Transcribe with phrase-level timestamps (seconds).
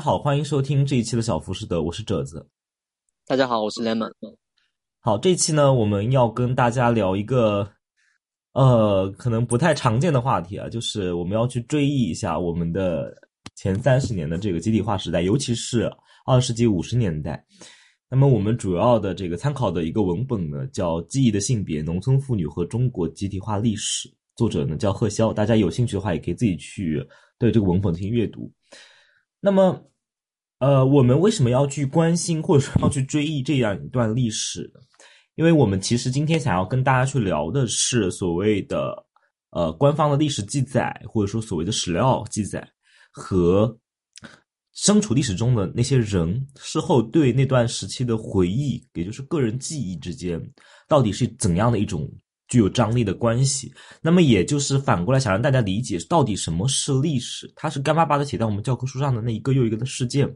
[0.00, 2.48] 家好，欢迎收听这一期的小浮士德，我是褶子。
[3.26, 4.10] 大家好，我是 Lemon。
[4.98, 7.70] 好，这期呢，我们要跟大家聊一个
[8.54, 13.14] 呃，可能不太常见的话题啊，就是我们要去追忆一下我们的
[13.56, 15.92] 前三十年的这个集体化时代，尤其是
[16.24, 17.44] 二十世纪五十年代。
[18.08, 25.30] 那么我们主要的这个参考的一个文本呢，叫《记忆的性别：农村妇女和中国集体化历史》，作者呢叫贺潇。
[25.30, 27.06] 大家有兴趣的话，也可以自己去
[27.38, 28.50] 对这个文本进行阅读。
[29.42, 29.82] 那么，
[30.60, 34.80] 呃，我们为什么要去关心或者说要去追忆这样一段历史呢？
[35.34, 38.94] 因为我们其实今天想要跟大家去聊的是所谓的
[39.50, 42.66] 呃官方的历史记载，或者说所谓的史料记载
[43.10, 43.74] 和
[44.74, 50.38] 身处历史中的那些人事后对那段时期的回忆，也就是个人记忆之间，
[50.86, 52.06] 到底是怎样的一种。
[52.50, 60.28] 具有张力的关系，那么也就是反过来想让大家理解到底什么是历史，它是干巴巴的写在我们教科书上的那一个又一个的事件，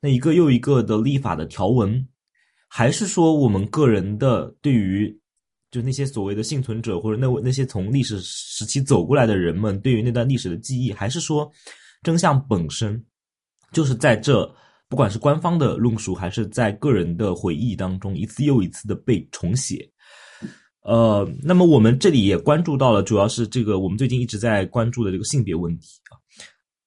[0.00, 2.08] 那一个又一个的立法的条文，
[2.68, 5.14] 还是说我们个人的对于
[5.70, 11.52] 就那些所谓的幸存者或者那那些从历史时期走过来的人们对于那段历史的记忆，还是说
[12.02, 13.04] 真相本身
[13.72, 14.50] 就是在这
[14.88, 19.86] 不管是官方的论述还是在个人的回忆当中一次又一次的被重写。
[20.82, 26.16] 呃，那么我们这里也关注到了，主要是这个我们最近一直在关注的这个性别问题啊，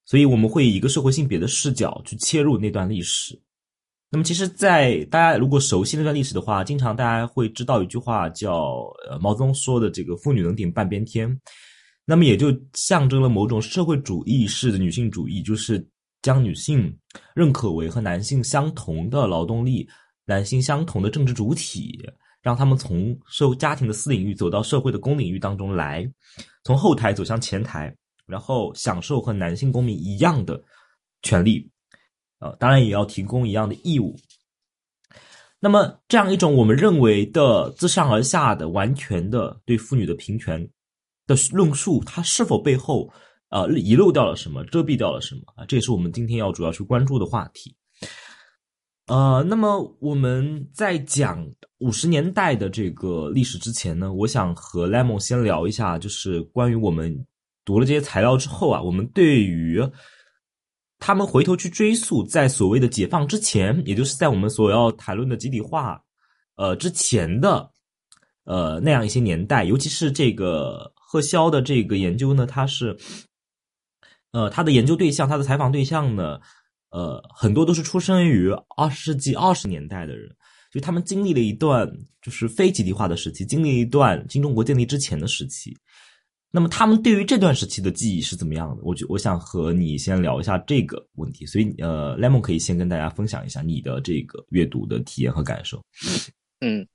[0.05, 3.39] 所以我们会以一个社会性别的视角去切入那段历史。
[4.09, 11.39] 那么，其实，在大家如果熟悉那段历史的话，经常大家会知道一句话，叫呃毛泽东说的这个“妇女能顶半边天”，
[12.03, 15.81] 那么也就象征了某种社会主义式的女性主义，就是
[16.21, 16.93] 将女性
[17.33, 19.87] 认可为和男性相同的劳动力、
[20.25, 21.97] 男性相同的政治主体。
[22.41, 26.11] 让他们从社家庭的私领域走到社会的公领域当中来，
[26.63, 30.61] 从后台走向前台，然后享受和男性公民一样的
[31.21, 31.69] 权利，
[32.39, 34.15] 呃，当然也要提供一样的义务。
[35.59, 40.67] 那么，这样一种我们认为的自上而下的完全的对妇女的平权
[41.27, 43.07] 的论述，它是否背后
[43.49, 45.63] 呃遗漏掉了什么，遮蔽掉了什么啊？
[45.67, 47.75] 这也是我们今天要主要去关注的话题。
[49.07, 51.45] 呃，那么我们在讲
[51.79, 57.25] 五十年代的这个历史之前呢，我想和 Lemon 先聊一下，就是关于我们
[57.65, 59.85] 读了这些材料之后啊，我们对于
[60.97, 66.01] 他们回头去追溯，在所谓的解放之前，也就是在我们所要谈论的集体化
[66.55, 67.69] 呃之前的
[68.45, 72.95] 呃那样一些年代，尤其是这个贺潇的这个研究呢，他是
[74.31, 76.39] 呃他的研究对象，他的采访对象呢。
[76.91, 80.29] 呃，很多都是出生于二十世纪二十年代的人，
[80.71, 81.89] 就他们经历了一段
[82.21, 85.75] 就是非集体化的时期，经历一段新中国建立之前的时期。
[86.53, 88.83] 那么他们对于这段时期的记忆是怎么样的？
[88.83, 91.45] 我就我想和你先聊一下这个问题。
[91.45, 95.81] 所以，呃，Lemon 可以先跟大家分享一下你的这个阅读的体验和感受。
[96.59, 96.85] 嗯，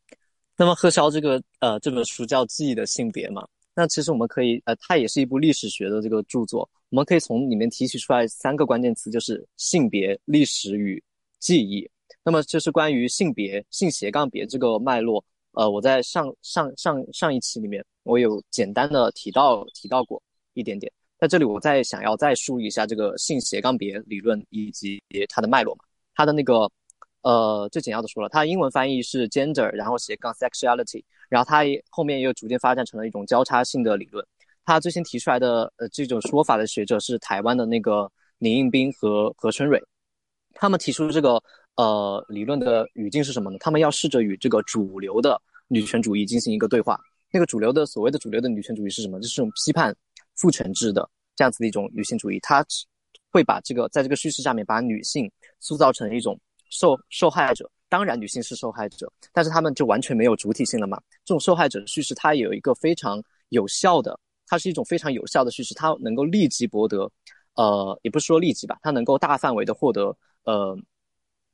[0.58, 3.48] 那么贺潇这个呃这本书叫《记忆的性别》嘛？
[3.76, 6.68] 那其实我们可以，呃，它也是一部历史学的这个著作。
[6.88, 11.00] 我们可以从里面提取出来三个关键词，就是性别、历史与
[11.38, 11.88] 记忆。
[12.24, 15.22] 那么，就是关于性别、性斜杠别这个脉络，
[15.52, 20.22] 呃，我在上上上上一期里面，我有简单的提到提到过
[20.54, 20.90] 一点点。
[21.18, 25.84] 在这里，我再想要再梳理一下这个性斜杠别理论以及它的脉络嘛。
[26.14, 26.70] 它的那个，
[27.26, 31.02] 呃，最简要的说了，它英文翻译是 gender，然后斜杠 sexuality。
[31.28, 34.24] 然后它后面又逐渐发展成了一种交叉性的理论。
[34.64, 39.82] 他最先提出来的呃这种说法的学者是台湾的那个林应斌和何春蕊。
[40.54, 41.42] 他们提出这个
[41.74, 43.56] 呃理论的语境是什么呢？
[43.58, 45.36] 他们要试着与这个主流的
[45.66, 46.96] 女权主义进行一个对话。
[47.32, 49.18] 那个主流的所谓的主流的女权主义是什么？
[49.18, 49.92] 就是种批判
[50.36, 52.38] 父权制的这样子的一种女性主义。
[52.40, 52.64] 它
[53.32, 55.28] 会把这个在这个叙事下面把女性
[55.58, 56.38] 塑造成一种
[56.70, 57.70] 受受害者。
[57.88, 61.00] 当然，女性是受害者，但是他们就完全没有主体性了嘛？
[61.24, 67.08] 这种受害者的叙事，它有一个非常有效的，它是一种非常有效的叙事，它能够立即博得，
[67.54, 70.76] 呃，也不是说立即吧，它能够大范围的获得，呃，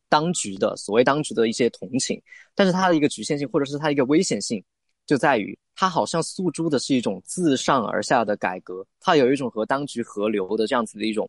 [0.09, 2.21] 当局的所谓当局的一些同情。
[2.55, 4.65] 但是它的一个局限性，或者是它一个危险性，
[5.05, 11.29] 就在于它好像诉诸的是一种自上而下的改革，它有一种和当局合流的这样子的一种，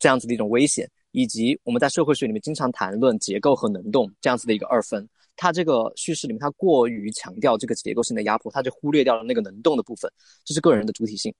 [0.00, 0.90] 这样子的一种危险。
[1.18, 5.04] 以及我们在社会学里面经常谈论结构和能动这样子的一个二分，
[5.34, 10.08] 它这个叙事里面它过于强调这个结构性的压迫，它就忽略掉了那个能动的部分，
[10.44, 11.34] 这是个人的主体性。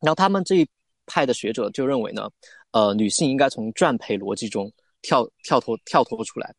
[0.00, 0.66] 然后他们这一
[1.04, 2.30] 派的学者就认为呢，
[2.70, 4.72] 呃，女性应该从赚赔逻辑中
[5.02, 6.54] 跳跳脱跳脱出来，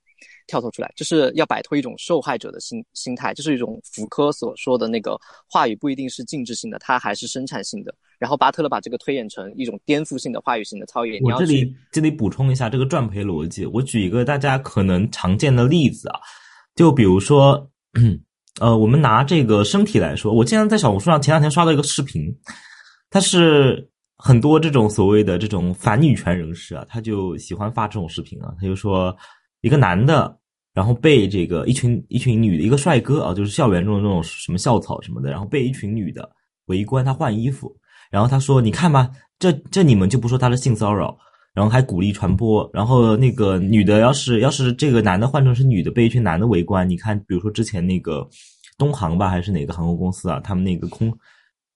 [0.45, 5.19] 跳脱出来，就是要摆脱一种受害者的心心态，就是一种福柯所说的那个
[5.49, 7.91] 话语不一定是静止性的，它还是生产性的。
[8.21, 11.19] 然后巴特勒把这个推演成一种颠覆性的话语性的操演。
[11.23, 16.19] 我这里这里补充一下这个赚赔逻辑，我举一个大家可能常见的例子啊，
[16.75, 17.67] 就比如说，
[18.59, 22.31] 呃，我们拿这个身体来说，我经常在小红书上前两天刷到一个视频，
[23.09, 29.17] 它是很多这种所谓的这种反女权人士啊，他就喜欢发这种视频啊，他就说
[29.61, 30.37] 一个男的，
[30.75, 36.29] 然后被这个一群一群女的，一个帅哥啊，就是校园中的那种什么校草什么的，然后被一群女的
[36.67, 37.75] 围观他换衣服。
[38.11, 39.09] 然后他说：“你看吧，
[39.39, 41.17] 这这你们就不说他的性骚扰，
[41.53, 42.69] 然后还鼓励传播。
[42.73, 48.27] 然后那个女的，要是要是这个男的换成是女的，被一群男的围观，你看，比如说之前那个
[48.77, 51.11] 东航吧，还是哪个航空公司啊，他们那个空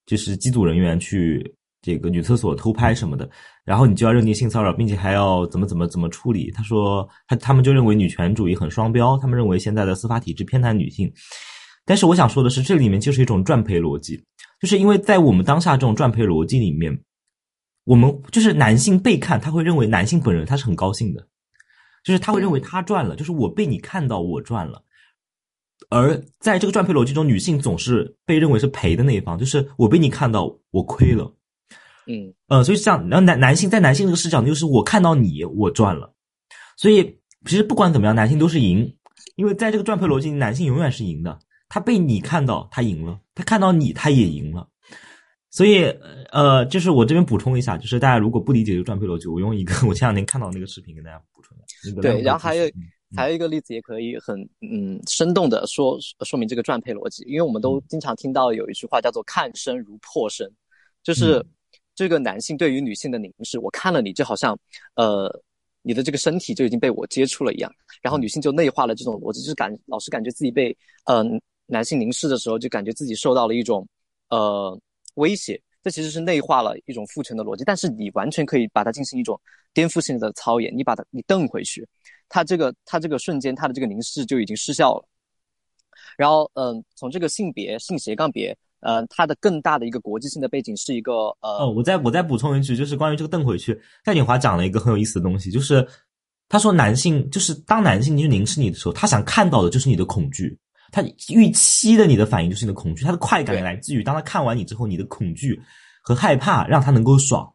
[0.04, 1.42] 就是机组人员去
[1.80, 3.26] 这个女厕所偷拍什么的，
[3.64, 6.50] 然后你就要认定性骚扰，并且还要怎么怎么怎么处理。
[6.50, 11.10] 他说他他们就认为女权主义很双标，他们认为现在的司法体制偏袒女性。
[11.86, 14.22] 但是我想说的是，这里面就是一种赚赔逻辑。”
[14.60, 16.98] 就是因为在我们当下这种赚赔逻辑里面，
[17.84, 21.26] 我们就是男性被看，他会认为男性本人他是很高兴的，
[22.02, 24.82] 就是他会认为他赚了，就是我被你看到我赚了。
[25.90, 31.32] 而在这个赚赔逻辑中，女性总是被认为是赔的那一方，就是我被你看到我亏了。
[32.06, 36.14] 嗯呃，所以这样，然后男男性在男性这个视角，就是我看到你我赚了。
[36.76, 38.96] 所以其实不管怎么样，男性都是赢，
[39.36, 41.38] 因为在这个赚赔逻辑，男性永远是赢的。
[41.68, 44.68] 他被你看到，他赢了；他看到你，他也赢了。
[45.50, 45.84] 所以，
[46.32, 51.60] 呃，就是我这边补充一下，就是大家如果不理解这个赚配逻辑，我用一个我前两天看到那个视频跟大家补充一
[51.94, 52.00] 下。
[52.02, 52.70] 对，然后还有
[53.16, 60.46] 还有一个例子，也可以很嗯生动的说说明这个赚配逻辑，因为我们都经常听到有一句话叫做“看身如破身”，
[61.02, 61.42] 就是
[61.94, 64.58] 这个男性对于女性的凝视，我看了你就好像
[64.96, 65.32] 呃
[65.80, 67.72] 你的这个身体就已经被我接触了一样，
[68.02, 71.40] 然后女性就内化了这种逻辑，就是感老是感觉自己被嗯。
[71.66, 73.86] 男性凝视的时候，就感觉自己受到了一种，
[74.30, 74.78] 呃，
[75.14, 75.60] 威胁。
[75.82, 79.40] 这其实是内化了一种父权的逻辑，但是你完全可以把它进行一种
[79.72, 80.76] 颠覆性的操演。
[80.76, 81.86] 你把它你瞪回去，
[82.28, 85.06] 他这个他这个瞬间，他的这个凝视就已经失效了。
[86.18, 95.86] 然后，嗯，从这个性别性斜杠别，呃，它的更大的一个国际性的背景是一个，呃，哦，我再我再补充一句，就是关于这个瞪回去，戴锦华讲了一个很有意思的东西，就是
[96.48, 100.58] 他说男性就是当男性去凝视你的时候，他想看到的就是你的恐惧。
[100.92, 105.60] 他预期的你的反应就是你的恐惧，他的快感来自于当他看完你之后，你的恐惧
[106.02, 107.46] 和害怕让他能够爽，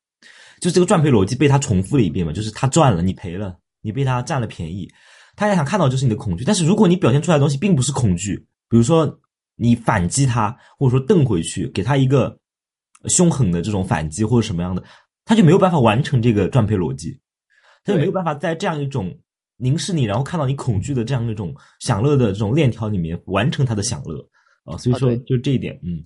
[0.59, 4.87] 就这个赚赔逻辑被他重复了一遍嘛，就是他赚了，你赔了，你被他占了便宜，
[5.35, 8.35] 他也想看到就是你的恐惧，但是如果你表现出来的东西并不是恐惧，
[8.69, 9.19] 比如说
[9.55, 12.37] 你反击他，或者说瞪回去，给他一个
[13.05, 14.83] 凶狠的这种反击或者什么样的，
[15.25, 17.19] 他就没有办法完成这个赚赔逻辑，
[17.83, 19.17] 他就没有办法在这样一种。
[19.61, 24.19] 凝视你，然后看到你恐惧的这样一种享乐的这种链条里面完成他的享乐。
[24.63, 26.03] 啊，所以说就这一点，嗯。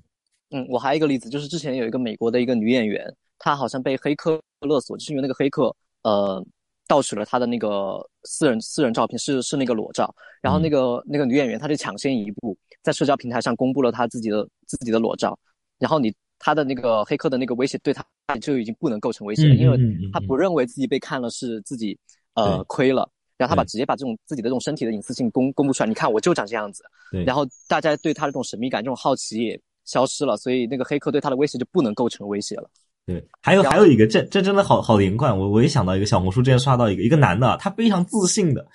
[0.52, 3.04] 嗯，我还有一个例子，就是之前有一个美国的一个女演员，
[3.40, 6.46] 她好像被黑客勒索，就是因为那个黑客呃
[6.88, 15.38] 盗取了她的那个私人私人照片，是是那个裸照，然后那个那个女演员她就抢先一步在社交平台上公布了她自己的自己的裸照，
[15.80, 18.06] 然后你她的那个黑客的那个威胁对她
[18.40, 19.78] 就已经不能构成威胁了，因为
[20.14, 21.98] 她不认为自己被看了是自己
[22.36, 23.10] 呃亏了。
[23.38, 26.84] 然后他把直接把这种自己的这种身体的隐私性公公布出来，你看我就长这样子，
[27.26, 32.70] 然后大家对他的这种神秘感、这种好奇也消失了，所以那个黑客对他的威胁就不能构成威胁了。
[33.06, 35.38] 对，还有还有一个，这这真的好好连贯。
[35.38, 38.66] 我我也想到一个小红书之前刷到一个一个男的，他非常自信的，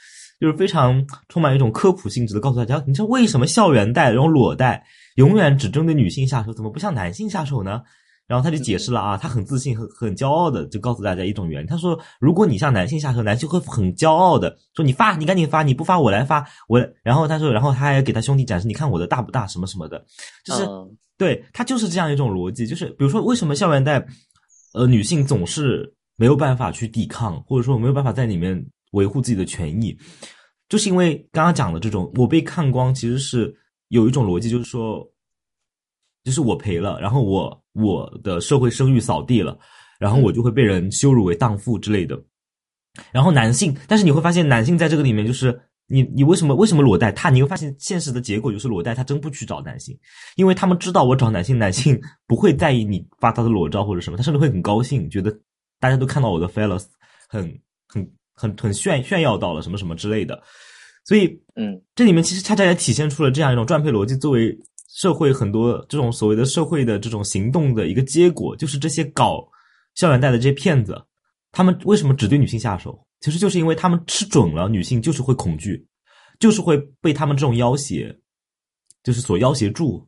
[0.41, 4.85] 就是非常充满一种科普性质的告诉大家，你知道为什么校园贷这种裸贷
[5.17, 7.83] 永远只针对女性下手，怎么不向男性下手呢？
[8.31, 11.67] 然后他就解释了啊，他很自信、很很骄傲的就告诉大家一种原因。
[11.67, 20.01] 他说，如果你向男性下手，男性会很骄傲的说：“你发，你赶紧发，你不发我来发。”我然后他说，然后他还给他兄弟展示：“你看我的大不大，什么什么的。”
[20.47, 20.65] 就是
[21.19, 22.69] 对他就是这样一种逻辑。
[22.69, 24.07] 就是比如说，为什么校园贷，
[24.75, 29.99] 呃，女性总是没有办法去抵抗，或者说没有办法在里面维护自己的权益，
[30.69, 33.53] 就是因为刚刚讲的这种我被看光，其实是
[33.89, 35.05] 有一种逻辑，就是说。
[36.23, 39.59] 就是我赔了，然后我我的社会声誉扫地了，
[39.99, 42.21] 然后我就会被人羞辱为荡妇之类的。
[43.13, 47.31] 然后男性，但是你会发现男性在这个里面就是你你为什么为什么裸贷他？
[47.31, 49.97] 你会发现现实的结果就是裸贷他真不去找男性，
[50.37, 55.33] 因为他们知道我找男性，男性不会在意你发他的裸照或者什么，他甚至会很高兴，觉得
[55.79, 56.85] 大家都看到我的 fellas
[57.29, 57.43] 很
[57.87, 60.43] 很很很炫炫耀到了什么什么之类的。
[61.05, 64.57] 所以嗯，这里面其实恰恰也体现出了这样一种赚配逻辑作为。
[64.93, 69.49] 社会很多这种所谓的社会的这种行动的一个结果，就是这些搞
[69.95, 71.01] 校园贷的这些骗子，
[71.53, 73.07] 他们为什么只对女性下手？
[73.21, 75.87] 其实就是因为他们吃准了女性就是会恐惧，
[76.39, 78.19] 就是会被他们这种要挟，
[79.03, 80.07] 就是所要挟住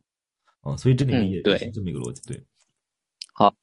[0.61, 0.75] 啊。
[0.75, 2.21] 所以这里面也是这么一个逻辑。
[2.27, 2.43] 对，
[3.33, 3.53] 好，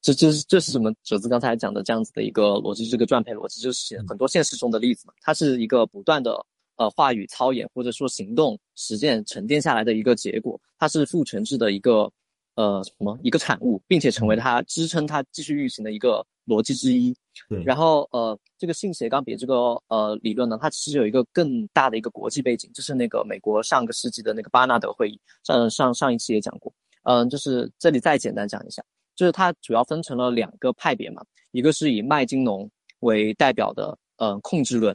[0.00, 0.92] 这这是这是什么？
[1.04, 5.14] 哲子刚才讲的这样子的一个逻辑，这个转配逻辑，就是很多现实中的例子嘛。
[5.20, 6.44] 它是一个不断的
[6.78, 12.10] 呃话语操演或者说行动实践沉淀下来的一个结果，它是父权制的一个
[12.54, 17.14] 呃什么一个产物，并且成为它支撑它继续运行的一个逻辑之一。
[17.48, 26.72] 对，然后呃这个性斜杠别这个呃理论呢，它其实有一个更大的一个国际背景，就是那个美国上个世纪的那个巴纳德会议，上上上一期也讲过。
[27.04, 28.82] 嗯，就是这里再简单讲一下。
[29.14, 31.20] 就是它主要分成了两个派别嘛，
[31.50, 32.70] 一个是以麦金农
[33.00, 34.94] 为代表的，呃，控制论，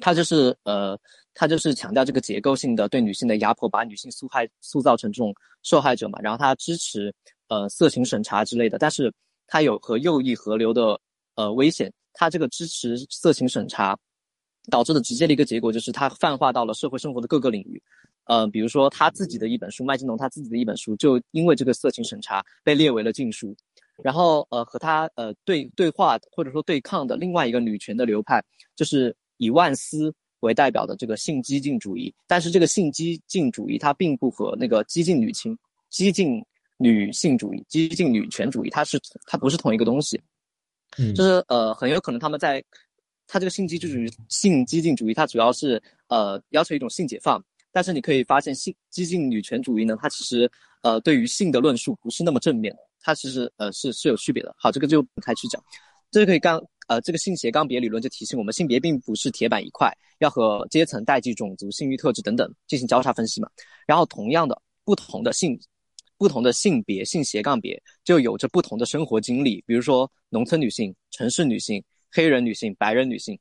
[0.00, 0.98] 他就是呃，
[1.34, 6.18] 他就是强调这个结构性的对女性的压迫，把女性塑害塑造成这种受害者嘛。
[6.22, 7.14] 然后他支持
[7.48, 9.12] 呃色情审查之类的，但是
[9.46, 11.00] 他有和右翼合流的
[11.34, 11.92] 呃危险。
[12.14, 13.96] 他这个支持色情审查
[14.70, 17.80] 导致的直接的一个结果就是他泛化到了社会生活的各个领域。
[18.24, 23.56] 呃，比如说他自己的一本书，麦金农他自己的一本书，就因为这个色情审查被列为了禁书。
[24.02, 28.44] 然后，呃，和他呃对对话或者说对抗的另外一个女权的流派，
[28.76, 32.14] 就是以万斯为代表的这个性激进主义。
[32.26, 35.58] 但是这个性激进主义它并不和那个激进女性、
[35.90, 36.44] 激进
[36.76, 40.20] 女性主义、激进女权主义，它是它不是同一个东西。
[40.96, 42.64] 嗯，就是呃，很有可能他们在，
[43.26, 47.42] 他这个性激进主义、性激进主义，它主要是呃要求一种性解放。
[47.70, 50.50] 但是你可以发现，性激进女权主义呢，它其实
[50.82, 54.54] 呃对于性的论述不是那么正面，它其实呃是是有区别的。
[54.58, 55.62] 好，这个就不太去讲，
[56.10, 63.48] 这就可以刚呃这个性斜杠别理论就提醒我们，性别并不是铁板一块，要和阶层、代际、种族、性欲特质等等进行交叉分析嘛。
[63.86, 65.58] 然后同样的，不同的性
[66.16, 71.80] 不同的性别性斜杠别就有着不同的生活经历，比如说农村女性、城市女性、
[72.10, 73.38] 黑人女性、白人女性，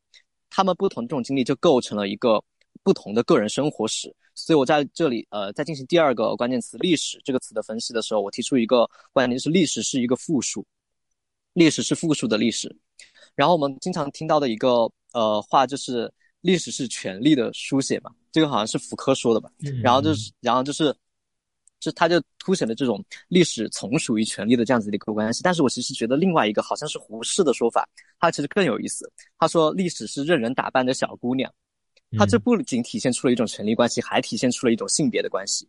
[0.50, 2.44] 她们不同这种经历就构成了一个。
[2.84, 10.66] 不同的个人生活史，所以我在这里呃，在进行第二个关键词“历史”这个词的分析的时候，我提出一个观点，就是历史是一个复数，
[11.52, 12.74] 历史是复数的历史。
[13.38, 19.50] 然后我们经常听到的一个呃话就是历史是权力的书写嘛，这个好像是福柯说的吧。
[19.84, 20.94] 然后就是，然后就是，
[21.80, 25.42] 就他就凸显了这种历史从属于权力的这样子的一个关系。
[25.44, 27.88] 但是我其实觉得另外一个好像是胡适的说法，
[28.20, 29.10] 他其实更有意思。
[29.38, 31.50] 他说历史是任人打扮的小姑娘。
[32.18, 35.68] 他这不仅体现出了一种权力关系，还体现出了一种性别的关系。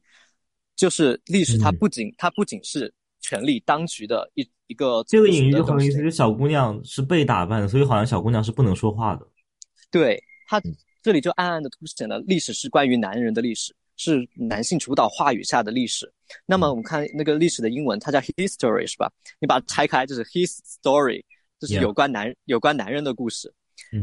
[0.76, 5.04] 就是历史，它不仅它不仅是权力当局的一一个。
[5.08, 9.26] 这个隐喻就很有意思，就小姑娘是被打扮的，所以好像小姑娘是不能说话的。
[9.90, 10.60] 对，它
[11.02, 16.12] 这里就暗暗的凸显了历史是关于男人的历史，是男性主导话语下的历史。
[16.44, 19.10] 那么我们看那个历史的英文，它叫 history 是吧？
[19.40, 21.24] 你把它拆开就是 his story，
[21.58, 23.52] 就是有关男有关男人的故事。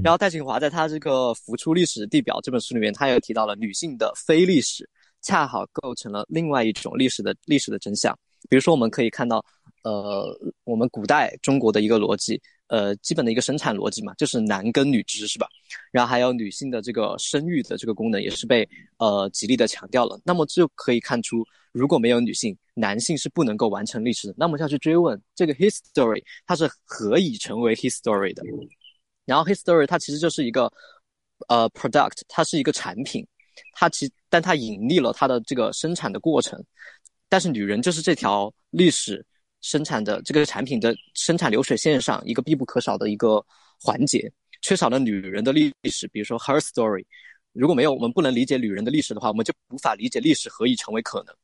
[0.02, 4.90] 然后戴锦华在他这个《浮出历史地表》这本书里面，他也提到了女性的非历史，
[5.22, 8.18] 恰好构成了另外一种历史的历史的真相。
[8.50, 9.44] 比如说，我们可以看到，
[9.84, 15.48] 呃，我们古代中国的一个逻辑，呃，基本的一个生产逻辑嘛，就是男耕女织，是吧？
[15.92, 20.20] 然后还有女性的这个生育的这个功能，也是被呃极力的强调了。
[20.24, 24.34] 那么就可以看出，如果没有女性，男性是不能够完成历史的。
[24.38, 28.44] 那么就要去追问，这个 history 它是何以成为 history 的？
[29.26, 30.72] 然后，history 它其实就是一个，
[31.48, 33.26] 呃，product，它是一个产品，
[33.72, 36.64] 它其但它隐匿了它的这个生产的过程，
[37.36, 39.22] 但是女人就是这条历史
[39.60, 43.46] 生产的这个产品的生产流水线上一个必不可少的一个
[43.78, 47.04] 环节，缺少了女人的历史，比如说 her story，
[47.52, 51.36] 如果没有我们不能理解女人的历史的话，我们就无法理解历史何以成为可能。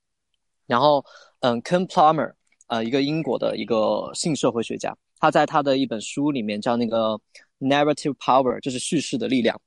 [0.65, 1.03] 然后，
[1.41, 2.31] 嗯，Ken Plummer，
[2.67, 7.19] 呃，一个英国的一个性社会学家，他在他的一本书里面叫那个。
[7.63, 9.61] Narrative power 就是叙事的力量，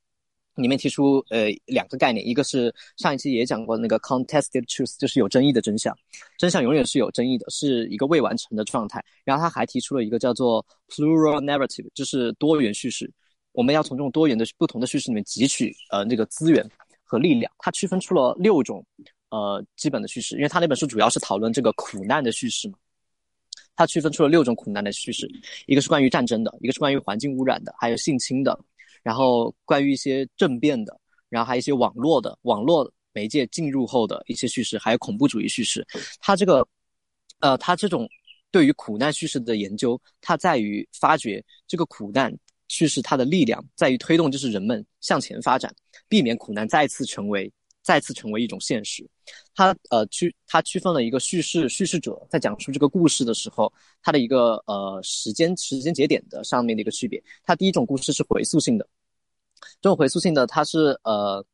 [0.57, 5.97] 里面提出呃两个概念，一个是上一期也讲过的那个 contested truth，就是有争议的真相，
[6.39, 9.05] 真相永远是有争议的，是一个未完成的状态。
[9.25, 13.11] 然后他还提出了一个叫做 plural narrative，就是多元叙事，
[13.53, 16.65] 我们要从这种多元的不同的叙事里面汲取呃那个资源
[17.03, 17.51] 和力量。
[17.59, 18.85] 他区分出了六种
[19.31, 22.79] 呃基本的叙事，因为他那本书主要是讨论这个苦难的叙事嘛。
[23.77, 25.29] 它区分出了六种苦难的叙事，
[25.67, 28.57] 一个是关于战争的，一个是关于环境污染的，还有性侵的，
[29.05, 35.87] 然后关于一些政变的，然后还有一些网络的网络媒介进入后的一些叙事，还有恐怖主义叙事。
[36.19, 36.67] 它这个，
[37.39, 38.09] 呃，它这种
[38.51, 45.73] 对于苦难叙事的研究，它在于发掘这个苦难叙事它的力量，在于推动就是人们向前发展，
[46.09, 47.53] 避免苦难再次成为。
[47.85, 49.07] 再次成为一种现实，
[49.55, 53.71] 它呃区它区分了一个叙事叙事者在讲述这个故事的时候，
[54.03, 57.23] 它的一个呃时间时间节点的上面的一个区别。
[57.43, 58.89] 它第一种故事是回溯性的，
[59.81, 61.45] 这种回溯性的它是呃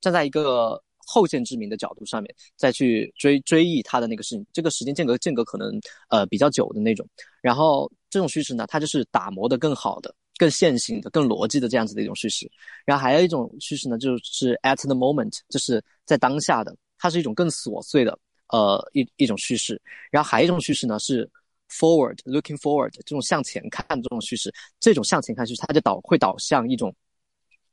[0.00, 7.06] 站在一个后见之明的角度上面再去追追忆他的那个事情，这个时间间隔间隔可能呃比较久的那种。
[7.42, 12.50] 然后这种叙事呢，它就是打磨的更好的、更线性的、更逻辑的这样子的一种叙事。
[12.86, 19.80] 然后还有一种叙事呢，就是 at the moment，就是在当下的，它是一种更琐碎的呃一一种叙事。
[20.10, 21.30] 然后还有一种叙事呢是
[21.70, 26.94] forward looking forward 这种向前看这种叙事，这种向前看叙事，它就导会导向一种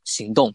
[0.04, 0.54] 行动。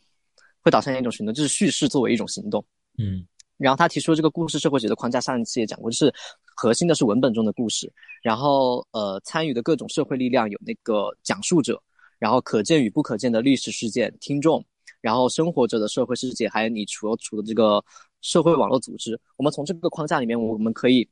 [0.62, 2.64] 会导向一种行动，就是叙事作为一种行动。
[2.98, 3.24] 嗯，
[3.56, 6.12] 然后他提出这个故事社会学的框架，上一次也讲过，就是
[6.56, 7.88] 核心的是文本中的故事，
[8.20, 11.80] 然后呃参与的各种社会力量有那个讲述者，
[12.18, 14.60] 然后可见与不可见的历史事件听众，
[15.00, 17.80] 然后生活着的社会世界，还有你所处的这个
[18.20, 19.16] 社会网络组织。
[19.36, 21.08] 我们从这个框架里面，我们可以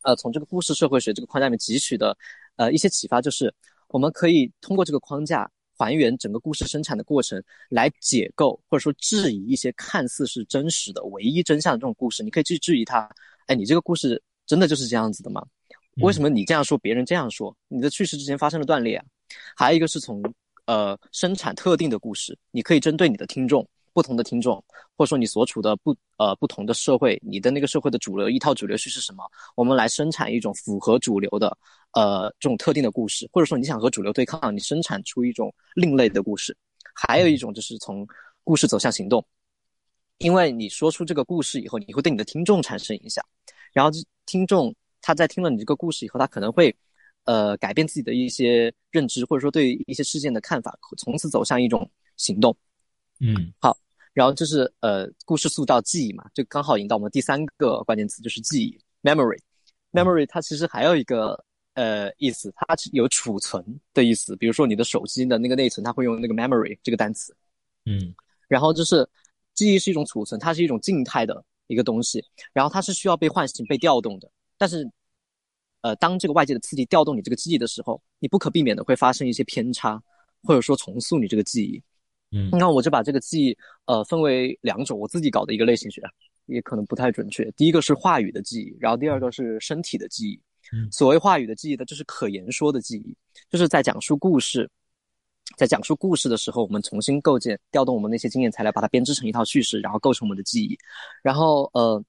[0.00, 2.16] 呃从这个故事社会学这个框架里面汲取的
[2.56, 3.54] 呃一些启发，就是
[3.88, 5.46] 我们可以通过这个框架。
[5.78, 13.08] 还原整个故事生产的过程，来解构或者说质疑一些看似是真实的唯一真相的这种故事，你可以去质疑它。
[13.46, 15.42] 哎，你这个故事真的就是这样子的吗？
[16.02, 17.56] 为什么你这样说，别人这样说？
[17.68, 19.04] 你的叙事之前发生了断裂啊？
[19.56, 20.22] 还有一个是从
[20.66, 23.66] 呃生产特定的故事，你可以针对你的听众。
[23.98, 24.62] 不同的听众，
[24.96, 29.28] 或者说你所处的不呃不同的社会，你的那个社会的主流一套主流叙事是什么？
[29.56, 31.58] 我们来生产一种符合主流的
[31.94, 36.56] 呃这种特定的故事，或者说你想和主流对抗，你生产出一种另类的故事。
[36.94, 38.06] 还有一种就是从
[38.44, 39.26] 故事走向行动，
[40.18, 43.24] 因为你说出这个故事以后，你会对你的听众产生影响，
[43.72, 43.90] 然后
[44.26, 46.72] 听众他在听了你这个故事以后，他可能会
[47.24, 52.56] 呃改变自己的一些认知，或者说对一些事件的看法，从此走向一种行动。
[53.20, 53.76] 嗯，好。
[54.18, 59.38] 然后就是呃，故事塑造记忆嘛，就刚好引到我们第三个关键词，就是记忆 （memory）。
[59.92, 64.34] memory 它其实还有一个呃意思，它有储存的意思。
[64.34, 67.32] 比如说你的手机的那个内存，它会用那个 memory 这个单词。
[67.86, 68.12] 嗯，
[68.48, 69.08] 然后就是
[69.54, 72.20] 记忆是一种储存，它是一种静态的一个东西，
[72.52, 74.28] 然后它是需要被唤醒、被调动的。
[74.56, 74.84] 但是
[75.82, 80.02] 呃，当这个外界的刺激调动你这个记忆的时候，你不可避免的会发生一些偏差，
[80.42, 81.80] 或者说重塑你这个记忆。
[82.30, 86.02] 嗯，那我就把这个记忆呃分为两种，我自己搞的一个类型学，
[86.46, 87.50] 也可能不太准确。
[87.52, 90.40] 第一个是话语的记忆，然后第二个是身体的记忆。
[90.90, 93.16] 所谓话语的记忆呢，就是可言说的记忆，
[93.48, 94.70] 就是在讲述故事，
[95.56, 100.76] 在讲述故事的时候，我们重新构建、调动我们那些经验材料，把它编织成一套叙事，然后构成我们的记忆。
[101.22, 102.04] 然后呃，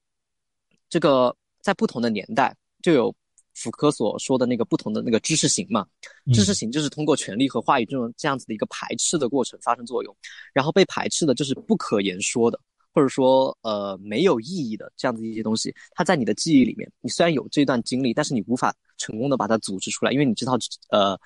[0.88, 3.14] 这个在不同的年代就有。
[3.60, 5.86] 福柯所说的那个不同的那个知识型嘛，
[6.32, 10.16] 知识型就是通过权力和话语这种这样子的一个排斥的过程发生作用，
[10.54, 12.58] 然后被排斥的就是不可言说的，
[12.94, 20.56] 或者说呃没有意义的这样子一些东西，它在你的记忆里面，你虽然有这段经历，但是你无法成功的把它组织出来，因为你知道
[20.88, 21.18] 呃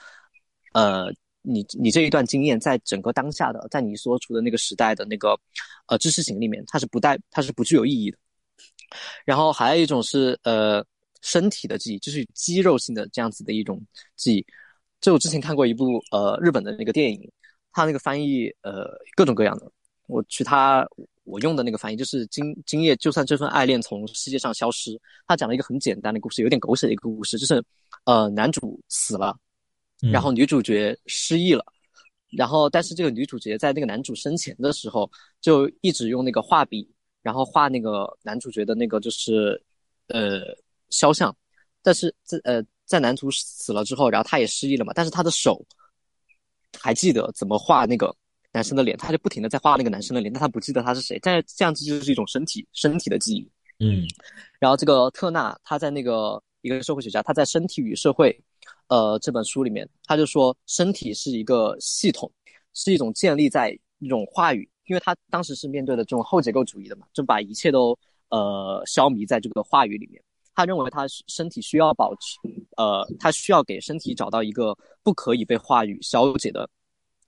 [0.73, 5.39] 呃你你这一段经验在整个当下的在你所处的那个时代的那个
[5.87, 8.19] 呃知识型里面，它是不带它是不具有意义的。
[9.25, 10.85] 然后还有一种是呃。
[11.25, 13.81] 身体的记忆就是肌肉性的这样子的一种
[14.15, 14.47] 记忆。
[15.01, 17.31] 就我之前看过一部呃日本的那个电影，
[17.73, 19.73] 它那个翻译呃各种各样的。
[20.07, 20.87] 我去它
[21.25, 25.01] 我用的那个翻译就是今今夜就算这份爱恋从世界上消失。
[25.27, 27.65] 他讲了一个很简单的故事，有点狗血的一个故事，就是
[28.05, 29.35] 呃男主死了，
[30.13, 31.65] 然后女主角失忆了，
[32.31, 35.11] 然后但是这个女主角在那个男主生前的时候
[35.41, 36.87] 就一直用那个画笔，
[37.23, 39.63] 然后画那个男主角的那个就是
[40.09, 40.41] 呃。
[40.91, 41.35] 肖像，
[41.83, 44.93] 但是在呃，在男主死了之后，然后他也失忆了嘛。
[44.95, 45.65] 但是他的手
[46.79, 48.15] 还记得怎么画那个
[48.53, 51.19] 男生的脸，他就不停的在画那个男生的脸，但他不记得他是谁。
[51.21, 53.51] 但这样子就是一种身体身体的记忆。
[53.79, 54.07] 嗯。
[54.59, 58.31] 然后这个特纳他在那个一个社会学家，他在《身体与社会》
[58.89, 62.31] 呃这本书里面，他就说身体是一个系统，
[62.73, 67.99] 是一种建立在一种话语，因为他当时是面对的这种后结构主义的嘛，就把一切都
[68.31, 70.23] 呃消弭在这个话语里面。
[70.55, 72.39] 他认为他身体需要保持，
[72.77, 76.69] 呃，他需要给身体找到一个不可以被话语消解的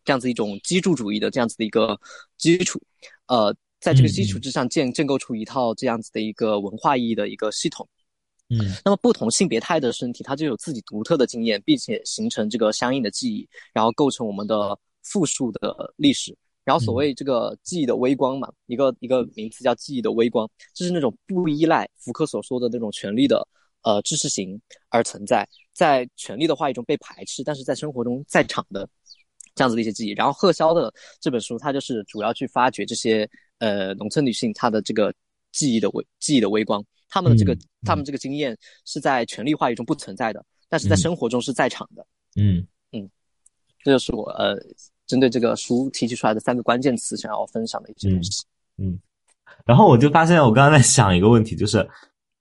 [0.05, 1.99] 这样子一种基础主义的这样子的一个
[2.39, 2.81] 基础，
[3.27, 7.89] 呃，在这个基础之上建建构出一套这样子的一个文化意义的一个系统。
[8.49, 16.37] 嗯，那么不同性别态的身体，它就有自己独特的经验，并且形成这个相应的记忆，然后构成我们的复数的历史。
[16.66, 23.46] 然后所谓这个记忆的微光嘛，一个一个名词叫记忆的微光，就是那种不依赖福柯所说的那种权力的
[23.83, 28.88] 呃知识型而存在，在权力的话语中被排斥，但是在生活中在场的
[29.55, 30.11] 这样子的一些记忆。
[30.11, 35.14] 然后贺潇的这本书，它就是主要去发掘这些呃农村女性她的这个
[35.52, 42.05] 记忆的微记忆的微光，她们的这个她们这个经验是在权力话语中不存在的，但是在生活中是在场的。
[42.35, 43.09] 嗯嗯，
[43.85, 44.59] 这就是我呃。
[45.07, 48.45] 针对这个书提取出来的三个关键词，想要分享的一些东西。
[48.79, 48.99] 嗯，
[49.64, 51.88] 然后我就发现，我刚刚在想一个问题，就是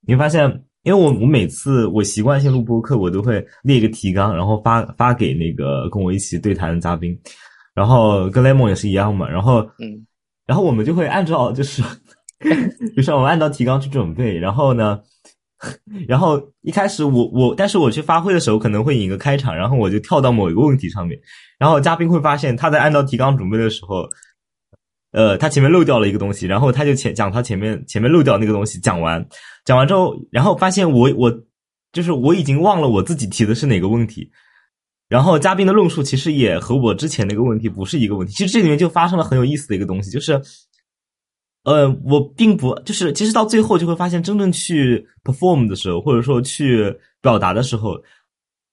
[0.06, 0.48] 你会发现，
[0.82, 7.18] 因为我我每次我习惯性录播课，我都会列一个提纲，然后发发给那个跟我一起对谈的嘉宾，
[7.74, 10.06] 然后跟 Lemon 也是一样嘛，然后嗯，
[10.46, 11.82] 然后我们就会按照就是，
[12.96, 15.00] 就是 我们按照提纲去准备，然后呢。
[16.06, 21.18] 然后一开始我我，但是我去发挥的时候可能会引个开场，然后我就跳到某一个问题上面，
[21.58, 24.06] 然后嘉宾会发现他在按照提纲准备的时候，
[25.12, 29.26] 呃，他前面漏掉了一个东西，然后他就前讲他前面前面漏掉那个东西，讲完
[29.64, 31.32] 讲完之后，然后发现我我
[31.90, 34.30] 就是我已经忘了我自己提的是哪个问题，
[35.08, 40.38] 然后嘉宾的论述其实也和我之前那个问题不是一个问题，其实这里面就发生了很有意思的一个东西，就是。
[41.66, 48.00] 呃，我并不就是，其实到最后就会发现，真正去 perform 的时候，或者说去表达的时候，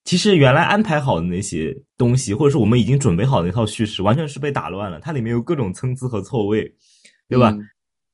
[0.06, 5.00] 其实原来安排好的那些东西，或者说我们已经准备好的那套叙事，完全是被打乱了。
[5.00, 6.72] 它里面有各种参差和错位，
[7.28, 7.50] 对吧？
[7.50, 7.68] 嗯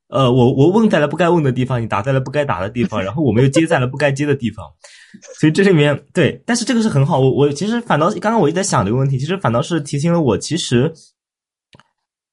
[0.08, 4.66] 呃，我我问在了不该问的地方，你答在了不该答的地方，然后我们又接在了不该接的地方，
[5.38, 7.20] 所以这里面对，但是这个是很好。
[7.20, 10.94] 我我其实反倒刚刚我一直在想这个问题，其实反倒是提醒了我，其实。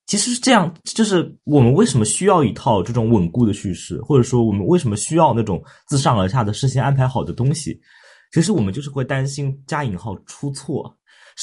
[0.06, 7.80] 其实是这样，就是我们为什么需要一套这种稳固的叙事，或者说我们为什么需要那种自上而下的事先安排好的东西？
[8.32, 10.96] 其实我们就是会担心加引号出错，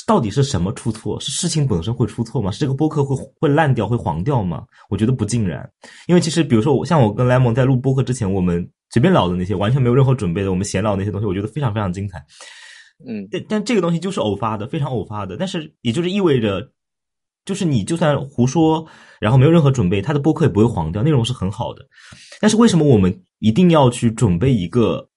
[0.07, 1.19] 到底是什么出错？
[1.19, 2.51] 是事情本身会出错吗？
[2.51, 4.63] 是这个播客会会烂掉、会黄掉吗？
[4.89, 5.69] 我觉得不尽然，
[6.07, 12.17] 因为其实比如说我像我跟 Lemon 在录播客之前，我们随便聊的那些完全没有任何准备的，我们闲聊那些东西，我觉得非常非常精彩。
[13.05, 16.71] 嗯，但但这个东西就是偶发的，非常偶发的，但是也就是意味着。
[17.45, 18.85] 就是你就算胡说，
[19.19, 21.85] 然后没有任何准备，他的播客也不会黄掉，内容是很好的。
[22.39, 25.07] 但是为什么我们一定要去准备一个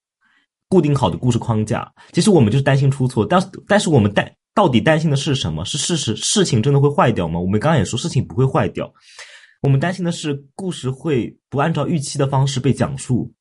[0.68, 1.92] 固定好的故事框架？
[2.12, 5.64] 其实我们就是担心出错，但但是我们担到底担心的是什么？
[5.64, 7.38] 是事实事情真的会坏掉吗？
[7.38, 8.92] 我们刚刚也说事情不会坏掉，
[9.62, 13.32] 我们担心的是故事会不按照预期的方式被讲述。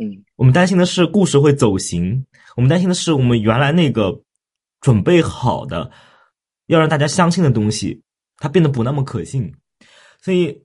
[0.00, 2.24] 嗯，我们担心的是故事会走形，
[2.56, 4.20] 我们担心的是我们原来那个
[4.80, 5.90] 准备好的
[6.66, 8.02] 要让大家相信的东西。
[8.38, 9.52] 它变得不那么可信，
[10.22, 10.64] 所以，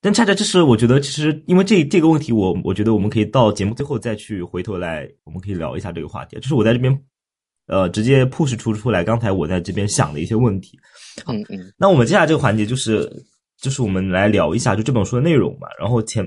[0.00, 6.36] 但恰恰这是我觉得，其实因为这这个问题，我我觉得我们可以到节目最后再去回头来，我们可以聊一下这个话题。
[6.40, 7.02] 就是我在这边，
[7.66, 10.78] 呃，直接 push 出出来，刚才我在这边想的一些问题。
[11.26, 11.72] 嗯嗯。
[11.76, 13.10] 那我们接下来这个环节就是
[13.60, 15.68] 就是我们来聊一下就这本书的内容嘛。
[15.78, 16.24] 然后前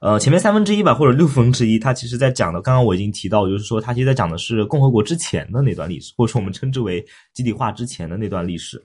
[0.00, 8.80] 呃前面三分之一吧，或者六分之一，它其实在讲的，刚刚我已经提到，就是说它其实在讲的是共和国之前的那段历史，或者说我们称之为集体化之前的那段历史。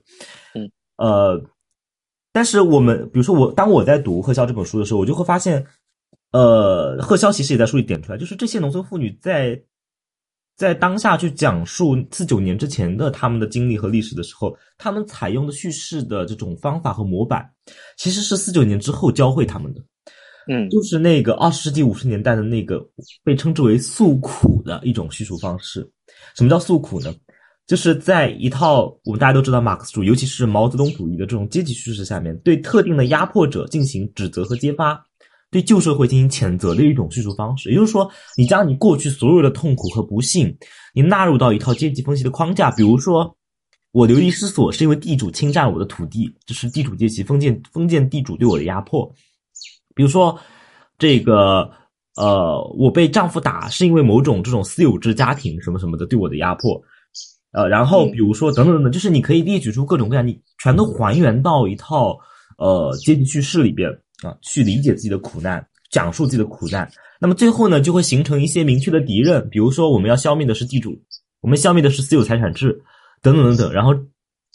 [0.54, 1.40] 嗯，呃，
[2.32, 5.64] 但是我们比如说我当我在读贺潇这本书的时候，我就会发现，
[6.32, 9.62] 呃，贺潇其实也在书里点出来，就是这些农村妇女在
[10.56, 17.48] 在当下去讲述四九年之前的他们的经历和历史的时候，他们采用的叙事的这种方法和模板，
[17.96, 19.80] 其实是四九年之后教会他们的。
[20.48, 22.86] 嗯，就是那个二十世纪五十年代的那个
[23.22, 25.88] 被称之为诉苦的一种叙述方式。
[26.36, 27.14] 什么叫诉苦呢？
[27.66, 35.02] 就是在一套我们大家都知道马克思主义，尤其是毛泽东主义的这种阶级叙事下面，对特定的压迫者进行指责和揭发，
[35.50, 37.70] 对旧社会进行谴责的一种叙述方式。
[37.70, 40.54] 也就是说，你将你过去所有的痛苦和不幸，
[40.92, 42.70] 你纳入到一套阶级分析的框架。
[42.70, 43.34] 比如说，
[43.92, 49.10] 我流离失所是因为地主侵占我的土地，这是地主阶级封建封建地主对我的压迫。
[49.94, 50.38] 比如说，
[50.98, 51.70] 这个
[52.16, 56.80] 呃，我被丈夫打是因为某种这种私有制家庭什么什么的对我的压迫，
[57.52, 62.18] 呃，然后比如说等等等等，就是你可以列举出各种各样，你全都还原到一套
[62.58, 63.90] 呃阶级叙事里边
[64.22, 66.88] 啊，去理解自己的苦难，讲述自己的苦难。
[67.20, 70.96] 那么最后呢，就会形成一些明确的敌人，比如说我们要消灭的是地主，
[71.40, 72.80] 我们消灭的是私有财产制，
[73.22, 73.72] 等等等等。
[73.72, 73.92] 然后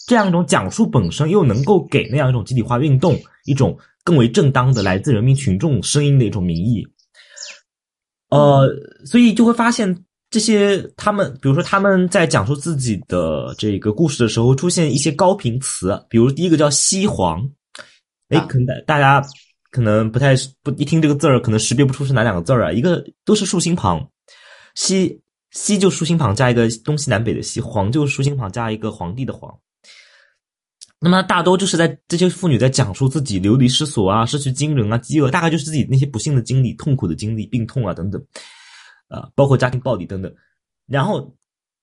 [0.07, 3.77] 这样一种讲述本身又能够给那样一种集体化运动一种。
[4.03, 6.85] 更为正当的来自人民群众声音的一种民意，
[8.29, 8.67] 呃，
[9.05, 17.49] 所以就会发现这些他们，比如说他们在讲述自己的这个故事的时候，出现一些高频词，比如第一个叫“西皇”，
[18.29, 19.21] 哎，可能大家
[19.71, 22.71] 可能不太不一听这个字儿，可能识别不出是哪两个字儿啊？
[22.71, 24.07] 一个都是竖心旁，
[24.75, 29.59] 西西就竖心旁加一个东西南北的西，皇就竖心旁加一个皇帝的皇。
[31.01, 38.21] 那么大多就是在这些妇女在讲述自己流离失所啊、失去亲人啊、饥饿，大概就是自己那些不幸的经历、痛苦的经历、病痛啊等等，
[39.07, 40.29] 啊，包括家庭暴力等等。
[40.87, 41.33] 然后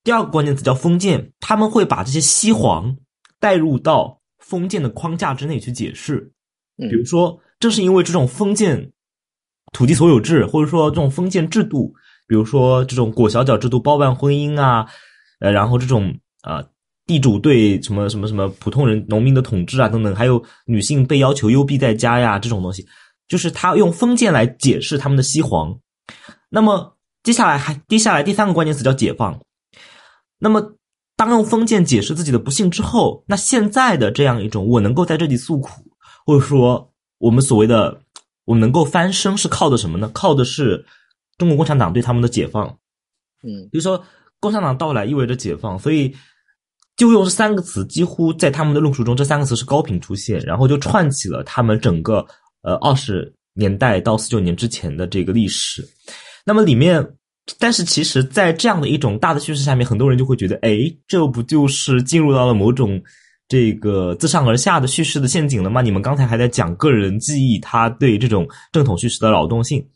[0.05, 2.95] 第二个关键词叫封建，他们会把这些西皇
[3.41, 6.31] 带入到封建的框架之内去解释。
[6.77, 8.93] 比如说，正是因为这种封建
[9.73, 11.91] 土地所有制，或者说这种封建制度，
[12.27, 14.87] 比如说这种裹小脚制度、包办婚姻啊，
[15.41, 16.63] 呃，然后这种啊。
[17.07, 22.85] 地主对什么什么什么普通人、农民的统治啊等等，还有女性被要求幽闭在家呀这种东西，
[23.29, 25.79] 就是他用封建来解释他们的西皇。
[26.49, 29.41] 那么接下来还接下来第三个关键词叫解放。
[30.39, 30.75] 那么
[31.15, 35.71] 当用封建解释自己的不幸之后，那现在的这样一种我能够在这里诉苦，
[36.27, 38.03] 或者说我们所谓的
[38.47, 40.11] 我能够翻身是靠的什么呢？
[40.13, 40.85] 靠的是
[41.39, 42.67] 中国共产党对他们的解放。
[43.45, 44.05] 嗯，比 如说
[44.41, 46.13] 共产党到来意味着解放，所以。
[46.97, 52.27] 就用这三个词，几乎在他们的论述中，这三个词是高频出现，然后就串起了他们整个
[52.63, 55.87] 呃二十年代到四九年之前的这个历史。
[56.47, 57.07] 那么里面，
[57.59, 62.99] 但是其实，在这样的一种大的叙事下面，很多人就会觉得，哎，这不就是进入到了某种
[63.47, 65.83] 这个自上而下的叙事的陷阱了吗？
[65.83, 69.87] 你们刚才还在讲个人记忆，他对这种正统叙事的劳动性，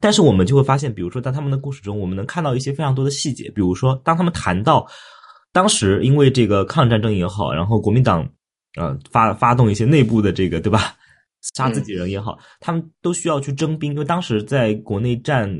[0.00, 4.86] 但是我们就会发现，比如说在他们的故事中，我们能看到一些非常多的细节，比如说当他们谈到。
[5.52, 8.24] 当时因为这个抗战争也好，然后国民党，
[8.76, 10.94] 呃发发动一些内部的这个对吧，
[11.54, 15.52] 杀自己人也好，他们都需要去征兵，因为当时在国内占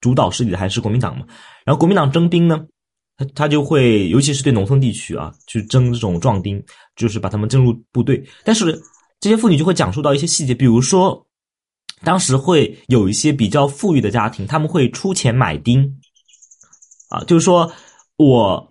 [0.00, 1.24] 主导势力的还是国民党嘛。
[1.64, 2.66] 然后国民党征兵呢，
[3.16, 6.60] 他他就会尤其是对农村地区啊，去征这种壮丁，
[6.96, 8.20] 就是把他们征入部队。
[8.42, 8.82] 但是
[9.20, 11.24] 这些妇女就会讲述到一些细节，比如说
[12.02, 16.00] 当时会有一些比较富裕的家庭，他们会出钱买丁，
[17.10, 17.70] 啊，就是说
[18.16, 18.67] 我。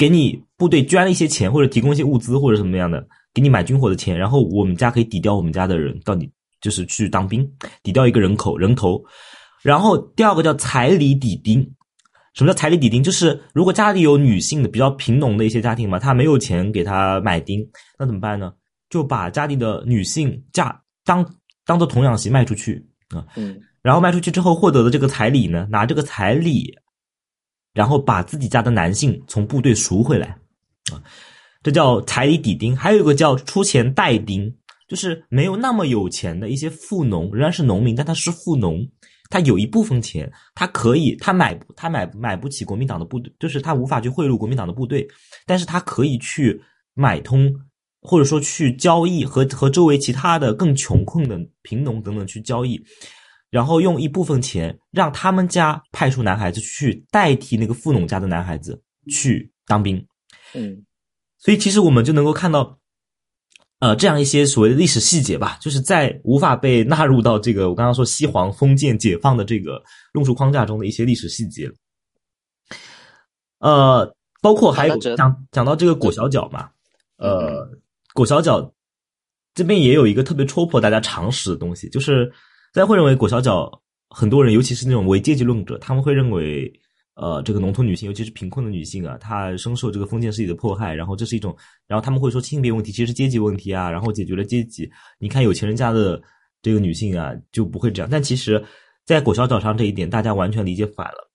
[0.00, 6.26] 给你部队捐了一些钱，或者提供一些物资，或者什么样的，给你买军火的钱，然后我们家可以抵掉我们家的人到你
[6.62, 7.46] 就是去当兵，
[7.82, 8.98] 抵掉一个人口人头。
[9.62, 11.60] 然后第二个叫彩礼抵丁，
[12.32, 13.02] 什么叫彩礼抵丁？
[13.02, 17.60] 就是如果家里有女性的比较贫农的一些家庭嘛，他没有钱给他买丁，
[17.98, 18.50] 那怎么办呢？
[18.88, 21.22] 就把家里的女性嫁当
[21.66, 26.74] 当做童养媳卖出去啊，嗯，然后卖出去之后获得的这个彩礼呢，拿这个彩礼。
[27.72, 30.28] 然后把自己家的男性从部队赎回来，
[30.92, 31.02] 啊，
[31.62, 32.76] 这叫彩礼抵丁。
[32.76, 34.52] 还有一个叫出钱代丁，
[34.88, 38.84] 就是没有那么有钱的一些富农，仍然是农民，但他是富农，
[39.28, 45.06] 他有一部分钱，他可以他买他买买不起国民党的部队，就是他无法去贿赂国民党的部队，
[45.46, 46.60] 但是他可以去
[46.94, 47.54] 买通，
[48.00, 52.82] 或者说去交易和和周围其他的更穷困的贫农等等去交易。
[53.50, 60.06] 然后用一部分钱让他们家派出男孩子去代替那个富农家的男孩子去当兵，
[60.54, 60.86] 嗯，
[61.38, 62.78] 所以其实我们就能够看到，
[63.80, 69.82] 呃，这样一些所谓的历史细节吧，就是在无法被纳入到这个我刚刚说西皇封建解放的这个
[70.12, 71.68] 论述框架中的一些历史细节，
[73.58, 76.70] 呃，包括还有讲讲到这个裹小脚嘛，
[77.16, 77.68] 呃，
[78.14, 78.72] 裹小脚
[79.54, 82.32] 这边也有一个特别戳破大家常识的东西，就是。
[82.72, 83.68] 大家会认为裹小脚，
[84.10, 86.72] 很多人，尤其是那种为阶级论者，他们会认为，
[87.14, 91.56] 呃，这个农村女性，尤其是贫困的女性啊，她深受这个封建势力的迫害，然后这是一种，
[91.88, 96.22] 然后他们会说性别问题其实是阶级问题啊，然后解决了阶级，你看有钱人家的
[96.62, 98.64] 这个女性啊就不会这样，但其实，
[99.04, 101.28] 在裹小脚上这一点，大家完全理解反了，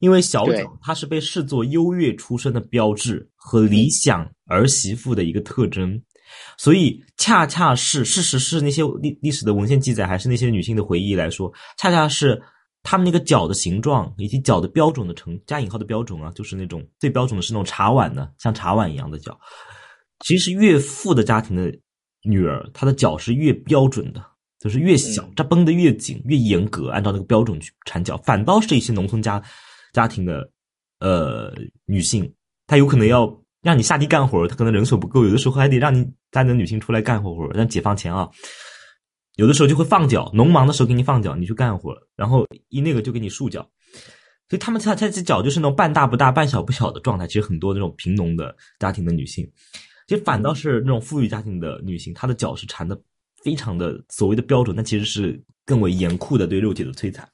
[0.00, 6.02] 因为小脚它是被视作优越出身的标志和理想儿媳妇的一个特征。
[6.58, 12.40] 所以，恰恰是事实是那些历历史的文献记载，还是那些女性的回忆来说，恰恰是
[12.82, 19.38] 她们那个脚的形状以及脚的标准的成加引号的标准啊，就是那种最标准的是那种茶碗的，像茶碗一样的脚。
[20.20, 21.72] 其实越富的家庭的
[22.22, 24.22] 女儿，她的脚是越标准的，
[24.58, 28.16] 就是越小，扎绷得越紧，越严格，按照那个标准去缠脚。
[28.18, 29.42] 反倒是一些农村家
[29.92, 30.50] 家庭的
[31.00, 31.54] 呃
[31.86, 32.30] 女性，
[32.66, 33.34] 她有可能要。
[33.62, 37.50] 让你下地干活，她可能人手不够，有的时候还得让你家里的女性出来干活活。
[37.54, 38.28] 但解放前啊，
[39.36, 43.68] 有的时候就会放脚，农忙的时候给你放脚，你去干活，然后一那个就给你束脚。
[44.48, 47.26] 所以他们他他这脚就是那种半大不大、半小不小的状态。
[47.26, 49.48] 其实很多那种贫农的家庭的女性，
[50.08, 53.00] 其实反倒是那种富裕家庭的女性，她的脚是缠的
[53.44, 57.28] 非常的所谓的标准，但其实是更为严酷的对肉体的摧残。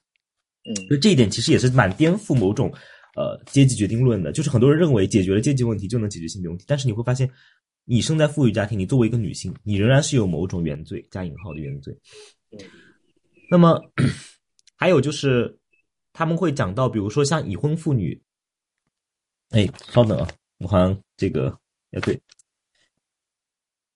[0.68, 2.72] 嗯，所以这一点其实也是蛮颠覆某种。
[3.18, 7.26] 呃，阶级决定论的，就是很多人认为解决了阶级问题就能解决性别问题，但是你会发现，
[7.88, 11.96] 你生在富裕家庭，你作为一个女性，你仍然是有某种原罪加引号的原罪。
[13.48, 13.80] 那么
[14.74, 15.56] 还有就是
[16.12, 18.20] 他们会讲到，比如说像已婚妇女，
[19.50, 21.56] 哎，稍等啊，我好像这个
[21.90, 22.16] 也对，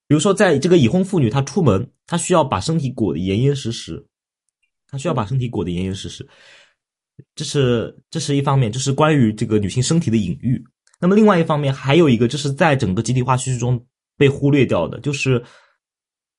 [0.07, 4.07] 比如说在这个已婚妇女她出门，她需要把身体裹得严严实实，
[4.87, 6.29] 她需要把身体裹得严严实实。
[7.35, 10.65] 这是这是一方面，就是关于这个女性身体的隐喻。
[11.01, 13.83] 那么另外一方面，还有一个就是在整个集体化叙事中
[14.17, 15.43] 被忽略掉的，就是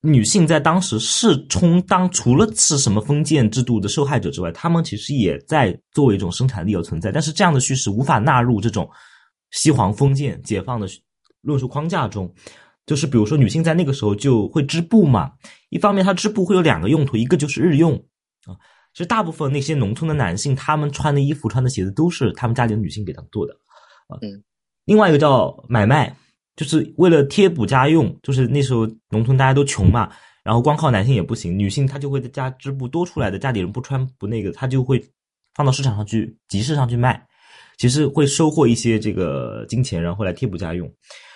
[0.02, 7.12] 女性在当时是充当除了是什么封建制度的受害者之外，她们其实也在作为一种生产力而存在。
[7.12, 8.90] 但是这样的叙事无法纳入这种
[9.52, 10.88] 西皇封建解放的
[11.42, 12.32] 论述框架中，
[12.86, 15.32] 就是比如说女性在那个时候就会织布嘛，
[15.70, 17.94] 一方面她织布会有两个用途，一个就是日用
[18.46, 18.54] 啊，
[18.94, 23.54] 其实大部分那些农村的男性，他们穿的衣服、穿的鞋子都是他们家里的女性给他们做的
[24.08, 24.18] 啊。
[24.22, 24.44] 嗯，
[24.86, 26.16] 另外一个叫买卖，
[26.56, 30.12] 就是为了贴补家用，就是那时候农村大家都穷嘛。
[30.44, 35.00] 然后光靠男性也不行，女性她就会在家织布多出来的，家里人不穿不那个，她就会
[35.54, 37.24] 放到市场上去集市上去卖，
[37.78, 40.92] 其实会收获一些这个金钱，然后来贴补家用。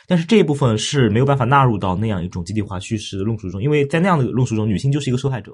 [0.07, 5.51] 但是这一部分是没有办法纳入到那样一种集体化叙事的论述中，因为在那样的论述中，女性就是一个受害者，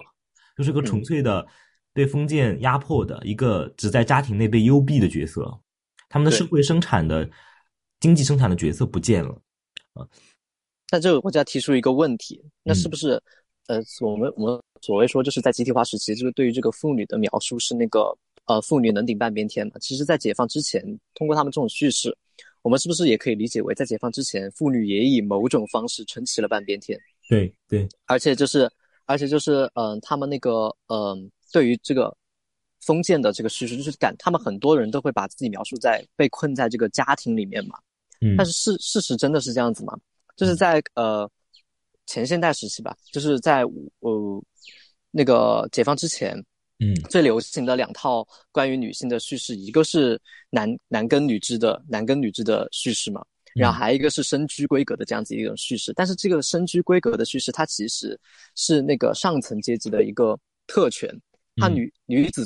[0.57, 1.45] 就是个纯粹的
[1.93, 5.45] 被封建压迫的一个只在家庭内被幽闭的角色，
[6.07, 7.29] 他们的社会生产的
[8.01, 9.41] 经济生产的角色不见了
[9.93, 10.05] 啊。
[10.91, 13.21] 那这个我就要提出一个问题，那是不是？
[13.67, 18.13] 呃，我们我们所谓说，就是在集体化时期，就是对于这个妇女的描述是那个
[18.45, 19.73] 呃，妇女能顶半边天嘛。
[19.79, 20.83] 其实，在解放之前，
[21.13, 22.13] 通过他们这种叙事，
[22.63, 26.99] 我们是不是也可以理解为，在解放之前，妇女也以某种方式撑起了半边天？
[27.29, 28.69] 对对，而且就是，
[29.05, 32.13] 而且就是，嗯，他们那个，嗯，对于这个
[32.81, 37.79] 封建的这个叙事，就是感他们很多人都会把自己描述在被困在这个家庭里面嘛。
[38.21, 39.97] 嗯，但是事事实真的是这样子吗？
[40.35, 41.29] 就是在呃。
[42.07, 43.63] 前现代时期吧，就是在
[43.99, 44.43] 呃
[45.11, 46.35] 那个解放之前，
[46.79, 53.23] 嗯，最流行的两套关于女性的叙事，一个是男男耕女织的男耕女织的叙事嘛，
[53.55, 55.93] 然后还有一个是身居闺阁的这样子一种叙事。
[55.93, 58.19] 但是这个身居闺阁的叙事，它其实
[58.55, 61.09] 是那个上层阶级的一个特权。
[61.57, 62.45] 它女女子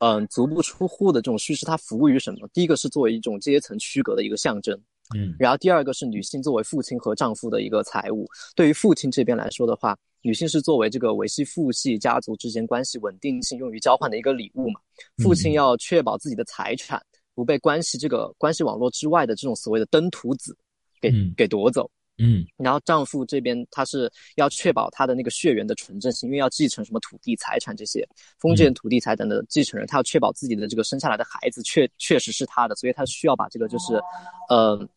[0.00, 2.48] 嗯足不出户的这种叙事，它服务于什么？
[2.52, 4.76] 第一个是作为一种阶层区隔的一个象征。
[5.14, 8.26] 嗯，然后第二个是女性作为父亲和丈夫的一个财务。
[8.54, 14.80] 对于父亲这边来说的话，女性是作为这个维系父系家族之间关系稳定性用于交换的一个礼物嘛。
[15.22, 15.52] 父亲。
[15.52, 17.00] 要确保自己的财产
[17.34, 20.56] 不被关系这个关系网络之外的这种所谓的登徒子
[21.00, 21.88] 给给夺走。
[22.18, 28.08] 嗯，然后丈夫这边他是要确保他的那个血缘的纯正性，因为要继承什么土地财产这些。
[28.38, 34.00] 封建土地财产的继承人，他要确保自己的这个生下来的孩子确确实是他的，所以他需要把这个就是，
[34.48, 34.88] 呃，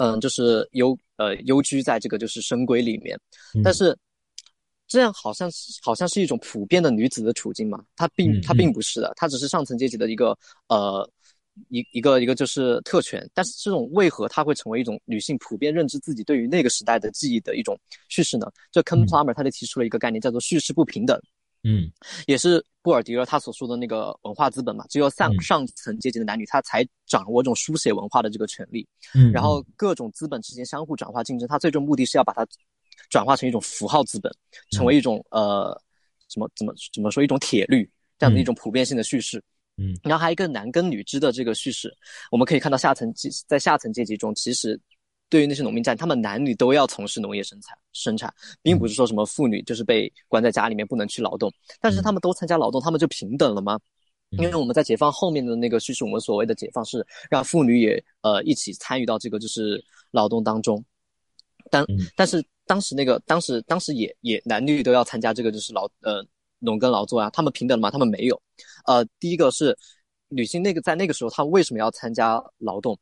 [0.00, 3.18] 嗯，就是幽呃幽居在这个就是深闺里面。
[3.62, 3.96] 但是
[4.88, 7.84] 这样好像是好像是一种普遍的女子的处境嘛？
[7.94, 10.36] 她并她并不是的，她只是上层阶级的一个
[10.68, 11.08] 呃。
[11.68, 18.50] 一一个一个就是特权，但是这种为何它会成为一种女性普遍认知自己对于那个时代的记忆的一种叙事呢？
[18.70, 21.20] 这 Ken Plummer 他就提出了一个概念，叫做叙事不平等。
[21.62, 21.90] 嗯，
[22.26, 28.86] 也是布尔迪厄他所说的那个文化资本嘛，只有上上层阶级的男女，他才掌握这种书写文化的这个权利。
[29.14, 32.46] 嗯，然后各种资本之间相互转化竞争，他最终目的是要把它
[33.10, 34.32] 转化成一种符号资本，
[34.70, 35.78] 成为一种呃
[36.28, 39.42] 什么怎么怎么说一种铁律这样的一种普遍性的叙事。
[39.76, 41.94] 嗯，然后还有一个男耕女织的这个叙事，
[42.30, 44.78] 我们可以看到下层阶在下层阶级中，其实
[45.30, 53.80] 对于那些农民战，他们男女都要从事农业生产生产，并不是说什么妇女就是被关在家里面不能去劳动，但是他们都参加劳动，他们就平等了吗？
[54.32, 60.84] 因为我们在解放后面的那个叙事，我们所谓的解放是让妇女也呃一起参与到这个就是劳动当中，
[61.70, 66.22] 但但是当时那个当时当时也也男女都要参加这个就是劳呃。
[66.62, 67.90] 农耕劳作啊，他们平等吗？
[67.90, 68.38] 他们没有。
[68.84, 69.74] 呃，第一个是
[70.28, 72.98] 女性那个在那个时候，她为什么要参加劳动？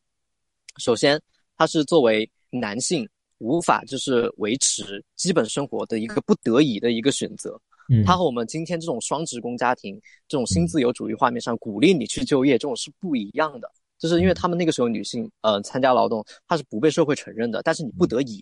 [0.77, 1.21] 首先，
[1.59, 3.07] 她是作为男性
[3.39, 7.61] 无法就是维持基本生活的一个不得已的一个选择。
[7.91, 13.71] 嗯，她和我们今天这种双职工家庭这种新自由主义画面上鼓励你去就业这种是不一样的。
[13.99, 18.41] 就是因为他们那个时候女性，呃，参加劳动，她是不被社会承认的，但是你不得已，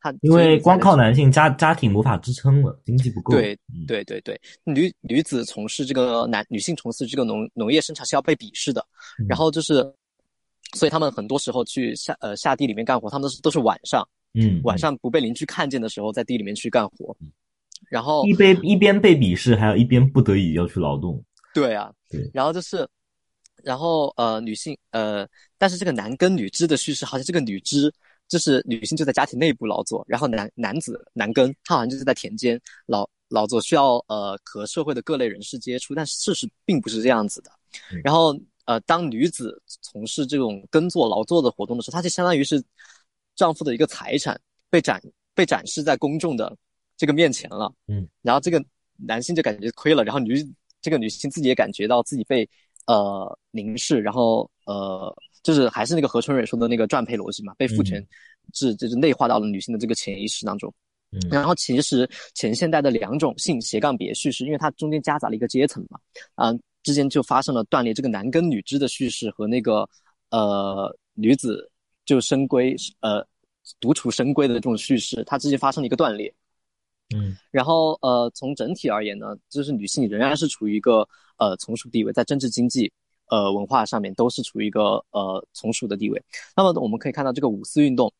[0.00, 3.32] 她因为光靠男性家家庭无法支撑了，经济不够。
[3.34, 8.86] 对对对对，女女子从事这个男女性从事这个农农业生产是要被鄙视的，
[9.28, 9.82] 然后就是，
[10.72, 17.16] 所以他们很多时候去下呃下地里面干活，他们都是都是晚上，嗯，晚上不被邻居看见的时候，在地里面去干活，
[17.88, 21.22] 然后一边一边被鄙视，还有一边不得已要去劳动。
[21.54, 22.88] 对啊，对，然后就是。
[23.64, 25.24] 然后呃，女性呃，
[25.56, 27.92] 但是这个男耕女织的叙事，好像这个女织
[28.26, 37.52] 就是女性就在家庭内部劳作，然后男男子男耕他好像就是在田间劳劳作，需要呃和社会的各类人士接触，但事实并不是这样子的。
[38.02, 42.62] 然后呃，当女子从事这种耕作劳作的活动的时候，她就相当于是
[43.34, 44.40] 丈夫的一个财产
[44.70, 45.02] 被展
[45.34, 46.56] 被展示在公众的
[46.96, 47.72] 这个面前了。
[47.86, 48.64] 嗯，然后这个
[48.96, 50.34] 男性就感觉亏了，然后女
[50.80, 52.48] 这个女性自己也感觉到自己被。
[52.88, 58.04] 呃，凝视，然后呃，就是还是那个何春蕊说的那个赚配逻辑嘛，被父权
[58.52, 60.74] 制就是内化到了女性的这个潜意识当中。
[61.12, 66.00] 嗯，然后其实前现代的两种性斜杠别叙事，因为它中间夹杂了一个阶层嘛，
[66.34, 66.52] 啊，
[66.82, 67.92] 之间就发生了断裂。
[67.94, 69.88] 这个男耕女织的叙事和那个
[70.30, 71.70] 呃女子
[72.04, 73.26] 就深闺呃
[73.80, 76.34] 独处深闺的这种叙事，它之间发生了一个断裂。
[77.14, 81.06] 嗯，然后呃，从整体而言呢，就是女性仍然是处于一个
[81.36, 82.90] 呃从属地位，在政治、经济、
[83.28, 86.22] 呃文化上面都是处于一个呃从属的地位。
[86.56, 88.10] 那么我们可以看到这个五四运动，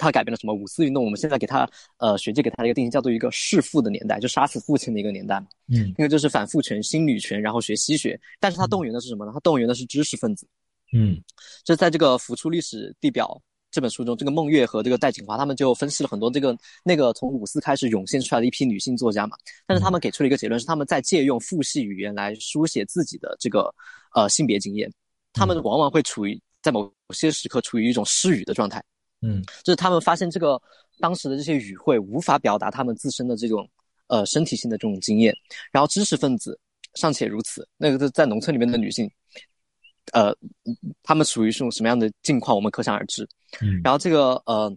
[0.00, 0.54] 它改变了什么？
[0.54, 5.38] 五四运动我们现在给他呃学界给他的一个定义叫做一个弑父的年代，就杀死父亲的一个年代。
[5.68, 9.32] 嗯，那个就是反父权、新女权，然后学西学，但是他动员的是什么呢？
[9.32, 10.46] 他动员的是知识分子。
[10.92, 11.22] 嗯，
[11.64, 13.26] 就在这个《浮出历史地表》。
[13.72, 23.72] 这本书中，这个孟月和这个戴锦华他们就分析了很多这个那个从五四开始涌现出来的一批女性作家嘛，但是他们给出了一个结论，是他们在借用父系语言来书写自己的这个
[24.16, 24.92] 呃性别经验，
[25.32, 28.82] 他们往往会处于在某些时刻处于一种失语的状态，
[29.22, 30.60] 嗯，就是他们发现这个
[30.98, 33.68] 当时的这些语汇无法表达他们自身的这种
[34.08, 35.34] 呃身体性的这种经验，
[35.70, 36.58] 然后知识分子
[36.94, 39.10] 尚且如此，那个在农村里面的女性。
[40.12, 40.34] 呃，
[41.04, 43.22] 他们属于是种什么样的境况，我们可想而知。
[43.60, 44.74] 嗯，然后这个呃，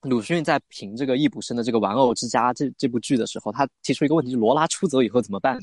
[0.00, 5.56] 鲁迅在评这个易卜生的这个《玩偶之家》这这部剧的时候，他提出一个问题：，就罗拉出走以后怎么办？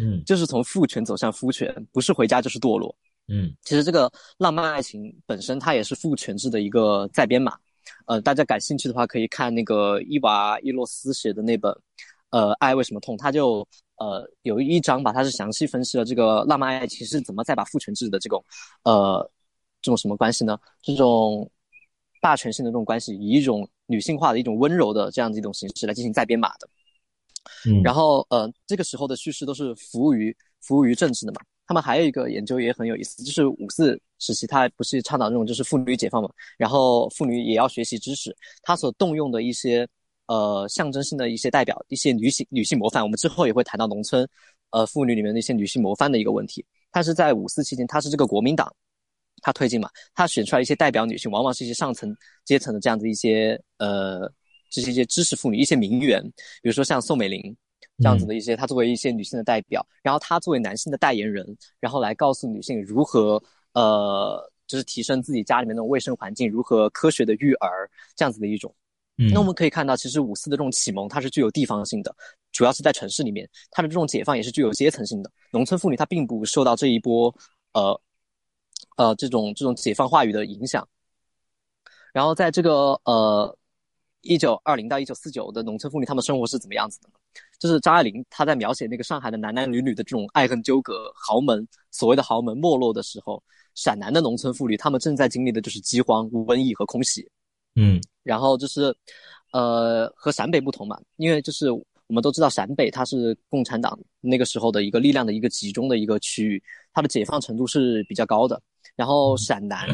[0.00, 2.92] 嗯，就是从父权走向夫权，不是回家就是堕落。
[3.28, 7.56] 嗯，其实这个浪漫爱情本身它也是父权制的一个再编码。
[8.06, 11.72] 呃，大家感兴趣的话，可以看那个伊娃伊洛斯写的那本
[12.30, 13.66] 《呃爱为什么痛》，他就。
[13.96, 18.44] 呃，有一章吧，他是详细分析了这个浪漫爱情是怎么再把父权制的这种，
[18.82, 19.30] 呃，
[19.80, 20.58] 这种什么关系呢？
[20.82, 21.48] 这种
[22.20, 26.68] 霸权性的这种关系，以一种女性化的一种温柔的这样的一种形式来进行再编码的。
[27.70, 31.40] 嗯，然后呃，这个时候的叙事都是服务于服务于政治的嘛。
[31.66, 39.86] 他们还有一个研究也很有意思，就是五四时期，他不是倡导那种就是妇女解放嘛，然后妇女也要学习知识，他所动用的一些。
[40.26, 44.26] 呃，象征性的一些代表，一些女性女性模范，我们之后也会谈到农村，
[44.70, 46.64] 呃，妇女里面的一些女性模范的一个问题。
[46.90, 48.74] 但是在五四期间，他是这个国民党，
[49.42, 54.20] 他推进嘛，他选出来一些代表女性，往往是一些上层阶层的这样子一些呃，
[54.70, 56.22] 这是一些知识妇女，一些名媛，
[56.62, 57.54] 比如说像宋美龄
[57.98, 63.42] 这样子的一些，她作为一些女性的代表，然后她作为男性的代言人，然后来告诉女性如何
[63.72, 68.74] 呃，就是提升自己家里面的卫生环境，如何科学的育儿这样子的一种。
[69.32, 72.12] 那我们可以看到，其实五四的这种启蒙，它是具有地方性的，
[72.50, 75.30] 主要是在城市里面；它的这种解放也是具有阶层性的。
[75.52, 77.32] 农村妇女她并不受到这一波，
[77.74, 78.00] 呃，
[78.96, 80.88] 呃这种这种解放话语的影响。
[82.12, 83.56] 然后在这个呃
[84.22, 87.14] 一九二零到一九四九的农村妇女，她们生活是怎么样子的呢？
[87.64, 93.42] 就是张爱玲她在描写那个上海的男男女女的这种爱恨纠葛、豪门所谓的豪门没落的时候，
[93.74, 97.26] 陕南的农村妇女她们正在经历的就是饥荒、瘟疫和空袭。
[97.74, 98.94] 嗯，然后就是，
[99.54, 106.62] 呃，和陕北不同嘛，因为就是我们都知道陕北它是共产党那个时候的一个力量的一个集中的一个区域，
[106.92, 108.60] 它的解放程度是比较高的。
[108.94, 109.88] 然后陕南，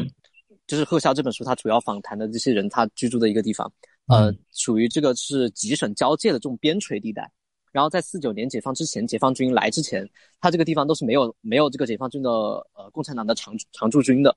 [0.67, 3.71] 就是贺潇这本书它主要访谈的这些人他居住的一个地方，
[4.07, 7.31] 呃，属于这个是几省交界的这种边陲地带。
[7.71, 10.07] 然后在四九年解放之前，解放军来之前，
[10.39, 14.35] 他这个地方都是没有没有这个解放军的呃共产党的常常驻军的。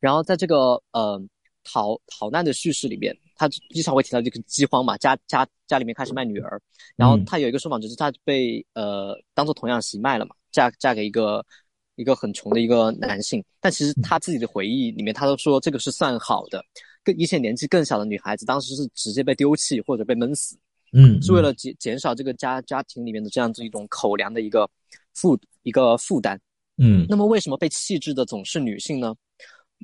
[0.00, 1.22] 然后在这个呃。
[1.66, 6.60] 逃逃难的叙事里面，他经常会提到这个饥荒嘛，家家家里面开始卖女儿，
[6.94, 11.42] 然后他有一个说法就是他被呃当做童养媳卖了嘛，嫁嫁给一个
[11.94, 16.62] 一个很穷的一个男性，但其实他自己的回忆里面，他都说这个是算好的，
[17.02, 20.58] 更一些年纪更小的女孩子当时是直接被丢弃或者被闷死，
[20.96, 24.70] 嗯，是为了减减少这个家家庭里面的这样子一种口粮的一个
[25.12, 26.38] 负一个负担，
[26.78, 29.12] 嗯，那么为什么被弃置的总是女性呢？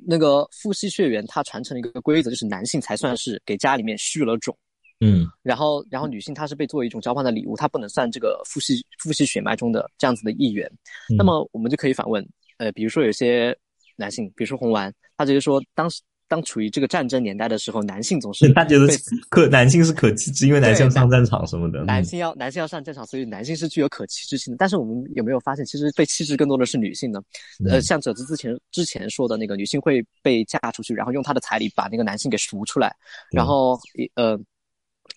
[0.07, 4.57] 那个父系血缘，它传承了一个规则，就是男性才算是给家里面续了种，
[5.01, 10.71] 嗯，然后，然后女性她是被作为一种交换的礼物，她不能算这个父系父系血脉中的这样子的一员。
[11.17, 12.25] 那么，我们就可以反问，
[12.57, 13.55] 呃，比如说有些
[13.97, 16.01] 男性，比如说红丸，他直接说当时。
[16.31, 18.87] 当处于这个战争年代的时候，男性总是他觉得
[19.27, 21.83] 可男性是可弃之，因为男性要上战场什么的。
[21.83, 24.57] 男性要男性要上战场，所以男性是具有可弃之性的。
[24.57, 27.21] 但是我们有没有发现，其实被弃之更多的是女性呢？
[27.69, 32.95] 呃，像褶子之前之前说的那个，女性会被嫁出去，然后用她的彩礼把那个男性给赎出来，
[33.29, 33.77] 然后
[34.15, 34.39] 呃。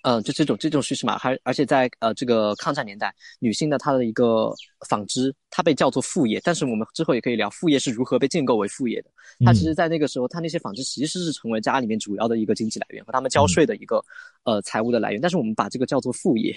[0.03, 4.53] 嗯，就这种这种叙事嘛，还而且在呃这个抗战年代，女性的她的一个
[4.89, 9.11] 纺织，它被叫做副业，但是我们之后也可以聊副业是如何被建构为副业的。
[9.45, 14.05] 它其实，在那个时候，它那些纺织其实是成为家里面主要的一个经济来源和他们交税的一个
[14.45, 16.55] 呃财务的来源，但是我们把这个叫做副业，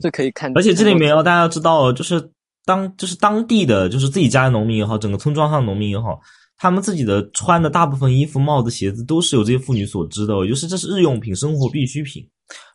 [0.00, 0.52] 这可以看。
[0.56, 2.30] 而且这里面要大家要知道，就是
[2.64, 6.20] 当就是当地的就是自己家的农民也好，整个村庄上的农民也好。
[6.58, 12.24] 他们自己的穿的大部分衣服、帽子、鞋子都是由这些妇女所织的，也就是这是日用品、生活必需品。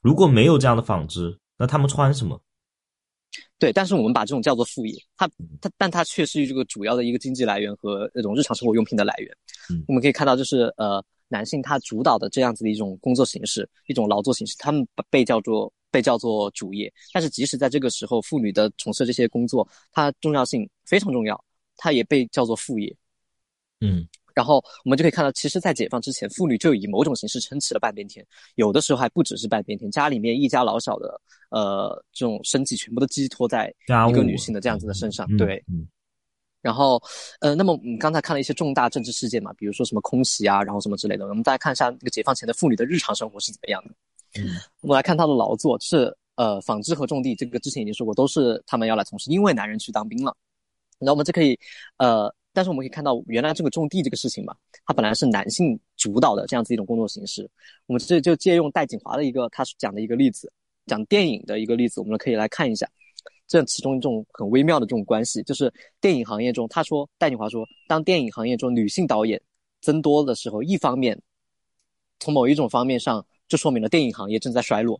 [0.01, 2.41] 如果没有这样的纺织，那他们穿什么？
[3.59, 5.27] 对，但是我们把这种叫做副业，它
[5.59, 9.37] 它，但它却是这个主要的一个经济来源和那种日常生活用品的来源。
[9.87, 16.91] 我们可以看到，就是呃，男性他主导的这样子的一种工作形式，一种劳作形式，他们被叫做被叫做主业。
[17.11, 21.43] 但是即使在这个时候，妇女的从事这些工作，它重要性非常重要，
[21.77, 22.95] 它也被叫做副业。
[23.81, 24.07] 嗯，
[24.37, 28.23] 然后我们就可以看到，其实，在解放之前，妇女就以某种形式撑起了半边天，
[28.53, 31.19] 有的时候还不只是半边天，家里面一家老小的，
[31.49, 33.73] 呃，这种生计全部都寄托在
[34.07, 35.25] 一个女性的这样子的身上。
[35.37, 35.87] 对，嗯。
[36.61, 37.01] 然后，
[37.39, 41.25] 呃，那么我们刚才看了一些重大政治事件嘛，比如说什么空袭啊，然后什么之类的。
[41.25, 43.91] 我们再来看一下那个解放前的妇女的日常生活是怎么样的。
[44.39, 50.35] 嗯，我们来看她的劳作，就是呃，纺织和种地，这个之前已经说过，都是他们要来从事，因为男人去当兵了。
[50.99, 51.57] 然后我们就可以，
[51.97, 57.47] 呃，但是我们可以看到，原来这个种地这个事情嘛，它本来是男性主导的这样子一种工作形式。
[57.85, 60.51] 我们这就借用戴锦华的一个他讲的一个例子，
[60.87, 62.89] 讲电影的一个例子，我们可以来看一下。
[63.47, 69.39] 这其中一种很微妙的这种关系，就是电影行业中，他说戴锦华说，当电影行业中女性导演
[69.79, 71.15] 增多的时候，一方面
[72.19, 74.99] 从某一种方面上，就说明了电影行业正在衰落。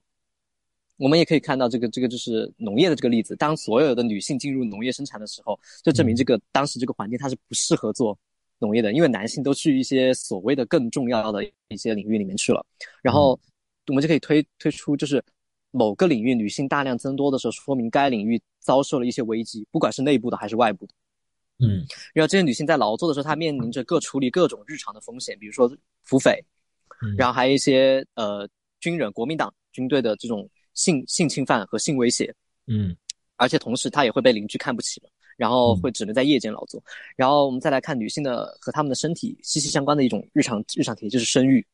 [0.98, 8.18] 我们也可以看到这个这个就是农业的这个例子，当所有的女性进入农业生产的时候，就证明这个当时这个环境它是不适合做
[8.60, 12.66] 农业的，因为男性都去一些所谓的更重要的一些领域里面去了。
[13.02, 13.40] 然后
[13.88, 15.24] 我们就可以推推出就是。
[15.72, 20.94] 某个领域女性大量增多的时候，说明该领域遭受了一些危机，不管是内部的还是外部的。
[21.60, 25.70] 嗯，然后这些女性在劳作的时候，她面临着各处理各种日常的风险，比如说
[26.08, 26.44] 土匪，
[27.18, 28.48] 然后还有一些呃
[28.80, 32.34] 军人、国民党军队的这种性性侵犯和性威胁。
[32.68, 32.96] 嗯，
[33.36, 35.02] 而且同时他也会被邻居看不起
[35.36, 36.82] 然后会只能在夜间劳作。
[37.16, 41.66] 然后我们再来看女性的和她们的身体息息相关的一种日常日常体验，就是生育。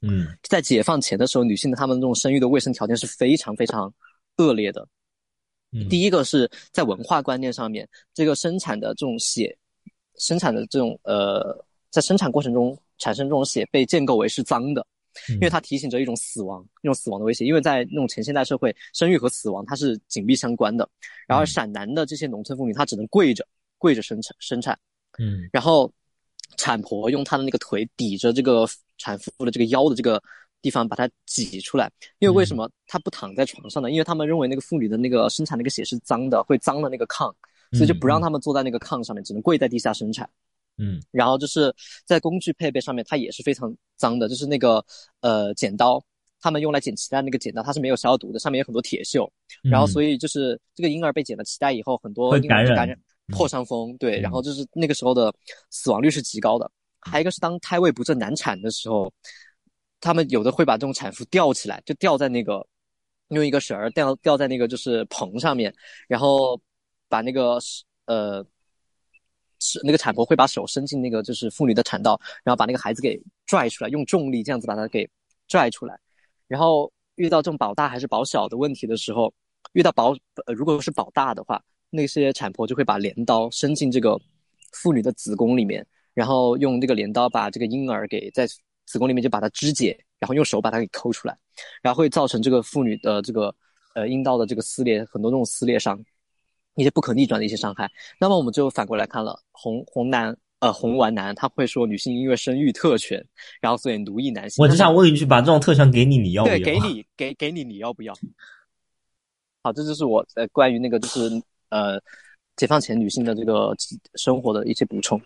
[0.00, 3.92] 嗯，在解放前的时候，女性的她们这种生育的卫生条件是非常非常
[4.36, 4.86] 恶劣的。
[5.72, 9.56] 嗯，第一个是在文化观念上面，这个生产的这种血，
[10.18, 14.86] 生产的这种呃，在生产过程中产生这种血被建构为是脏的，
[15.30, 17.44] 因为它提醒着一种死亡，一种死亡的威胁。
[17.44, 20.88] 因为在那种前现代社会，生育和死亡它是紧密相关的。
[21.26, 23.46] 然后陕南的这些农村妇女，她只能跪着
[23.78, 24.78] 跪着生产生产。
[25.18, 25.92] 嗯，然后
[26.56, 28.66] 产婆用她的那个腿抵着这个。
[28.98, 30.22] 产妇的这个腰的这个
[30.60, 31.90] 地方把它挤出来，
[32.20, 33.90] 因为为什么她不躺在床上呢？
[33.90, 37.34] 因为他们认为那个妇女的那个生产那个血是脏的，会脏了那个炕，
[37.72, 40.30] 所以就不让他们坐在那个炕上面，只能跪在地下生产。
[40.78, 44.84] 嗯，然后就是在工具配备上面，它也是非常脏的，就是那个
[45.20, 46.02] 呃剪刀，
[46.40, 49.30] 他们用来剪脐带那个剪刀，它是没有消毒的，上面有很多铁锈，
[49.62, 52.98] 然后所以就是这个婴儿被剪了脐带以后，很多婴儿感染
[53.28, 55.32] 破伤风，对，然后就是那个时候的
[55.70, 56.70] 死亡率是极高的。
[57.00, 59.12] 还有一个是当胎位不正难产的时候，
[60.00, 62.66] 他们有的会把这种产妇吊起来，就吊在那个
[63.28, 65.72] 用一个绳儿吊吊在那个就是棚上面，
[66.08, 66.60] 然后
[67.08, 67.58] 把那个
[68.06, 68.44] 呃是
[69.62, 75.08] 是那个产婆会把手伸进那个就是妇女的产道，然后把那个孩子给拽出来，用重力这样子把它给
[75.46, 75.98] 拽出来。
[76.48, 79.32] 然后遇到这种保大还是保小的问题的时候，
[79.72, 80.14] 遇到保
[80.46, 84.20] 呃如果是保大的话，那些产婆就会把镰刀伸进这个
[84.72, 85.86] 妇女的子宫里面。
[86.14, 88.46] 然后用这个镰刀把这个婴儿给在
[88.84, 91.34] 子宫里面就把它肢解，然后用手把它给抠出来，
[91.80, 93.54] 然后会造成这个妇女的这个
[93.94, 95.98] 呃阴道的这个撕裂，很多这种撕裂伤，
[96.76, 97.90] 一些不可逆转的一些伤害。
[98.18, 103.24] 那么我们就反过来看了，红红男呃红丸男他会说女性因为生育特权，
[103.60, 104.62] 然后所以奴役男性。
[104.62, 106.56] 我只想问一句，把这种特权给你，你要不要？
[106.56, 108.14] 对，给你给给你，你要不要？
[109.62, 111.30] 好，这就是我呃关于那个就是
[111.68, 112.00] 呃
[112.56, 113.74] 解放前女性的这个
[114.16, 115.20] 生活的一些补充。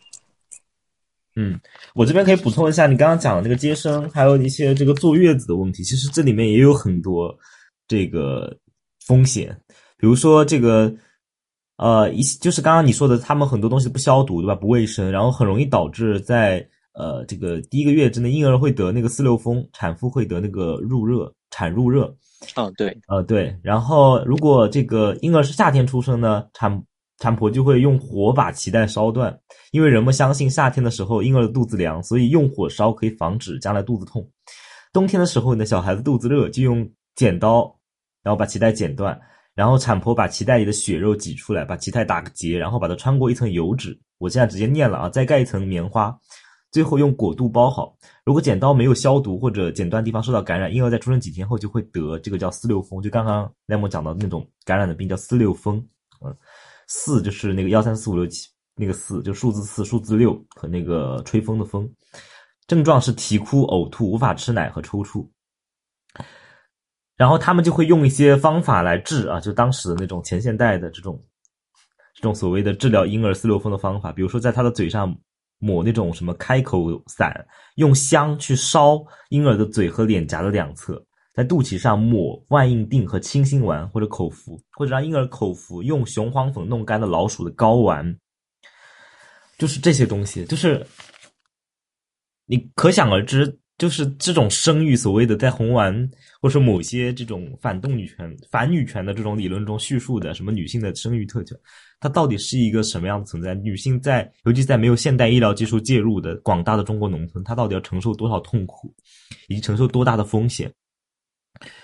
[1.38, 1.60] 嗯，
[1.94, 7.38] 我这边可以补充一下，你刚刚讲的那个接生，还有一些这个坐月子的问题，其实这里面也有很多
[7.86, 8.56] 这个
[9.04, 9.54] 风险，
[9.98, 10.90] 比如说这个，
[11.76, 14.54] 呃，一就是刚刚你说的，他们很多东西不消毒，对吧？
[14.54, 22.14] 不卫生，然后很容易导致在呃这个第一个月之内，婴儿会得那个四六风，产妇会得那个入热，产入热。
[22.54, 26.82] 嗯，对，呃对，然后如果这个婴儿是夏天出生呢，产
[27.18, 29.36] 产婆就会用火把脐带烧断，
[29.70, 34.26] 因为人们相信夏天的时候婴儿的肚子凉，所以用火烧可以防止将来肚子痛。
[34.92, 37.74] 冬天的时候呢，小孩子肚子热，就用剪刀，
[38.22, 39.18] 然后把脐带剪断，
[39.56, 46.16] 然后产婆把脐带里的血肉挤出来，把脐带打个结，然后把它穿过一层油纸，我现在直接念了啊，再盖一层棉花，
[46.70, 47.96] 最后用裹肚包好。
[48.24, 55.84] 如果剪刀没有消毒或者剪断地方受到感染，婴儿在出生几天后就会得这个叫四六风，就刚刚莱蒙讲到的那种感染的病叫四六风，
[56.24, 56.36] 嗯。
[56.88, 61.90] 四就是那个幺三四五六七，那个四就数字四、数字六和那个吹风的风，
[62.68, 65.28] 症状是啼哭、呕吐、无法吃奶和抽搐。
[67.16, 71.18] 然后他们就会用一些方法来治啊，就当时的那种前现代的这种
[72.14, 75.16] 这种所谓的治疗婴儿四六风的方法，比如说在他的嘴上
[75.58, 77.34] 抹那种什么开口散，
[77.76, 81.02] 用香去烧婴儿的嘴和脸颊的两侧，
[81.32, 88.18] 在肚脐上抹万应锭和清心丸或者口服，或者让婴儿口服用雄黄粉弄干的老鼠的睾丸，
[89.56, 90.86] 就是这些东西，就是
[92.44, 93.58] 你可想而知。
[93.78, 95.92] 就是这种生育，所谓的在红丸
[96.40, 101.54] 或者说某些这种反动女权、反女权的这种理论中叙述的什么女性的生育特权，
[102.00, 103.54] 它到底是一个什么样的存在？
[103.54, 108.90] 女性在，尤其在没有现代医疗技术介入的广大的中国农村，她到底要承受多少痛苦，
[109.48, 110.72] 以及承受多大的风险？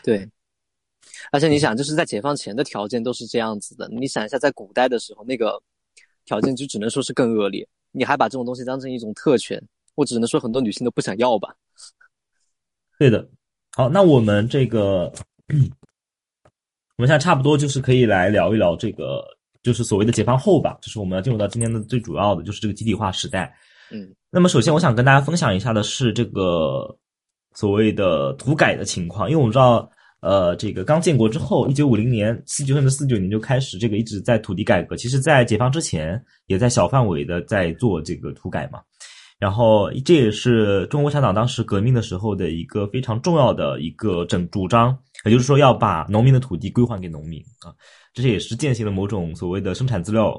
[0.03, 0.26] 对，
[1.30, 5.62] 而且你想，就是在解放前的条件都是这样子的，你想一下，在古代的时候，那个
[6.24, 9.62] 条件就只能说是更恶劣，你还把这种东西当成一种特权。
[9.95, 11.55] 我只能说，很多女性都不想要吧。
[13.03, 13.28] 对的，
[13.72, 15.12] 好，那我们这个，
[15.48, 19.24] 我们现在差不多就是可以来聊一聊这个，
[19.61, 23.53] 就是所谓的解放后吧，就是我们要进入到今天的最主要的就是这个集体化时代。
[23.90, 26.96] 嗯，那么首先我想跟大家分享一下的是这个
[27.57, 29.90] 所谓的土改的情况，因为我们知道，
[30.20, 38.80] 呃，这个刚建国之后，一九五零年四九甚至四九年就开始这个一直在土地改革，其实在解放之前也在小范围的在做这个土改嘛。
[39.43, 47.74] 然后这也是中国共产党当时革命的时候的一个非常重要的一个整主张，也就是说要把农民的土地归还给农民啊，
[48.14, 50.32] 这也是践行了某种所谓的生产资料，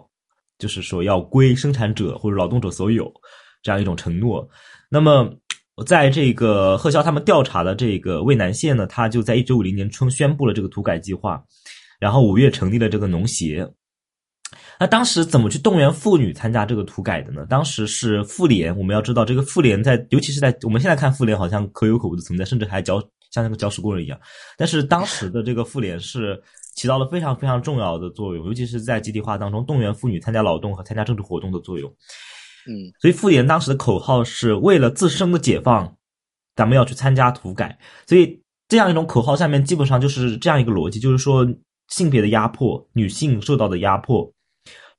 [0.58, 3.12] 就是说要归生产者或者劳动者所有
[3.62, 4.48] 这样一种承诺。
[4.90, 5.30] 那么
[5.86, 11.44] 在这个贺肖他们调查的这个渭南县呢，他就在一九五零年春宣布了这个土改计划，
[12.00, 13.70] 然后五月成立了这个农协。
[14.80, 17.46] 那当时怎么去动员妇女参加这个土改的呢？
[17.48, 23.02] 当时是妇联，我们要知道这个妇联在，尤其是在我们现在看妇联好像可有可无的存在，甚至还搅
[23.32, 24.20] 像那个搅屎棍人一样。
[24.58, 26.42] 但是当时的这个妇联是
[26.76, 31.90] 起到了非常非常重要的作用，尤其是在集体化当中动员妇女参加劳动和参加政治活动的作用。
[32.68, 35.96] 嗯，所以妇联当时的口号是为了自身的解放，
[36.56, 37.78] 咱们要去参加土改。
[38.08, 41.48] 所以这样一种口号下面基本上就是这样一个逻辑，就是说
[41.90, 44.34] 性别的压迫，女性受到的压迫。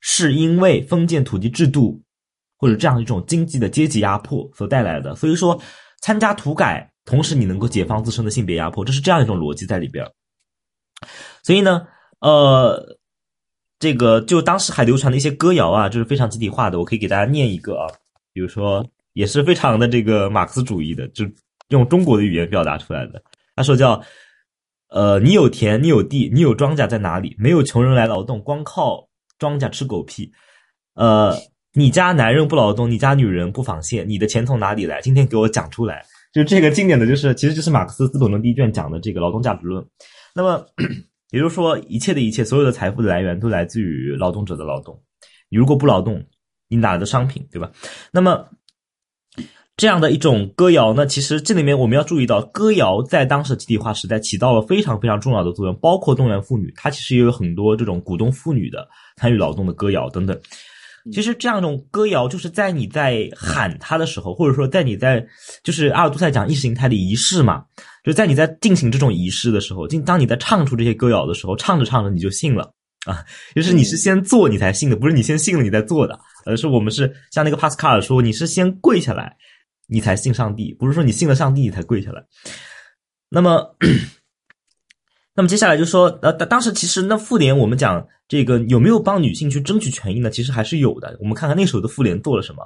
[0.07, 1.99] 是因为封建土地制度，
[2.57, 5.15] 或者这样一种经济的阶级压迫所带来的。
[5.15, 5.59] 所以说，
[5.99, 10.05] 参加土改，同时你能够解放自身的性别压迫，这是这样一种逻辑在里边。
[11.41, 11.87] 所以呢，
[12.19, 12.99] 呃，
[13.79, 16.77] 这个就当时还流传的一些歌谣啊，就是非常集体化的。
[16.77, 17.87] 我可以给大家念一个啊，
[18.31, 21.25] 比如说也是非常的这个马克思主义的，就
[21.69, 23.19] 用中国的语言表达出来的。
[23.55, 23.99] 他说叫，
[24.89, 27.35] 呃，你有田，你有地，你有庄稼在哪里？
[27.39, 29.09] 没有穷人来劳动，光靠。
[29.37, 30.31] 庄稼吃狗屁，
[30.95, 31.35] 呃，
[31.73, 35.01] 你家男人不劳动，你家女人不纺线，你的钱从哪里来？
[35.01, 36.05] 今天给我讲出来。
[36.33, 39.85] 就这个经典的就是，其实就是马克思《资本论》第一卷讲的这个劳动价值论。
[40.33, 40.65] 那么，
[41.31, 45.01] 也就是说，一切的一切，所有的财富的来源都来自于劳动者的劳动。
[45.49, 46.25] 你如果不劳动，
[46.67, 47.71] 你哪来的商品，对吧？
[48.11, 48.49] 那么。
[49.77, 58.87] 这样的一种歌谣呢，其实这里面我们要注意到，歌谣在当时集体化时代起到了非常非常重要的作用，包括动员妇女，它其实也有很多这种鼓动妇女的
[59.17, 60.39] 参与劳动的歌谣等等。
[61.13, 65.25] 其实这样一种歌谣，就是在你在喊他的时候，或者说在你在
[65.63, 67.63] 就是阿尔都塞讲意识形态的仪式嘛，
[68.03, 72.73] 就在你在进行这种仪式的时候，进当你在唱出这些歌谣的时候，唱着唱着你就信了
[73.05, 73.23] 啊，
[73.55, 79.35] 就是你是先做你才信的，不是你先信了你再做的，而是我们是像那个帕斯卡尔说，你是先跪下来。
[79.87, 82.23] 你才信上帝，不是说你信了上帝你才跪下来。
[83.29, 83.75] 那么，
[85.35, 90.29] 那么接下来就说，呃，当时其实那妇联，我们讲这个有没有帮女性去争取权益呢？
[90.29, 91.17] 其实还是有的。
[91.19, 92.63] 我们看看那时候的妇联做了什么。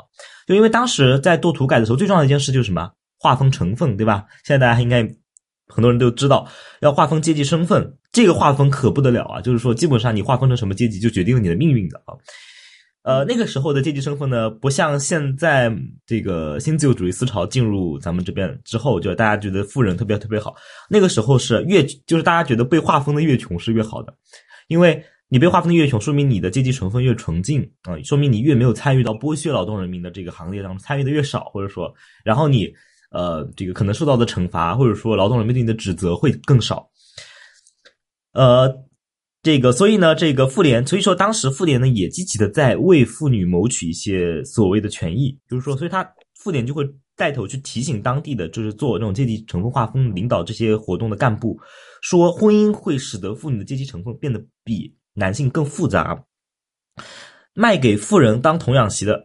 [0.48, 2.92] 就因为当时在做土改的时候，最重要的一件事就是什么？
[3.18, 4.24] 划分成分，对吧？
[4.46, 5.02] 现在大家应该
[5.68, 6.48] 很多人都知道，
[6.80, 9.42] 要划分阶级身份，这个划分可不得了啊！
[9.42, 12.14] 就是说，基本上你划分成什么阶级，就决定了你的命运的啊。
[13.02, 15.74] 呃，那个时候的阶级身份呢，不像现在
[16.06, 20.54] 这个新自由主义思潮进入咱们这边之后，就大家觉得富人特别特别好。
[20.90, 24.14] 那个时候是越就是大家觉得被划分的越穷是越好的，
[24.68, 31.92] 因为你被划分的越穷，说明你的阶级成分越纯净啊，说明你越没有参与到剥削劳动人民的这个行列当中，参与的越少，或者说，
[32.26, 32.70] 然后你
[33.12, 36.90] 呃这个可能受到的惩罚或者说劳动人民对你的指责会更少，
[38.34, 38.89] 呃。
[39.42, 46.86] 这个，所以呢，这个妇联，所以说当时妇联呢也积极的在为妇女谋取一些所谓的权益，就是说，所以他妇联就会
[47.16, 51.58] 带头去提醒当地的，就是做那种阶级成分划分、领导这些活动的干部，
[52.02, 56.22] 说婚姻会使得妇女的阶级成分变得比男性更复杂，
[57.54, 59.24] 卖给富人当童养媳的，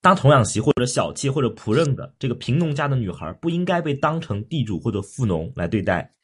[0.00, 6.14] 当童养媳或者小妾或者仆人的这个贫农家的女孩，不应该被当成地主或者富农来对待。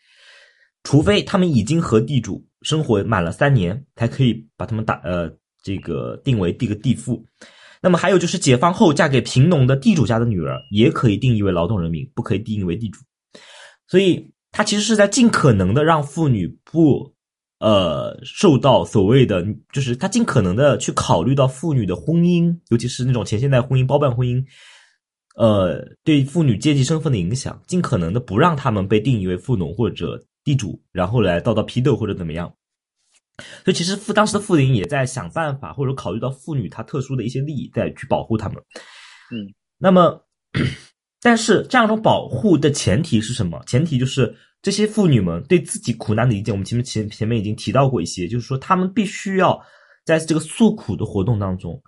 [0.84, 5.30] 除非他们已经和地主生活满了三年，才可以把他们打呃
[5.62, 7.24] 这个定为这个地富。
[7.80, 12.98] 那么还有就是解放后嫁给贫农的地主家的女儿，也可以定义为劳动人民，不可以定义为地主。
[13.86, 17.14] 所以，他其实是在尽可能的让妇女不，
[17.60, 24.44] 呃，受到所谓的，就是他尽可能的去考虑到妇女的婚姻，尤其是那种前现代婚姻、包办婚姻，
[25.36, 32.54] 呃，对妇女阶级身份的影响，尽可能的不让他们被定义为富农或者地主，然后来遭到批斗或者怎么样。
[33.64, 38.56] 所以，其实妇当时的妇联也在想办法，或者考虑到妇女她特殊的一些利益，在去保护她们。
[39.32, 40.24] 嗯，那么，
[41.20, 43.60] 但是这样一种保护的前提是什么？
[43.66, 44.32] 前提就是
[44.62, 46.52] 这些妇女们对自己苦难的理解。
[46.52, 49.60] 我们前面前前面已经提到过一些，就是说她们必须要
[50.04, 51.82] 在这个诉苦的活动当中，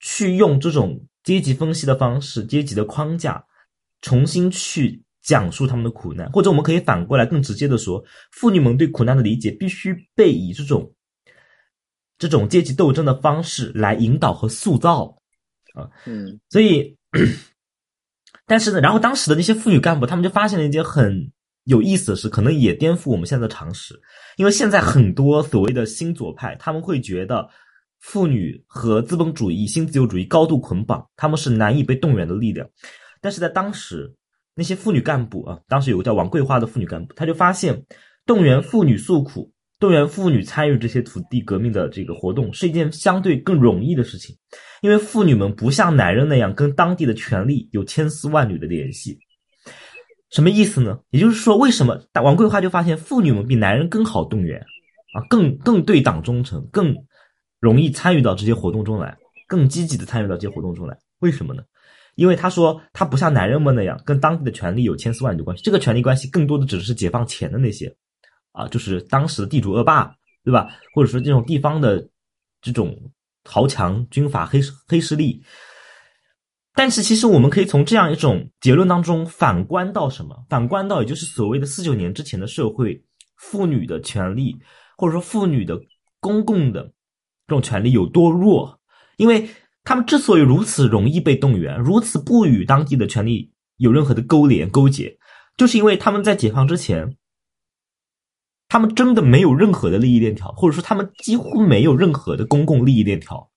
[0.00, 3.44] 去用这种阶级分析的方式、阶级的框架，
[4.02, 6.30] 重新去讲述他们的苦难。
[6.32, 10.92] 或者我们可以反过来更直接的说，妇女们对苦难的理解必须被以这种。
[12.18, 15.06] 这种阶级斗争的方式来引导和塑造，
[15.74, 16.96] 啊，嗯，所以，
[18.46, 21.32] 但是呢，然后当时的那些妇女干部，他们就发现了一件很
[21.64, 24.00] 有意思的事，可能也颠覆我们现在的常识，
[24.36, 27.48] 因为现在很多所谓的新左派，他们会觉得
[27.98, 32.64] 妇女和资本主义、新自由主义高度捆绑，他们是难以被动员的力量，
[33.20, 34.14] 但是在当时，
[34.54, 37.84] 那些妇女干部啊，当时有个叫王桂花的妇女干部，他就发现
[38.26, 39.52] 动员妇女诉苦。
[39.78, 44.36] 动员妇女参与这些土地革命的这个活动是一件相对更容易的事情，
[44.80, 49.18] 因为妇女们不像男人那样跟当地的权力有千丝万缕的联系。
[50.30, 51.00] 什么意思呢？
[51.10, 54.60] 也就是说，为什么王桂花就发现妇女们比男人更好动员
[55.14, 56.94] 啊，更更对党忠诚，更
[57.58, 60.96] 容易参与到这些活动中来，更积极的参与到这些活动中来？
[61.18, 61.64] 为什么呢？
[62.14, 67.94] 因为他说他不像男人们那样跟当地的权力有千丝万缕关系，这个权力关系更多的只是解放前的那些。
[68.52, 70.68] 啊，就是当时的地主恶霸，对吧？
[70.94, 72.06] 或者说这种地方的
[72.60, 72.94] 这种
[73.44, 75.42] 豪强、军阀、黑黑势力。
[76.74, 80.44] 但是，其实我们可以从这样一种结论当中反观到什么？
[80.50, 83.02] 反观到，也就是所谓的四九年之前的社会，
[83.38, 84.54] 妇女的权利，
[84.98, 85.80] 或者说妇女的
[86.20, 86.82] 公共的
[87.46, 88.78] 这种权利有多弱？
[89.16, 89.48] 因为
[89.84, 95.18] 他们之所以如此容易被动员，如此不与当地的权力有任何的勾连勾结，
[95.56, 97.16] 就是因为他们在解放之前。
[98.68, 103.50] 他们真的没有任何的利益链条，或者说他们几乎没有任何的公共利益链条，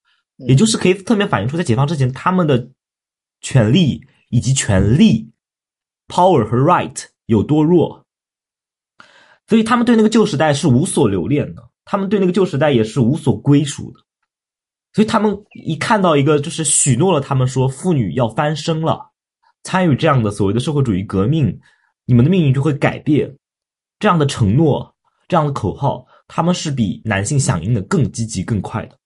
[0.46, 2.68] 也就是可以侧面反映出在解放之前他们的
[3.40, 5.32] 权利以及权利
[6.06, 8.04] power 和 right 有多弱，
[9.48, 14.00] 所以他们对那个旧时代是无所留恋的，他们对那个旧时代也是无所归属的，
[14.96, 19.12] 所以他们一看到一个就是许诺了他们说妇女要翻身了，
[19.62, 21.60] 参与这样的所谓的社会主义革命，
[22.06, 23.36] 你们的命运就会改变，
[24.00, 24.96] 这样的承诺。
[25.28, 28.96] 这样的口号，他们是比男性响应的更积极、更快的。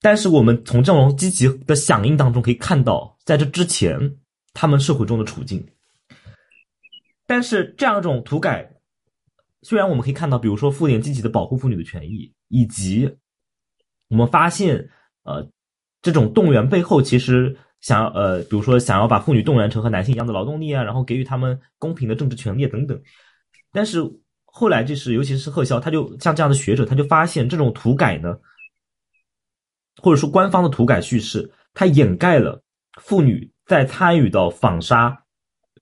[0.00, 3.98] 但是，我们从这种积极的响应当中可以看到，在这之前，
[4.52, 5.66] 他们社会中的处境。
[7.26, 8.70] 但是，这样一种土改，
[9.62, 13.12] 虽然我们可以看到，比如说妇联积极的保护妇女的权益，以及
[14.08, 14.88] 我们发现，
[15.24, 15.48] 呃，
[16.02, 23.00] 这种动员背后其实想要，呃，比如说想要把妇女动员成和男性一样的劳动力啊，然后给予他们公平的政治权利等等，
[23.72, 24.02] 但是。
[24.56, 28.38] 后来就是，尤其是贺潇，他就像这样的学者，他就发现这种土改呢，
[30.00, 32.62] 或者说官方的土改叙事，它掩盖了
[33.00, 35.24] 妇女在参与到纺纱、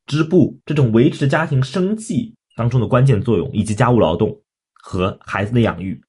[0.07, 4.41] 织布这种维持家庭生计当中的关键作用，以及家务劳动
[4.73, 6.03] 和孩子的养育，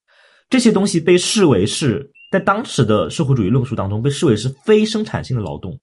[0.53, 5.79] 这些东西被视为是在当时的社会主义论述当中被视为是非生产性的劳动，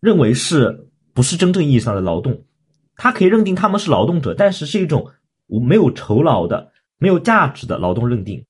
[0.00, 2.46] 认为是不是真正意义上的劳动。
[2.96, 5.10] 他可以认定他们是劳动者，但是是一种
[5.46, 8.42] 没有酬劳的、没有价值的劳动认定，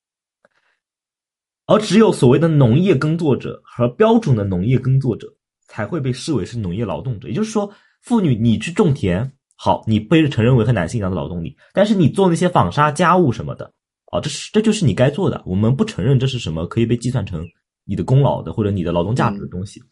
[1.66, 5.26] 而只有所谓的农业耕作者和标准的农业耕作者
[5.66, 7.26] 才会被视为是农业劳动者。
[7.26, 7.68] 也就是说，
[8.00, 13.72] 妇女你去种田，好，你被承认为和男性一样的劳动力，但是你做那些纺纱、家务什么的，
[14.12, 17.44] 哦，这是这就是你该做的，我们不承认这是什么可以被计算成
[17.84, 19.82] 你的功劳的或者你的劳动价值的东西。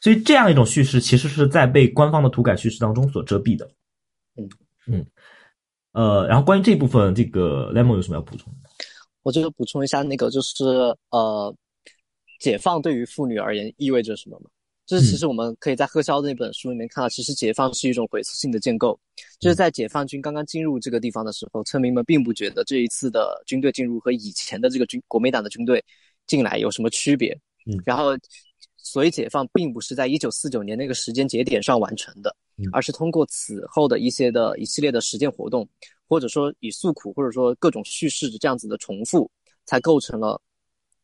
[0.00, 3.70] 所以，这样一种叙事其实是在被官方的土改叙事当中所遮蔽的。
[4.36, 4.48] 嗯
[4.88, 5.06] 嗯，
[5.92, 8.68] 呃，然后关于这部分，这个 lemon 有什么要补充的？
[9.22, 10.64] 我就是补充一下，那个就是
[11.10, 11.54] 呃，
[12.40, 14.50] 解放对于妇女而言意味着什么嘛？
[14.86, 18.98] 就是其实我们可以在贺潇的那本书里面看到，其实解放是一种回溯性的建构。
[19.40, 25.84] 就是在解放军刚刚进入这个地方的时候，村民们并不觉得这一次的军队进入和以前的这个军国民党的军队
[26.26, 27.32] 进来有什么区别。
[27.66, 28.16] 嗯，然后。
[28.84, 32.34] 所以，解放并不是在一九四九年那个时间节点上完成的，
[32.72, 35.66] 而是通过此后的一些的一系列的实践活动，
[36.08, 39.30] 或者说以诉苦，或者说各种叙事这样子的重复，
[39.66, 40.40] 才构成了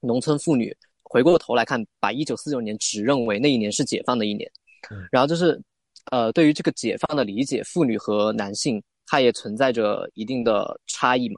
[0.00, 0.76] 农村妇女
[1.08, 4.50] 回过头来看，把一九四九年只认为那一年是解放的一年，
[5.10, 5.60] 然后就是
[6.10, 11.36] 呃，对于这个解放的理解，妇女和男性它也存在着一定的差异嘛。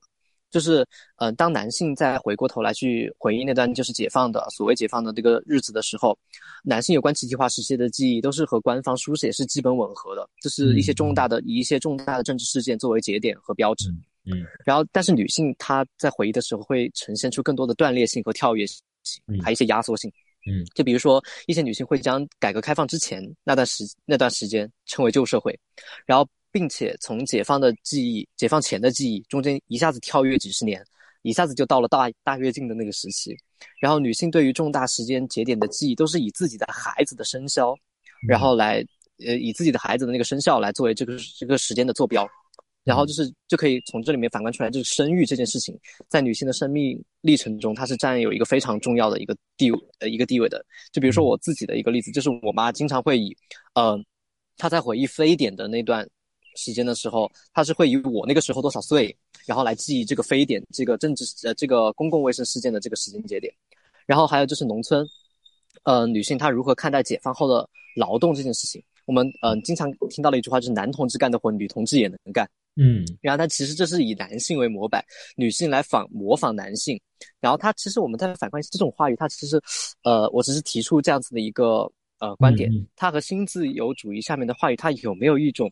[0.51, 0.85] 就是，
[1.18, 6.18] 呃，当男性再回过头来去回忆那段就是解放的所谓解放的这个日子的时候，
[6.64, 13.89] 男性有关集体化时期的记忆都是和官方书写是基本吻合的，就是一些重大的以一些重大的政治事件作为节点和标志。
[14.25, 18.83] 嗯，然后但是女性她在回忆的时候会呈现出更多的断裂性和跳跃性，
[19.42, 20.11] 还有一些压缩性。
[20.46, 25.58] 嗯，就比如说一些女性会将改革开放之前那段时那段时间称为旧社会，
[26.06, 26.28] 然后。
[26.52, 30.84] 并且从解放的记忆、解放前的记忆中间一下子跳跃几十年，
[31.22, 33.36] 一下子就到了大大跃进的那个时期。
[33.78, 37.72] 然后女性对于重大时间节点的记忆，都是以自己的孩子的生肖，
[38.26, 38.84] 然后来
[39.24, 42.28] 呃以自己的孩子的那个生肖来作为这个这个时间的坐标。
[42.85, 45.78] 然后就是就可以从这里面反观出来，就是生育这件事情，
[46.09, 50.64] 在女性的生命历程中，它是占有一个非常重要的一个地呃一个地位的。
[50.93, 53.37] 就比如说我自己的一个例子，就是我妈经常会以
[53.74, 53.99] 呃
[54.57, 56.09] 她在回忆非典的那段。
[56.57, 59.16] 时间的时候，她是会以我那个时候多少岁，
[59.47, 63.55] 然后来记忆这个非典、这个政治呃这个公共卫生事件的这个时间节点。
[64.05, 65.07] 然后还有就是农村，
[65.85, 68.83] 呃，女性她如何看待解放后的劳动这件事情？
[69.07, 72.51] 我们嗯经常听到的一句话就是男同志干的活，女同志也能干。
[72.77, 75.05] 嗯，然后他其实这是以男性为模板，
[75.37, 77.01] 女性来仿模仿男性。
[77.41, 79.61] 然后他其实我们在反观这种话语，他其实
[80.05, 85.71] 呃，我只是提出这样子的一个呃观点，它和新自由主义下面的话语，它有没有一种？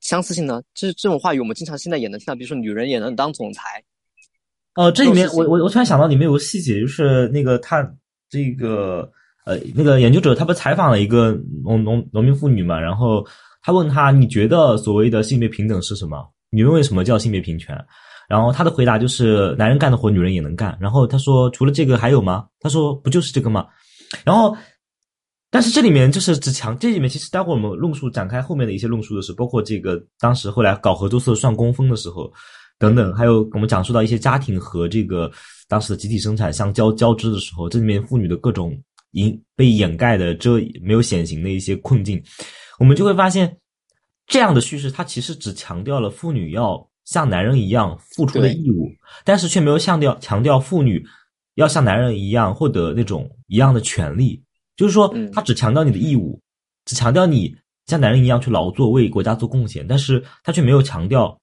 [0.00, 0.62] 相似性呢？
[0.74, 3.82] 就是这种话语，我们经常现在也能听到，比如说女人也能当总裁。
[4.74, 7.82] 呃，这里面我我我突然想到里面有个细节，就是那个他
[8.28, 9.10] 这个
[9.46, 13.26] 呃那个研究者，他不采访了一个农农农民妇女嘛，然后
[13.64, 16.24] 他问他，你觉得所谓的性别平等是什么？
[16.50, 17.76] 你认为什么叫性别平权？
[18.28, 20.78] 然后他的回答就是男人干的活女人也能干。
[20.80, 22.46] 然后他说除了这个还有吗？
[22.60, 23.66] 他说不就是这个吗？
[24.24, 24.56] 然后。
[25.50, 32.28] 但是这里面就是只强，这里面其实待会我们论述展开后面的一些论述的时候，包括这个当时后来搞合作社算工分的时候，
[32.76, 35.30] 等等，还有我们讲述到一些家庭和这个
[35.68, 38.76] 当时的集体生产相交交织的时候，这里面妇女的各种
[39.12, 42.20] 隐被掩盖的遮没有显形的一些困境，
[42.78, 43.58] 我们就会发现，
[44.26, 48.90] 这样的叙事它其实只强调了妇女要像男人一样付出的义务，
[49.24, 51.04] 但是却没有强调强调妇女
[51.54, 54.42] 要像男人一样获得那种一样的权利。
[54.76, 56.40] 就是说，他只强调你的义务，
[56.84, 57.56] 只强调你
[57.86, 61.38] 像男人一样去劳作，为国家做贡献，但是他却没有强调，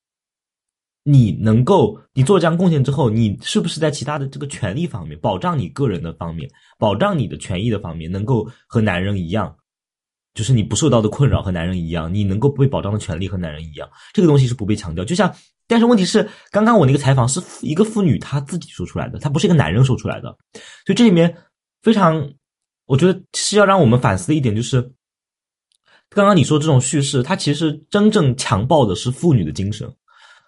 [1.04, 9.56] 你能够你做这样贡献之后，你是不是在其他的这个权利方面，保障你个人的方面，保障你的权益的方面，能够和男人一样，
[10.34, 15.04] 就是你不受到的困扰和男人一样，你能够被保障的权利和男人一样，这个东西是不被强调。
[15.04, 15.34] 就像，
[15.68, 20.30] 但是问题是，刚刚我那个采访是一个妇女她自己说出来的，她不是一个男人说出来的，
[20.86, 21.36] 所以这里面
[21.82, 22.34] 非常。
[22.88, 24.82] 我觉得是要让我们反思的一点就是，
[26.10, 29.90] 刚刚你说这种叙事，它其实真正强暴的是妇女的精神，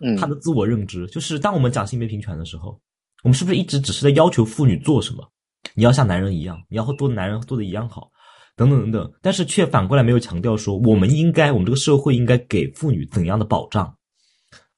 [0.02, 1.08] 嗯，她的自我认知。
[1.08, 2.78] 就是当我们讲性别平权的时候，
[3.24, 5.26] 我们是不是一直只是在要求妇女做什么？
[5.74, 8.12] 你要像男人一样，你要和多男人做的一样好，
[8.56, 9.14] 等等等等。
[9.22, 13.96] 但是却反过来没有强调说，我们应该，我们这个社会应该给妇女怎样的保障？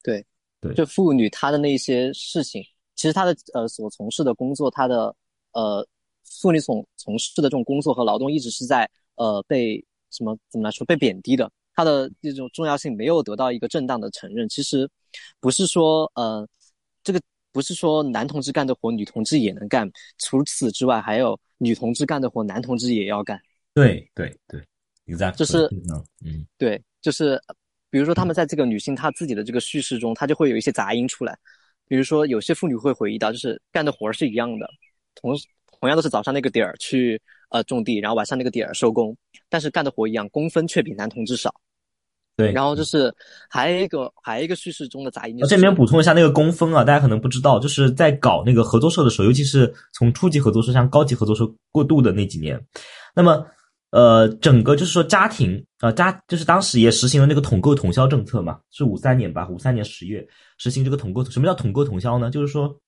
[0.02, 0.24] 对，
[0.60, 2.62] 对，就妇女她的那些事情，
[2.94, 5.14] 其实她的呃所从事的工作，她的
[5.52, 5.86] 呃。
[6.42, 14.46] 妇女从从事的这种工作和劳动一直是在呃被什么怎么来说被贬低的，她的这种重要性没有得到一个正当的承认。
[14.48, 14.90] 其实
[15.38, 16.46] 不是说呃
[17.04, 17.20] 这个
[17.52, 23.40] 不是说男同志干的活女同志也能干，除此之外还有女同志干的活男同志也要干。
[23.76, 24.60] 对对对
[25.06, 25.68] ，exactly，就是
[26.24, 27.40] 嗯对，就是
[27.90, 31.38] 比如说他们在这个女性她自己的这个叙事中，她就会有一些杂音出来，
[31.86, 34.66] 比如说有些妇女会回忆到，就是干的活是一样的，
[35.14, 35.36] 同。
[35.78, 37.20] 同样都是早上那个点儿去
[37.50, 39.14] 呃种地，然后晚上那个点儿收工，
[39.50, 41.54] 但是干的活一样，工分却比男同志少。
[42.34, 43.14] 对，然后就是
[43.50, 45.36] 还有一个还有一个叙事中的杂音。
[45.46, 52.58] 这里面补充一下那个工分啊，大家可能不知道，就是在搞那个合作社的时候，尤其是从初级合作社向高级合作社过渡的那几年，
[53.14, 53.46] 那么
[53.90, 60.26] 呃，整个就是说家庭啊家就是当时也实行了那个统购统销政策嘛，是五三年吧，五三年十月
[60.58, 61.24] 实行这个统购。
[61.24, 62.30] 什么叫统购统销呢？
[62.30, 62.78] 就是说。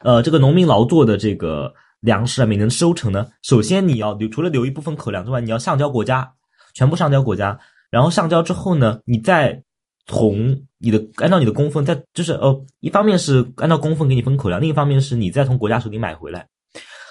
[0.00, 1.70] 呃，这个农民劳作的这个
[2.00, 6.32] 粮食啊，每年收成呢，首先你要留，除了留一部分口粮之外，你要上交国家，
[6.72, 7.58] 全部上交国家。
[7.90, 9.62] 然后上交之后呢，你再
[10.06, 16.48] 从你的按照你的工分，再就是呃，一方面是按照工分给你分口粮，另一方面是你再从国家手里买回来。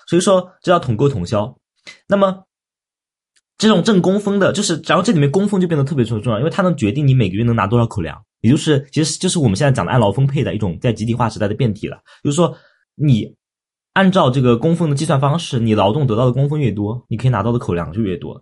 [0.08, 1.56] 所以说这叫统购统销。
[2.08, 2.45] 那么
[3.58, 8.22] 这种挣工分的，就是然后这里面工分就变得特别重要，因为它能决定你每个月能拿多少口粮。
[8.42, 11.98] 也就是，其实就是我们现在讲的按劳分配的一种在集体化时代的变体了。
[12.24, 12.56] 就是说，
[12.94, 13.34] 你
[13.94, 18.40] 按照这个工分的计算方式，你劳动得到的工分越多，你可以拿到的口粮就越多。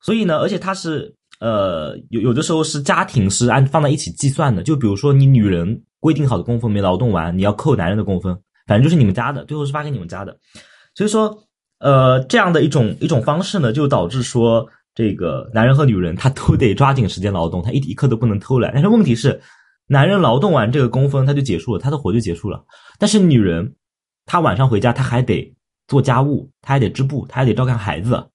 [0.00, 8.34] 所以呢，而且它是呃有有的时候是家庭是按放在一起计算的，就比如说你女人规定好的工分没劳动完，你要扣男人的工分，
[8.66, 10.38] 反正就是你们家的，最后是发给你们家的。
[10.94, 11.36] 所以说，
[11.78, 18.72] 呃，这样的一种一种方式呢，就导致说这个男人和女人他都得抓紧时间劳动，他一一刻都不能偷懒。
[18.72, 19.40] 但是问题是，
[19.86, 22.64] 男人劳动完这个工分他就结束了，他的活就结束了。
[22.98, 23.74] 但是女人，
[24.24, 25.54] 她晚上回家，她还得
[25.86, 28.26] 做家务，她还得织布，她还得照看孩子。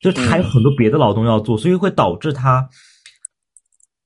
[0.00, 2.68] 就是她还有很多别的劳动要做，所以会导致她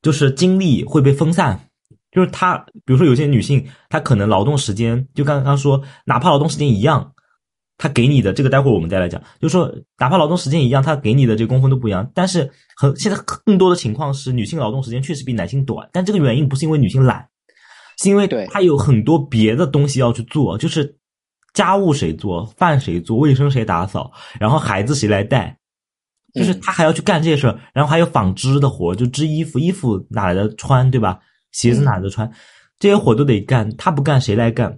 [0.02, 1.58] 就是精力会被分散。
[2.12, 7.14] 就是她，比如说有些女性，她可能劳动时间就刚刚说，哪怕劳动时间一样，
[7.78, 12.10] 他给你的这个待会儿我们再来讲，就是说哪怕劳动时间一样，他给你的这个工分都不一样。
[12.14, 17.28] 但是很现在更多的情况是，女性劳动时间确实比男性短，但这个原因不是因为女性懒，
[17.98, 20.96] 是因为她有很多别的东西要去做，就是
[21.54, 25.58] 家务谁做，饭谁做，卫生谁打扫，然后孩子谁来带。
[26.34, 31.18] 就是他还要去干这些事儿，然后还有纺织的活，就织衣服，衣服哪来的穿，对吧？
[31.52, 32.30] 鞋子哪来的穿？
[32.78, 34.76] 这些活都得干，他不干谁来干？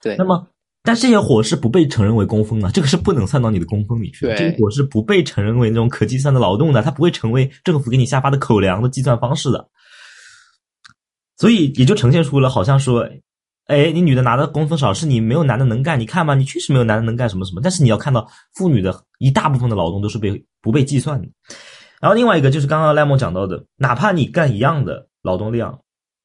[0.00, 0.14] 对。
[0.16, 0.46] 那么，
[0.82, 4.26] 但这些活是不被承认为工分的，这个是不能算到你的工分里去。
[4.36, 9.68] 这个活是不被承认为那种可计算的劳动的，它不会成为政府给你下发的口粮的计算方式的。
[11.36, 13.08] 所以也就呈现出了好像说。
[13.66, 16.00] 哎，你女的拿的工分少，是你没有男的能干。
[16.00, 17.60] 你看吧，你确实没有男的能干什么什么。
[17.62, 18.26] 但是你要看到，
[18.56, 21.28] 妇女的一大部分的劳动都是被不被计算的。
[22.00, 25.78] 然后另外一个就是刚刚赖梦讲到的，哪怕你干一样的劳动量，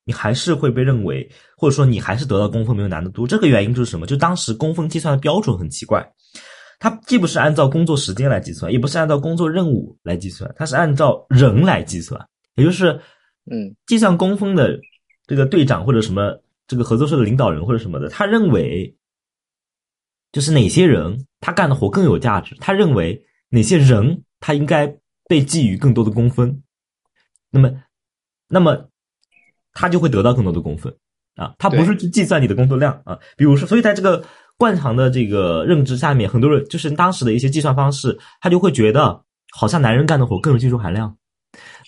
[0.06, 3.28] 你还是会被认为，或者说你还是得到工分没有男的多。
[3.28, 4.06] 这个原因就是什么？
[4.06, 6.06] 就当时工分计算的标准很奇怪，
[6.80, 12.20] 它既不是按照工作时间来计算，也不是按照工作任务来计算，它是按照人来计算。
[12.56, 13.00] 也就是，
[13.52, 14.80] 嗯，计算工分的
[15.28, 16.42] 这个队长或者什么。
[16.68, 18.98] 这个合作社的领导人或者什么的，他认为，
[20.32, 24.88] 就是哪些人他干的活更有价值，他认为哪些人他应该
[25.28, 26.64] 被给予更多的工分，
[27.52, 27.72] 那么，
[28.48, 28.90] 那么
[29.74, 30.92] 他就会得到更多的工分
[31.36, 31.54] 啊。
[31.58, 33.18] 他不是去计算你的工作量啊。
[33.38, 34.24] 比如说，所以在这个
[34.58, 41.16] 惯常的这个认知下面，很多人就是当时的一些计算方式，他就会觉得好像男人干的活更有技术含量，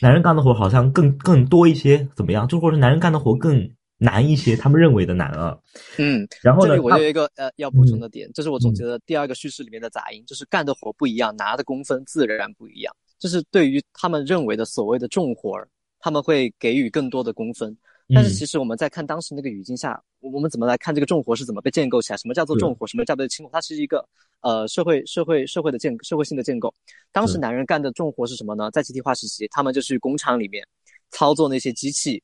[0.02, 2.48] 男人干的活好像更更多一些，怎么样？
[2.48, 3.70] 就或者男人干的活更。
[4.00, 5.58] 难一些，他们认为的难啊。
[5.98, 6.70] 嗯，然后呢？
[6.70, 12.96] 这里我有一个呃要补充的点，这是我总结的第二个叙事里面的杂音，就是干的活不一样，拿的工分自然不一样。
[13.18, 15.68] 就是对于他们认为的所谓的重活儿，
[16.00, 17.76] 他们会给予更多的工分。
[18.14, 22.18] 但是其实我们在看当时那个语境下，我们怎么来看这个重活是怎么被建构起来？
[22.18, 22.88] 什么叫做重活？
[22.88, 23.52] 什么叫做轻活？
[23.52, 24.08] 它是一个
[24.42, 26.74] 呃社会社会社会的建社会性的建构。
[27.12, 28.72] 当时男人干的重活是什么呢？
[28.72, 30.66] 在集体化时期，他们就去工厂里面
[31.12, 32.22] 操作那些机器。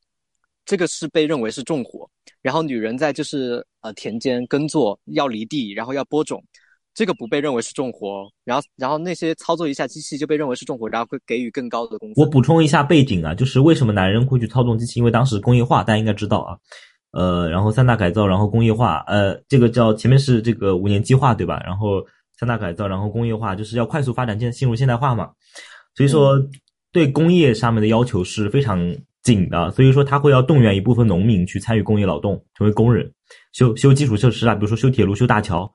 [0.65, 2.09] 这个是被认为是重活，
[2.41, 6.41] 然后女人在就是呃田间耕作，要犁地，然后要播种，
[6.93, 8.23] 这个不被认为是重活。
[8.43, 12.21] 然后然后那些操作一下机器就被认为是重活，然后会给予更高的工资。
[12.21, 14.99] 我补充一下背景啊，就是为什么男人会去操纵机器？
[14.99, 16.57] 因为当时工业化，大家应该知道啊，
[17.11, 21.61] 呃，然后三大改造，然后工业化，呃，这个叫前面是这个五年计划对吧？
[21.65, 22.03] 然后
[22.39, 25.31] 三大改造，然后工业化，就是要快速发展进进入现代化嘛。
[25.95, 26.39] 所以说
[26.91, 28.95] 对工业上面的要求是非常。
[29.23, 33.09] 紧的，所以说他会要动员一部分农民去参与工业劳动，成为工人，
[33.53, 35.73] 修修基础设施啊，比如说修铁路、修大桥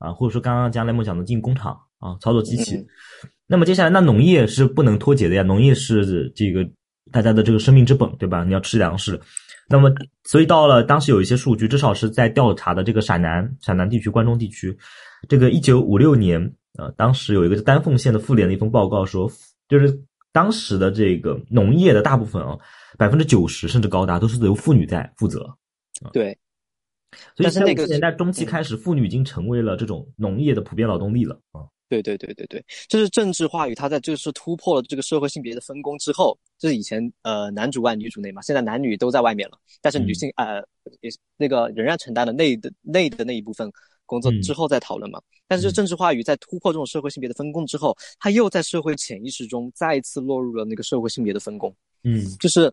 [0.00, 2.84] 啊，或者说刚刚江雷梦讲的进工厂啊，操作机器。
[3.46, 6.68] 那么接下来，那农业是不能脱节的呀，农业是这个
[7.12, 8.42] 大家的这个生命之本，对吧？
[8.42, 9.20] 你要吃粮食。
[9.68, 9.88] 那么，
[10.24, 14.76] 所以到了当时有一些数据，至少是在调查的这个陕南、陕南地区、关中地区，
[15.28, 16.42] 这个一九五六年
[16.74, 19.30] 啊，当时有一个丹凤县的妇联的一封报告说，
[19.68, 19.96] 就是
[20.32, 22.58] 当时的这个农业的大部分啊。
[22.98, 25.48] 百分之九十甚至高达都是由妇女在负责，
[26.12, 26.36] 对。
[27.36, 31.62] 所以在五十年代中期开始，妇女已经成为了这种农业的普遍劳动力了啊。
[31.88, 40.62] 对对对对对，就是政治话语，它在就是突破了这个社会性别的分工之后，就是以前呃男主外女主内嘛，现在男女都在外面了，但是女性呃
[41.00, 43.68] 也那个仍然承担了内的内的那一部分
[44.06, 45.20] 工作之后再讨论嘛。
[45.48, 51.74] 但是政治话语在突破这种社会性别的分工之后，它又在社会潜意识中再一次落入了那个社会性别的分工。
[52.04, 52.72] 嗯，就是。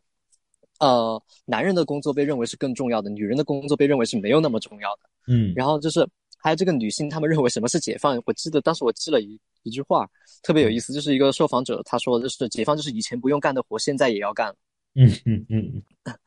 [0.80, 5.02] 呃，男人的工作被认为是更重要的，女人的工作被认为是没有那么重要的。
[5.28, 6.08] 嗯，然后就是
[6.38, 8.22] 还有这个女性，她们认为什么是解放？
[8.26, 10.08] 我记得当时我记了一一句话，
[10.44, 14.56] 特别有意思，就是一个受访者他说，就是解放就是以前不用干的活，现在也要干。
[14.96, 15.84] 嗯嗯嗯，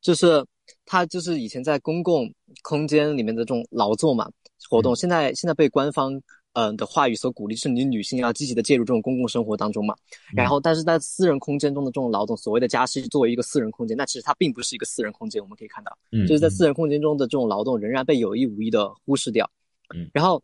[0.00, 0.44] 就是
[0.86, 2.32] 他就是以前在公共
[2.62, 4.30] 空间里面的这种劳作嘛
[4.70, 6.20] 活动，现在现在被官方。
[6.54, 9.94] 嗯的话语所鼓励是你女性要积极的介入这种公共生活当中嘛，
[10.34, 15.96] 然后但是在私人空间中的这种劳动，所谓的家是作为一个私人空间，那其实它并不是一个私人空间，我们可以看到，
[16.26, 19.48] 就是在私人空间中的这种劳动仍然被有意无意的忽视掉，
[19.94, 20.42] 嗯，然后。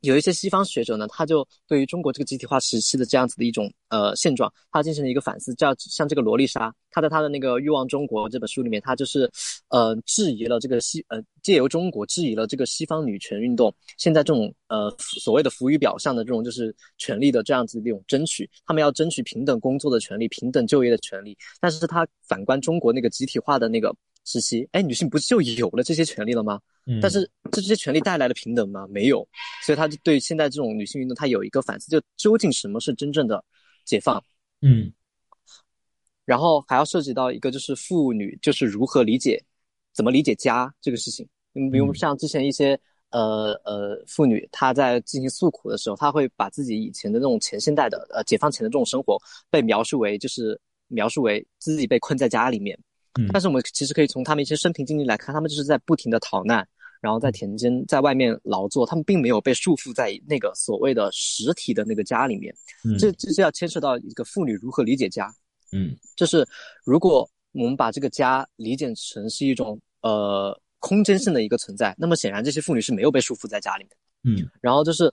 [0.00, 9.30] 有一些西方学者呢，他就对于中国这个集体化时期的这样子的一种呃现状，他进行了一个反思，叫像这个罗丽莎，他在他的那个《欲望中国》这本书里面，他就是
[9.68, 23.94] 呃质疑了这个西呃借由中国质疑了这个西方女权运动现在这种呃所谓的浮于表象的这种就是权利的这样子的一种争取，他们要争取平等工作的权利、平等就业的权利，但是他反观中国那个集体化的那个
[24.26, 26.60] 时期，哎，女性不就有了这些权利了吗？
[27.00, 28.86] 但是这些权利带来了平等吗？
[28.88, 29.26] 没有，
[29.64, 33.42] 所以他就对现在这种女性运动，他有一个反思，就究竟什么是真正的
[33.84, 34.22] 解放？
[34.60, 34.92] 嗯，
[36.24, 39.42] 然后还要涉及到一个就是妇女就是如何理解，
[39.92, 41.26] 怎么理解家这个事情。
[41.52, 42.78] 你比如像之前一些
[43.10, 49.18] 呃呃妇女，她在进行诉苦的时候，她会把自己以前的那种前现代的呃解放前的这种生活
[49.50, 52.78] 被描述为就是描述为自己被困在家里面。
[53.18, 56.66] 嗯，但是我们其实可以从他们一些生平经历来看，他们就是在不停的逃难。
[57.02, 62.52] 然后在田间，在外面劳作，他们并没有被束缚在那个所谓的实体的那个家里面。
[62.98, 65.32] 这这是要牵涉到一个妇女如何理解家。
[65.72, 66.44] 嗯，就是
[66.84, 73.92] 如果我们把这个家理解成是一种呃空间性的一个存在，那么显然这些妇女是没有被束缚在家里面。
[74.24, 75.12] 嗯，然后就是，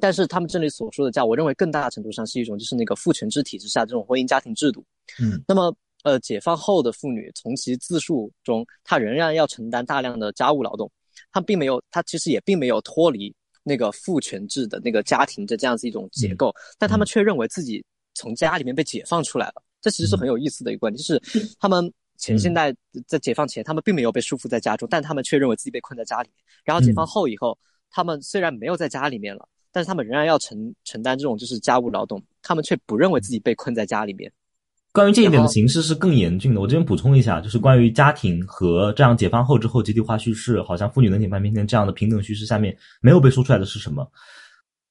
[0.00, 4.84] 但是他们这里所说的家，我认为更大程度上是一种就是那个父权制体制下这种婚姻家庭制度。
[5.20, 5.72] 嗯，那么
[6.02, 10.90] 呃解放后的妇女从其自述中，她仍然要承担大量的家务劳动。
[11.32, 17.84] 她并没有，她其实也并没有脱离那个父权制的那个家庭的这样子一种结构，但他们却认为自己
[18.14, 19.62] 从家里面被解放出来了。
[19.80, 21.20] 这其实是很有意思的一个观点，就是
[21.58, 22.74] 他们前现代
[23.06, 26.44] 在解放前，他们并没有被束缚在家中，但他们却认为自己被困在家里面。
[26.64, 27.58] 然后解放后以后，
[27.90, 34.32] 他们虽然没有在家里面了，但是他们仍然要承承担这种就是家务劳动，他们却不认为自己被困在家里面。
[34.92, 36.60] 关于这一点的形式是更严峻的。
[36.60, 44.06] 我这边补充一下，就是关于家庭和这样解放后之后集体化叙事，好像妇女能解放明天这样的平等叙事下面没有被说出来的是什么？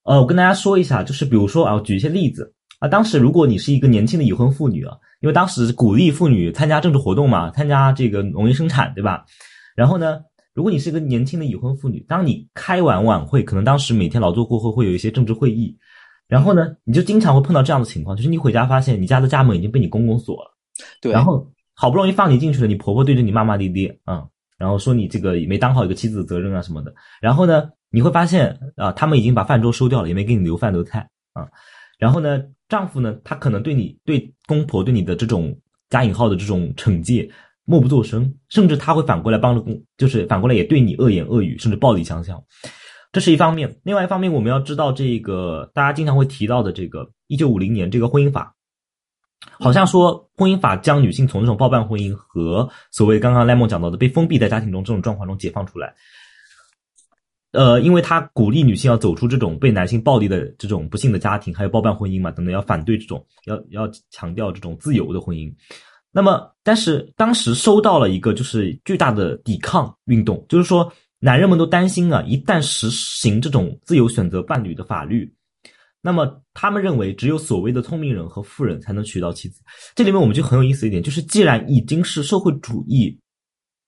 [0.04, 9.24] 呃，我跟大家说一下，就是比如说啊，举一些例子啊，当时如果你是一个年轻的已婚妇女啊，因为当时鼓励妇女参加政治活动嘛，参加这个农业生产，对吧？
[9.76, 10.20] 然后呢，
[10.56, 15.78] 如果你是一个年轻的已婚妇女，当你开完晚会，可能当时每天劳作过后会有一些政治会议。
[16.32, 20.52] 然后呢，你就经常会碰到这样的情况，就是你回家发现你家的家门已经被你公公锁了，
[21.02, 24.26] 对，然后好不容易放你进去了，你婆婆对着你骂骂咧咧啊，
[24.58, 26.94] 然后说你这个没当好一个妻子的责任啊什么的。
[27.20, 31.50] 然后呢，你会发现啊，他们已经把饭桌收掉了，也没给你留饭留菜啊。
[32.00, 35.54] 然后呢，丈夫呢，他可能对你对公婆对你的这种
[35.90, 37.30] 加引号的这种惩戒
[37.66, 42.42] 默不作声，甚至他会反过来帮着公，就是反过来也对你恶言恶语，甚至暴力相向。
[43.12, 48.56] 这是一方面，另外一方面，我们要知道这个大家经常会提到的这个一九五零年这个婚姻法，
[49.60, 55.94] 好像说婚姻法将女性从这种包办婚姻和所谓刚刚赖梦讲到的被封闭在家庭中这种状况中解放出来。
[57.52, 65.54] 呃，因为他鼓励女性要走出这种被男性暴力的这种不幸的家庭，还有包办婚姻嘛等等，要反对这种要要强调这种自由的婚姻。
[66.14, 70.90] 那么，但是当时收到了一个就是巨大的抵抗运动，就是说。
[71.24, 75.32] 男人们都担心啊，一旦实行这种自由选择伴侣的法律，
[76.02, 79.62] 那么他们认为只有所谓的聪明人和富人才能娶到妻子。
[79.94, 83.16] 这里面我们就很有意思一点，就是既然已经是社会主义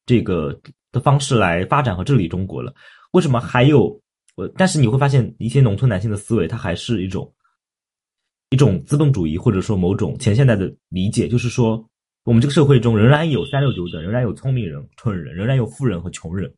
[0.05, 0.61] 这个
[0.91, 2.71] 的方式来发展和治理中国了，
[3.13, 3.99] 为什么还有？
[4.35, 7.33] 呃，但是你会发现一些农村男性的思维，他还是一种
[8.51, 11.83] 一种资本主义或者说某种前现代的理解，就是说
[12.25, 16.53] 我们这个社会中仍然有三六九等，仍然有聪明人、蠢人，仍然有富人和穷人。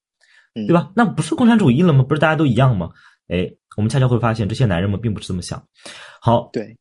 [0.55, 0.91] 对吧？
[0.95, 2.01] 那不是共产主义了吗？
[2.01, 2.89] 不是大家都一样吗？
[3.27, 5.61] 哎，我们恰恰会发现，这些男人们并不是这么想。
[6.21, 6.77] 好，对。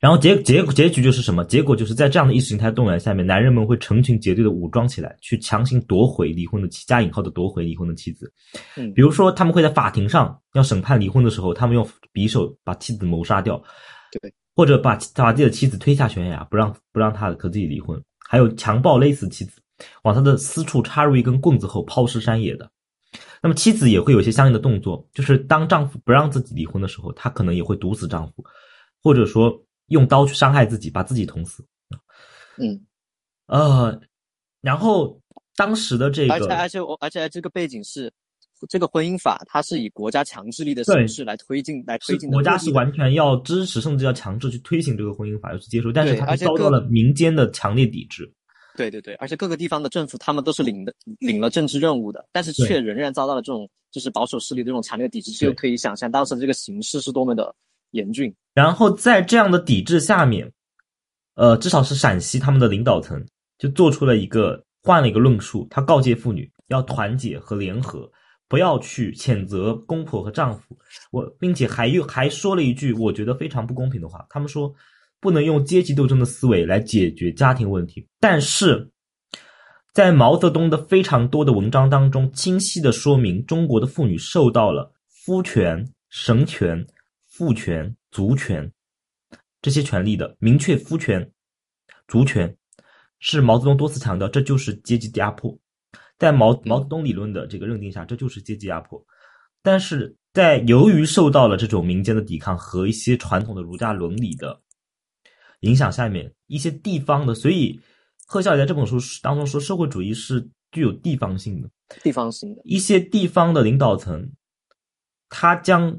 [0.00, 1.44] 然后结结结局就是什么？
[1.44, 8.32] 结果就是在这样的意识形态动员下面，男人们会成群结队的武装起来，去强行夺回离婚的妻，加引号的夺回离婚的妻子。
[8.76, 13.60] 嗯，比如说他们会在法庭上要审判离婚的时候，他们用匕首把妻子谋杀掉。
[14.12, 18.00] 对，或者把把自己的妻子推下悬崖，不让不让他和自己离婚。
[18.28, 19.60] 还有强暴勒死妻子，
[20.04, 22.70] 往他的私处插入一根棍子后抛尸山野的。
[23.42, 28.44] 那么妻子也会有一些相应的动作，就是当丈夫不让自己离婚的时候，她可能也会毒死丈夫，
[29.02, 31.64] 或者说用刀去伤害自己，把自己捅死。
[32.56, 32.80] 嗯，
[33.46, 34.00] 呃，
[34.60, 35.20] 然后
[35.56, 38.12] 当时的这个，而且而且我而且这个背景是，
[38.68, 48.32] 这个婚姻法它是以国家强制力的形式来推进来推进，国家是完全要支持甚至要强制去推行这个婚姻法要去接受，但是它遭到了民间的强烈抵制。
[48.78, 57.52] 对对对，而且各个地方的政府他们都是领的领了政治任务的，但是却仍然遭到了这种就是保守势力的这种强烈抵制，就可以想象当时的这个形势是多么的
[57.90, 58.32] 严峻。
[58.54, 60.48] 然后在这样的抵制下面，
[61.34, 63.20] 呃，至少是陕西他们的领导层
[63.58, 68.08] 就做出了一个换了一个论述，他告诫妇女要团结和联合，
[68.46, 70.78] 不要去谴责公婆和丈夫。
[71.10, 74.72] 我并且还又还说了一句我觉得非常不公平的话，他们说
[75.20, 78.90] 不能用阶级斗争的思维来解决家庭问题，但是。
[79.94, 86.86] 在毛泽东的非常多的文章当中，清晰的说明中国的妇女受到了夫权、神权、
[87.26, 88.70] 父权、族权
[89.60, 90.76] 这些权利的明确。
[90.76, 91.28] 夫权、
[92.06, 92.54] 族权
[93.18, 95.58] 是毛泽东多次强调，这就是阶级压迫。
[96.16, 99.04] 在毛毛泽东理论的这个认定下，这就是阶级压迫。
[99.64, 104.60] 但是在由于受到了这种民间的抵抗和一些传统的儒家伦理的
[105.60, 107.80] 影响，下面一些地方的，所以。
[108.30, 111.70] 贺孝也在这本书当中说，社会主义是具有地方性的，
[112.02, 114.30] 地方性的一些地方的领导层，
[115.30, 115.98] 他将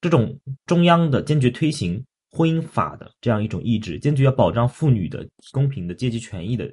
[0.00, 6.72] 这种中央的坚决推行婚姻法的这样一种意志，坚决要保障妇女的公平的阶级权益的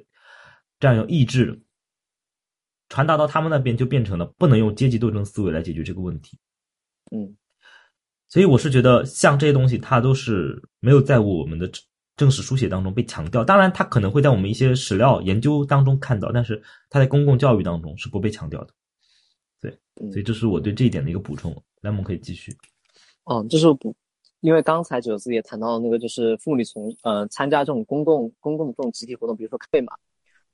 [0.78, 1.60] 这样一种意志，
[2.88, 6.38] 传达到他们那边，就变成了不能用阶级斗争思维来解决这个问题。
[7.10, 7.36] 嗯，
[8.34, 11.70] 所以我是觉得，像这些东西，它都是没有在我们的。
[12.16, 18.74] 正史书写当中被强调，当然它可能会在我们一些史料研究当中看到，但是它在公共教育当中是不被强调的。
[19.60, 19.70] 对，
[20.12, 21.52] 所以这是我对这一点的一个补充。
[21.80, 22.52] 来，我们可以继续。
[23.24, 23.94] 嗯，就是补，
[24.40, 29.92] 因为刚才九子也谈到了那个，就是妇女从呃参加这种公共公共的这种集体活动，比如说开会嘛。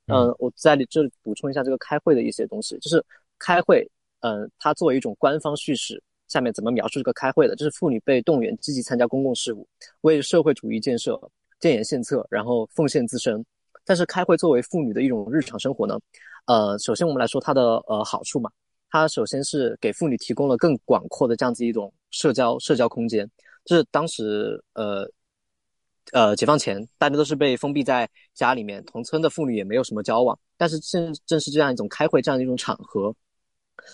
[0.06, 3.04] 嗯，我在这里补充一下这个开会的一些东西，就是
[3.38, 3.86] 开会，
[4.20, 7.54] 嗯，它作为一种官方叙事，下面怎么描述这个开会的？
[7.54, 9.68] 就是妇女被动员积极参加公共事务，
[10.00, 11.20] 为社会主义建设。
[11.60, 13.44] 建言献策，然后奉献自身。
[13.84, 15.98] 但是开会作为妇女的一种日常生活呢，
[16.46, 18.50] 呃，首先我们来说它的呃好处嘛，
[18.88, 23.30] 它首先是给妇女提供了更广阔的这样子一种社交社交空间。
[23.66, 25.06] 就是当时呃
[26.12, 30.38] 呃解放前，大家都是被封闭在家里面，同村的妇女也没有什么交往。
[30.56, 33.14] 但是正正是这样一种开会这样的一种场合，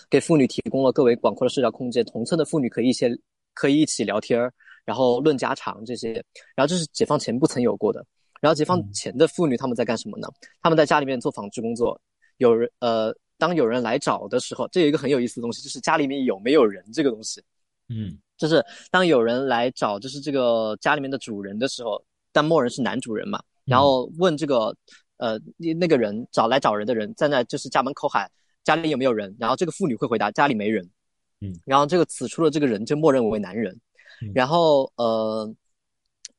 [0.09, 2.03] 给妇女提供了更为广阔的社交空间。
[2.05, 3.09] 同村的妇女可以一些
[3.53, 4.53] 可以一起聊天儿。
[4.85, 6.13] 然后论家常这些，
[6.55, 8.05] 然后这是解放前不曾有过的。
[8.39, 10.29] 然后解放前的妇女他们在干什么呢？
[10.61, 11.99] 他们在家里面做纺织工作。
[12.37, 17.43] 有人呃，当有人来找的时候，这有一个很有意思的东西，就是家里面有没有人这个东西。
[17.89, 22.01] 嗯，就是当有人来找，就是这个家里面的主人的时候，
[22.31, 23.41] 但默认是男主人嘛。
[23.65, 24.73] 然后问这个
[25.17, 28.29] 呃那个人找来找人的人站在就是家门口喊
[28.67, 30.83] 家里有没有人，然后这个妇女会回答家里没人。
[31.39, 33.79] 嗯，然后这个此处的这个人就默认为男人。
[34.35, 35.49] 然后，呃，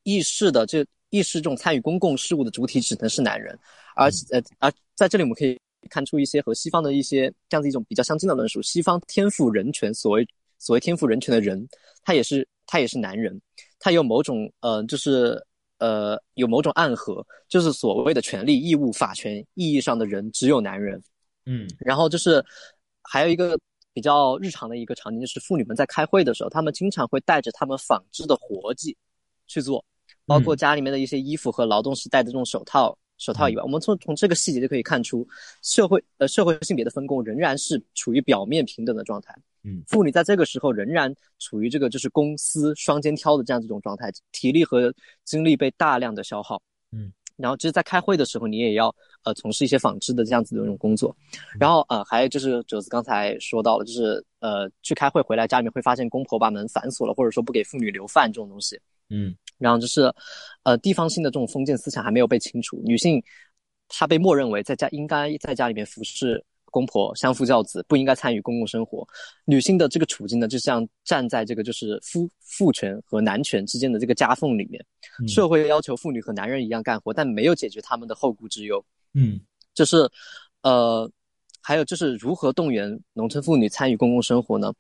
[0.03, 3.59] 意识的这意识这种参与公共事务的主体只能是男人，
[3.97, 8.61] 而且呃，而在这里我们可以看出一些和西方的一些这样子一种比较相近的论述。
[8.61, 10.29] 西方天赋人权，所谓
[10.59, 11.67] 所谓天赋人权的人，
[12.05, 13.41] 他也是他也是男人，
[13.79, 15.43] 他有某种呃，就是
[15.79, 21.03] 呃，有某种暗合，就是所谓的权利、义务、法权意义上的人只有男人。
[21.49, 22.45] 嗯，然后就是
[23.03, 23.59] 还有一个。
[23.95, 28.97] 比较日常的一个场景就是妇女们在开会的时候，她们经常会带着她们纺织的活计
[29.49, 29.85] 去做，
[30.25, 32.97] 包括家里面的一些衣服和劳动时戴的这种手套。
[33.17, 35.27] 手套以外，我们从从这个细节就可以看出，
[35.63, 39.35] 社会呃社会性别的分工仍然是处于表面平等的状态。
[39.65, 44.95] 嗯，妇女在这个时候仍然处于这个就是公私双肩挑的这样一种状态，体力和
[45.25, 46.63] 精力被大量的消耗。
[47.39, 47.43] 嗯。
[47.43, 51.17] 然后就是在开会的时候，你也要呃从事一些纺织的这样子的一种工作。
[51.59, 58.79] 然后呃还有就是九子刚才说到了，就是呃去开会回来家里面会发现公婆把门反锁了，或者说不给妇女留饭这种东西。
[59.11, 60.13] 嗯，然后就是
[60.65, 63.23] 呃地方性的这种封建思想还没有被清除，女性
[63.89, 66.45] 她被默认为在家应该在家里面服侍。
[66.71, 69.07] 公婆相夫教子，不应该参与公共生活。
[69.45, 74.85] 女性的这个处境呢，就像站在这个就是夫父权和男权之间的这个夹缝里面。
[75.27, 78.85] 社会要求妇女和男人一样干活，但没有解决他们的后顾之忧。
[79.15, 79.41] 嗯，
[79.75, 80.09] 就是
[80.63, 81.11] 呃，
[81.61, 84.73] 还有就是如何动员农村妇女参与公共生活呢？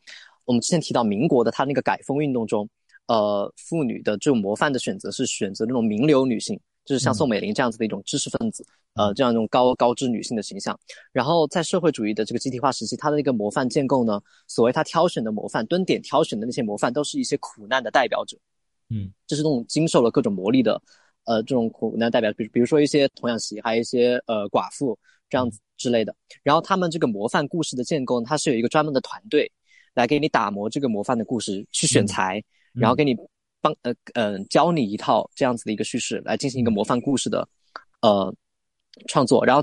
[0.44, 2.69] 我们之前提到民国的他那个改封运动中，
[3.06, 6.59] 呃，妇女的这种模范的选择是选择那种名流女性。
[6.89, 10.78] 就是像宋美龄这样子的一种知识分子，呃，这样一种高高知女性的形象。
[11.12, 18.39] 然后在社会主义的这个集体化时期，它的那个模范建构呢，所谓他挑选的模范，蹲点挑选的那些模范，都是一些苦难的代表者。
[18.89, 20.81] 嗯，就是那种经受了各种磨砺的，
[21.24, 24.98] 呃，这种苦难代表，比比如说一些童养媳，还有一些呃寡妇
[25.28, 26.16] 这样子之类的。
[26.43, 29.52] 然后他们这个模范故事的建构，它是有一个专门的团队
[29.93, 32.43] 来给你打磨这个模范的故事，去选材，
[32.73, 33.15] 然后给你。
[33.61, 37.49] 帮呃嗯教你一套这样子的一个叙事来进行一个模范故事的
[38.03, 38.35] 呃
[39.07, 39.63] 创作，然后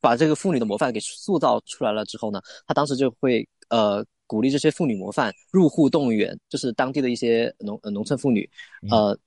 [0.00, 8.48] 把这个妇女的模范给塑造出来了之后呢，他当时就会呃鼓励这些妇女模范入户动物园，就是当地的一些农呃农村妇女
[8.90, 9.18] 呃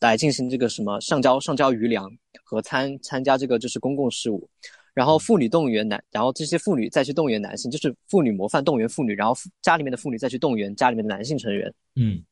[0.00, 2.10] 来进行这个什么上交上交余粮
[2.42, 4.48] 和参参加这个就是公共事务，
[4.94, 11.72] 然后妇女动员男，然后这些妇女再去动员男性，就是妇女模范动员妇女，然后家里面的妇女再去动员家里面的男性成员。
[11.96, 12.24] 嗯，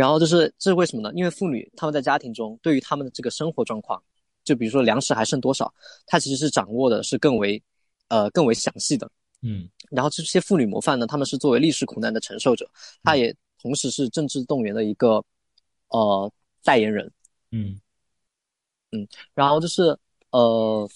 [0.00, 1.12] 然后就是这是为什么呢？
[1.14, 4.02] 因为妇女她们在家庭中对于她们的这个生活状况，
[4.42, 5.70] 就比如说粮食还剩多少，
[6.06, 7.62] 她其实是掌握的是更为，
[8.08, 9.10] 呃更为详细的。
[9.42, 12.66] 嗯，然后这些妇女模范呢，她们是作为历史苦难的承受者，
[13.02, 15.22] 她也同时是政治动员的一个，
[15.88, 16.32] 呃
[16.64, 17.12] 代言人。
[17.50, 17.78] 嗯
[18.92, 19.94] 嗯，然后就是
[20.30, 20.88] 呃，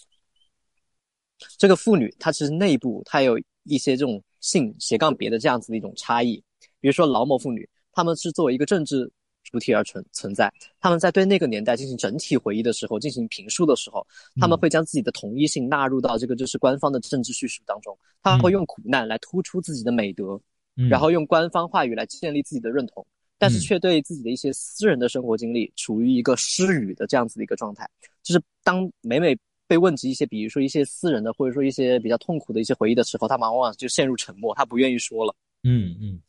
[1.59, 6.43] 这个妇女她其实内部她有一些这种性斜杠别的这样子的一种差异，
[6.81, 9.11] 比如说劳模妇女，她们是作为一个政治
[9.43, 14.07] 主体而存存在，他们在对那个年代进行整体回忆的时候，进行评述的时候，
[14.41, 20.41] 他们会将自己的同一性纳入到这个就是官方的政治叙述当中，她会用苦难来突出自己的美德，
[20.89, 23.07] 然后用官方话语来建立自己的认同。
[23.37, 27.87] 但是却对自己的一些私人的生活经历处于一个失语的这样子的一个状态，
[28.23, 35.35] 就是当每每被问及一些，比如说一些私人的，或者说一些比较痛苦的一些回忆的时候，他往往就陷入沉默，他不愿意说了。
[35.65, 36.23] 嗯嗯。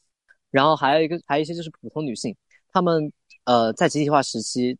[0.55, 2.33] 然后还有一个，还有一些就是普通女性，
[2.71, 3.11] 她们
[3.43, 4.77] 呃在集体化时期，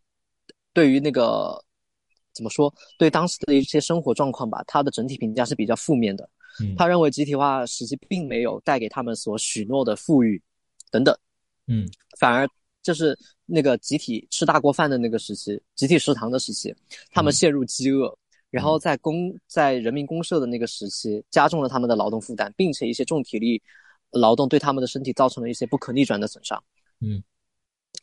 [0.71, 1.61] 对于那个
[2.31, 6.29] 怎么说，对当时的一些生活状况吧，她的整体评价是比较负面的。
[6.77, 10.41] 她认为集体化时期并没有带给他们所许诺的富裕
[10.91, 11.13] 等等。
[11.67, 11.85] 嗯，
[12.17, 12.47] 反而
[12.81, 16.73] 就是那个集体吃大锅饭的那个时期，集体食堂的时期，
[17.11, 18.17] 他们陷入饥饿，
[18.49, 23.61] 然后在公在人民公社的那个时期，加重了他们的劳动负担，并且一些重体力
[24.15, 26.61] 劳动对他们的身体造成了一些不可逆转的损伤。
[26.99, 27.21] 嗯，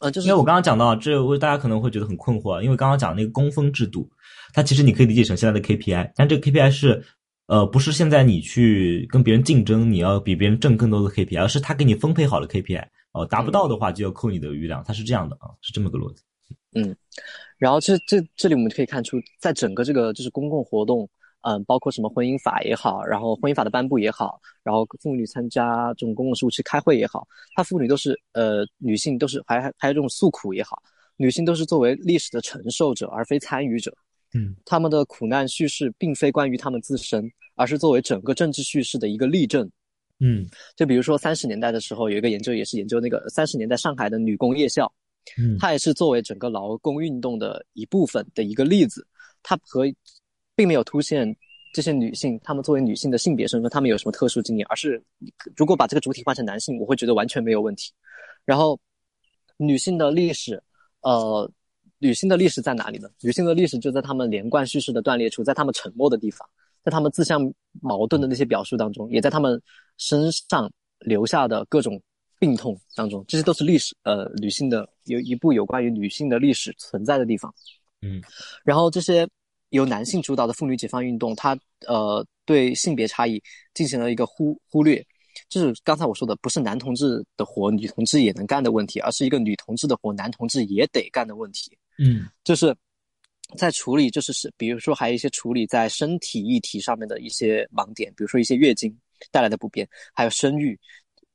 [0.01, 4.09] 嗯，就是因为我刚刚讲到这，大家可能会觉得很困惑，因为刚刚讲那个工分制度，
[4.53, 7.05] 它其实你可以理解成现在的 KPI，但这个 KPI 是。
[7.47, 12.83] 呃，不是现在你去跟别人竞争，你要比别人挣更多的 KPI，而是他给你分配好了 KPI，
[13.13, 16.23] 哦，达不到的话就要扣你的余粮，它是这样的啊，是这么个逻辑。
[16.75, 16.97] 嗯，
[17.59, 21.07] 然后这这这里我们可以看出，在整个这个就是公共活动，
[21.43, 30.81] 嗯，包括什么婚姻法也好，然后婚姻法的颁布也好，然后妇女参加这种公共事务去开会也好，她妇女都是呃女性都是还还还有这种诉苦也好，
[31.17, 33.93] 女性都是作为历史的承受者而非参与者。
[34.35, 39.71] 嗯，他们的苦难叙事并非关于他们自身，而是作为整个政治叙事的一个例证。
[40.21, 40.47] 嗯，
[40.77, 44.91] 就比如说三十年代的时候，有一个研究也是研究那个三十年代上海的女工夜校，
[45.37, 49.05] 嗯，它也是作为整个劳工运动的一部分的一个例子。
[49.43, 49.85] 它和
[50.55, 51.37] 并没有凸显
[51.75, 55.03] 这些女性，她们作为女性的性别身份，她们有什么特殊经验，而是
[55.57, 57.93] 如果把这个主体换成男性，我会觉得完全没有问题。
[58.45, 58.79] 然后，
[59.57, 60.63] 女性的历史，
[61.01, 61.51] 呃。
[62.05, 63.09] 女性的历史在哪里呢？
[63.21, 66.45] 女性的历史就在她们连贯叙事的断裂处，在她们沉默的地方，
[66.85, 67.41] 在她们自相
[67.81, 69.63] 矛盾的那些表述当中，也在她们
[69.99, 70.69] 身上
[70.99, 72.03] 留下的各种
[72.41, 73.95] 病痛当中，这些都是历史。
[74.03, 77.55] 呃，女性的有一部有关于女性的历史存在的地方。
[78.01, 78.21] 嗯，
[78.65, 79.25] 然后这些
[79.73, 83.43] 由男性主导的妇女解放运动，它呃对性别差异
[83.75, 85.05] 进行了一个忽忽略。
[85.49, 91.77] 就是刚才我说的，不是男同志的活女同志也能干的问题，而是一个女同志的活男同志也得干的问题。
[91.99, 92.77] 嗯，就是
[93.57, 98.95] 在处理，就是是，比如说还有一些处理在身体议题上面的一些盲点，比如说一些月经
[99.31, 100.79] 带来的不便，还有生育，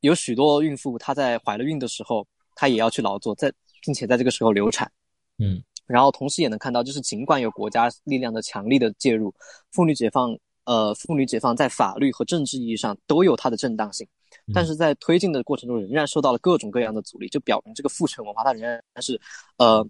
[0.02, 3.52] 有许多孕妇她在怀了孕的时候，她也要去劳作，在
[3.82, 4.92] 并且在这个时候流产。
[5.40, 9.34] 嗯，然后同时也能看到，就是尽管有国家力量的强力的介入，
[9.72, 10.38] 妇女解放。
[10.68, 14.06] 呃，妇女解放在法律和政治意义上都有它的正当性，
[14.54, 19.18] 但是在推进的过程中仍然受到了各种各样的阻力，就表明这个父权文化它仍然是
[19.56, 19.82] 呃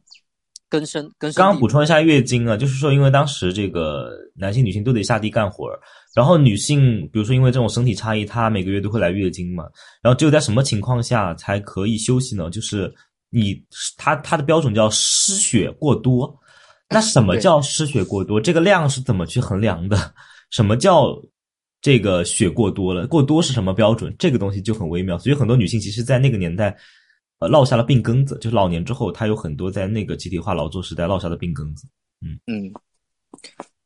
[0.70, 1.42] 根深根深。
[1.42, 5.80] 刚刚补充一下月经啊，就是说因为当时这个男性女性都得下地干活儿，
[6.14, 9.64] 然后女性比如说因为这种身体差异，她每个月都会来月经嘛，
[10.04, 12.52] 然后只有在什么情况下才可以休息呢？
[12.52, 12.94] 就是
[13.30, 13.62] 你
[13.98, 16.40] 他他的标准叫失血过多，
[16.90, 18.40] 那什么叫失血过多？
[18.40, 20.14] 这个量是怎么去衡量的？
[20.50, 21.14] 什么叫
[21.82, 23.06] 这个血过多了？
[23.06, 24.16] 过多是什么标准？
[24.18, 25.18] 这个东西就很微妙。
[25.18, 26.76] 所以很多女性其实，在那个年代，
[27.40, 31.86] 呃，落下了病根子，就是老年之后，她有很多在那个集体化劳作时代落下的病根子。
[32.22, 32.64] 嗯嗯，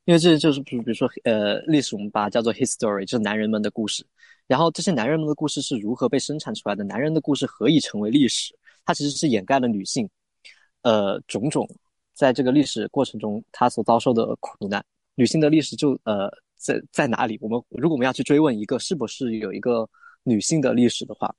[0.05, 4.05] 因为这就是比比如说，呃，历史我们把它叫做 history，就是男人们的故事。
[4.47, 6.83] 然后这些男人们的故事是如何被生产出来的？
[6.83, 8.53] 男人的故事何以成为历史？
[8.85, 10.09] 它其实是掩盖了女性，
[10.81, 11.69] 呃，种种
[12.13, 14.83] 在这个历史过程中她所遭受的苦难。
[15.15, 16.31] 女性的历史就呃。
[16.63, 17.39] 在在哪里？
[17.41, 19.89] 我们如果我们要去追问一个是不是有一个
[20.21, 21.33] 女性的历史的话，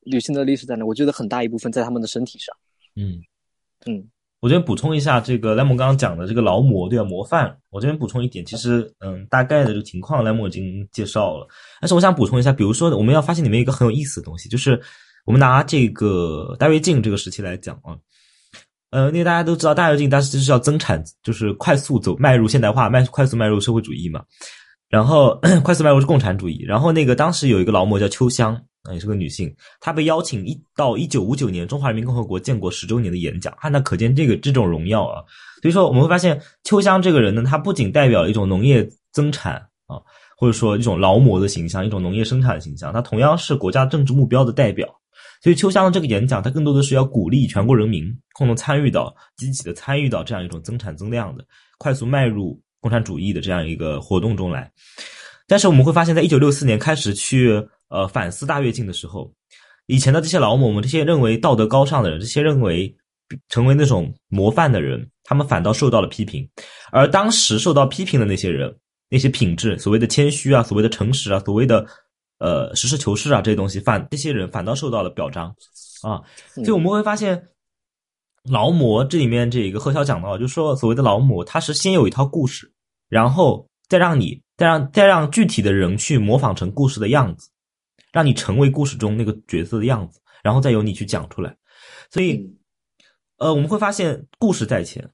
[0.00, 0.84] 女性的历史在哪？
[0.84, 2.52] 我觉得很大一部分在她们的身体上。
[2.96, 3.22] 嗯
[3.86, 4.04] 嗯，
[4.40, 11.46] 我这边补充一下，这个莱蒙刚刚讲的这个劳模对啊模范，我这边补充一点，其实嗯大概的这个情况莱蒙已经介绍了，
[11.80, 14.82] 但是我想补充一下，比如说我们要发现里面一个很有意思的东西，就是
[15.24, 17.96] 我们拿这个大跃进这个时期来讲啊。
[18.90, 24.22] 呃，因为大家都知道大跃进，当时就是要增产，就是快速走迈入现代化，迈快速迈入社会主义嘛。
[24.88, 26.62] 然后 快速迈入是共产主义。
[26.64, 35.24] 然后那个当时有一个劳模叫秋香啊，也是个女性，她被邀请一到一九五九年中华人民共和国建国十周年的演讲，啊，那可见这个这种荣耀啊。
[35.60, 39.54] 所以说我们会发现秋香这个人呢，她不仅代表一种农业增产
[39.88, 39.98] 啊，
[40.38, 44.86] 或者说一种劳模的形象，一种农业生产的形象，她同样是国家政治目标的代表。
[45.44, 51.44] 所以秋香的这个演讲，它更多的是要鼓励全国人民共同参与到、积极的参与到这样一种增产增量的、
[51.76, 54.72] 快速迈入共产主义的这样一个活动中来。
[55.46, 59.30] 但是我们会发现，在一九六四年开始去呃反思大跃进的时候，
[59.84, 62.96] 以前的这些劳模们，这些认为道德高尚的人，这些认为
[63.50, 66.48] 成为那种模范的人，他们反倒受到了批评。
[66.90, 68.74] 而当时受到批评的那些人，
[69.10, 71.86] 那些品质，所谓的谦虚啊，所谓的诚实啊，所谓的。
[72.44, 75.48] 呃，实事求是啊，这些东西反这些人反倒受到了表彰
[76.02, 76.20] 啊，
[76.52, 77.42] 所以我们会发现，
[78.42, 82.70] 劳模这里面这个贺潇讲到，就是说所谓的劳模，他是先有一套故事，
[83.08, 87.48] 然后再让你再让再让具体的人去模仿成故事的样子，
[88.12, 91.56] 让你成为故事中那个角色的样子，然后再由你去讲出来。
[92.10, 92.46] 所以，
[93.38, 95.10] 呃，我们会发现故事在前，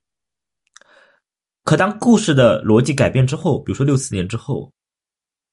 [1.63, 4.73] 可当故事的逻辑改变之后，比如说六四年之后，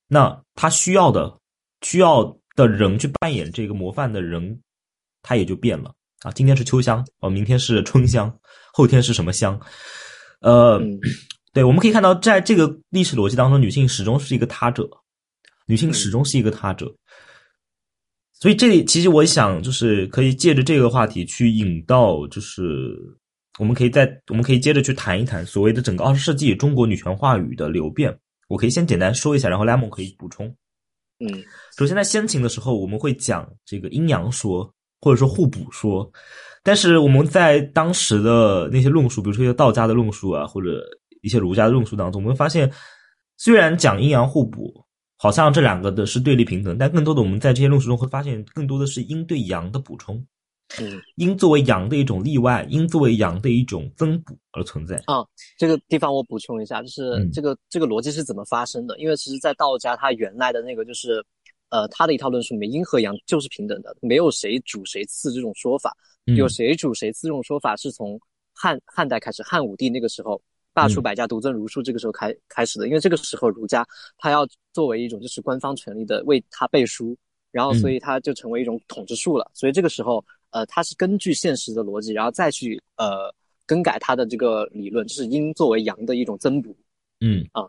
[0.08, 1.37] 那他需要的。
[1.82, 4.60] 需要的人去扮演这个模范的人，
[5.22, 6.32] 他也就变了啊。
[6.32, 8.34] 今天是秋香哦，明天是春香，
[8.74, 9.60] 后天是什么香？
[10.42, 10.82] 呃，
[11.54, 14.90] 对，我们可以看到，在这个历史逻辑当中，女性始终是一个他者，
[15.66, 16.94] 女性始终是一个他者。
[18.34, 22.96] 所以这里其实我想，就是可以借着这个话题去引到，就是
[23.58, 28.16] 我们可以在我们可以接着去谈一谈所谓的整个二十世纪中国女权话语的流变。
[28.48, 30.56] 我可以先简单说一下，然后 Lemon 可以补充。
[31.20, 31.44] 嗯，
[31.78, 34.72] 首先在先秦的时候，我们会讲这个阴阳说，
[35.02, 36.10] 或者说互补说。
[36.64, 40.84] 但是我们在当时的那些论述，比如说一些道家的论述啊，或者
[41.22, 42.72] 一些儒家的论述当中，我们会发现，
[43.38, 44.86] 虽然讲阴阳互补，
[45.18, 50.24] 好像这两个的是对立平等，但更多的我们在这些论述中会发现，更多的是阴对阳的补充。
[50.82, 55.02] 嗯，阴作为阳的一种例外，阴作为阳的一种增补而存在。
[55.06, 55.26] 啊，
[55.58, 59.00] 这个地方我补充一下，就是这个这个逻辑是怎么发生的？
[59.00, 61.26] 因为其实，在道家它原来的那个就是，
[61.70, 65.96] 呃，他的一套论述里面，阴和阳就是平等的，没有谁主谁次这种说法。
[66.36, 68.20] 有谁主谁次这种说法是从
[68.54, 70.40] 汉汉代开始，汉武帝那个时候
[70.74, 72.88] 罢黜百家，独尊儒术，这个时候开开始的。
[72.88, 73.88] 因为这个时候儒家
[74.18, 77.18] 他要作为一种就是官方权力的为他背书，
[77.52, 79.50] 然后所以他就成为一种统治术了。
[79.54, 80.24] 所以这个时候。
[80.58, 83.32] 呃，它是根据现实的逻辑，然后再去呃
[83.68, 86.76] 更改它的这个理论，就是阴作为阳的一种增补。
[87.20, 87.62] 嗯啊，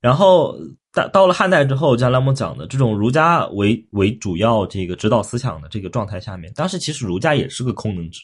[0.00, 0.56] 然后
[0.92, 8.20] 到到了汉代之后，像拉姆讲的这种儒家为为主要这个指导思想的这个状态下面，当时其实儒家也是个空能指，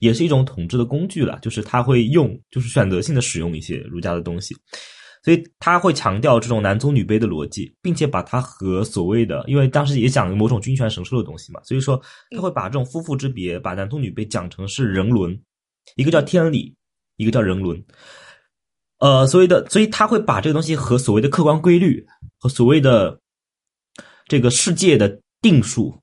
[0.00, 4.52] 也是一种统治的工具了，就是他会用，就是选择性的使用一些儒家的东西。
[5.24, 11.98] 所以他会强调这种男尊女卑的逻辑，并且把它和所谓的，因为当时也讲某种君权神授的东西嘛，所以说
[12.30, 15.40] 他会把这种夫妇之别，把男尊女卑讲成是人伦，
[15.96, 16.74] 一个叫天理，
[17.16, 17.82] 一个叫人伦。
[18.98, 22.06] 呃，所谓的，所以他会把这个东西和所谓的客观规律
[22.38, 23.18] 和所谓的
[24.28, 25.98] 这个世界的定数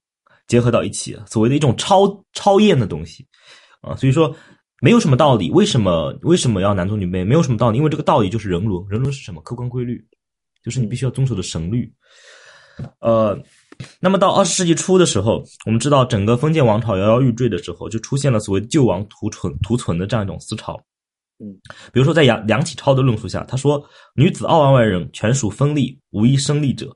[0.47, 3.27] 结合到一起，所谓的一种超超验的东西
[3.81, 4.35] 啊，所以说。
[4.81, 7.23] 没有什么道理，为什么为什么要男尊女卑？
[7.23, 9.39] 没有什么道理，因为这个道理就是人伦，人伦是什么？
[9.43, 10.03] 客观规律，
[10.63, 11.93] 就是你必须要遵守的神律。
[12.99, 13.39] 呃，
[13.99, 20.81] 那么到二十世纪初的时候，我们知道整个封建王朝摇摇欲坠的时候，就出现了所谓救亡图存图存的这样一种思潮。
[21.37, 21.53] 嗯，
[21.93, 23.83] 比如说在梁梁启超的论述下，他说
[24.15, 26.95] ：“女子傲万万人，全属分立，无一生立者。”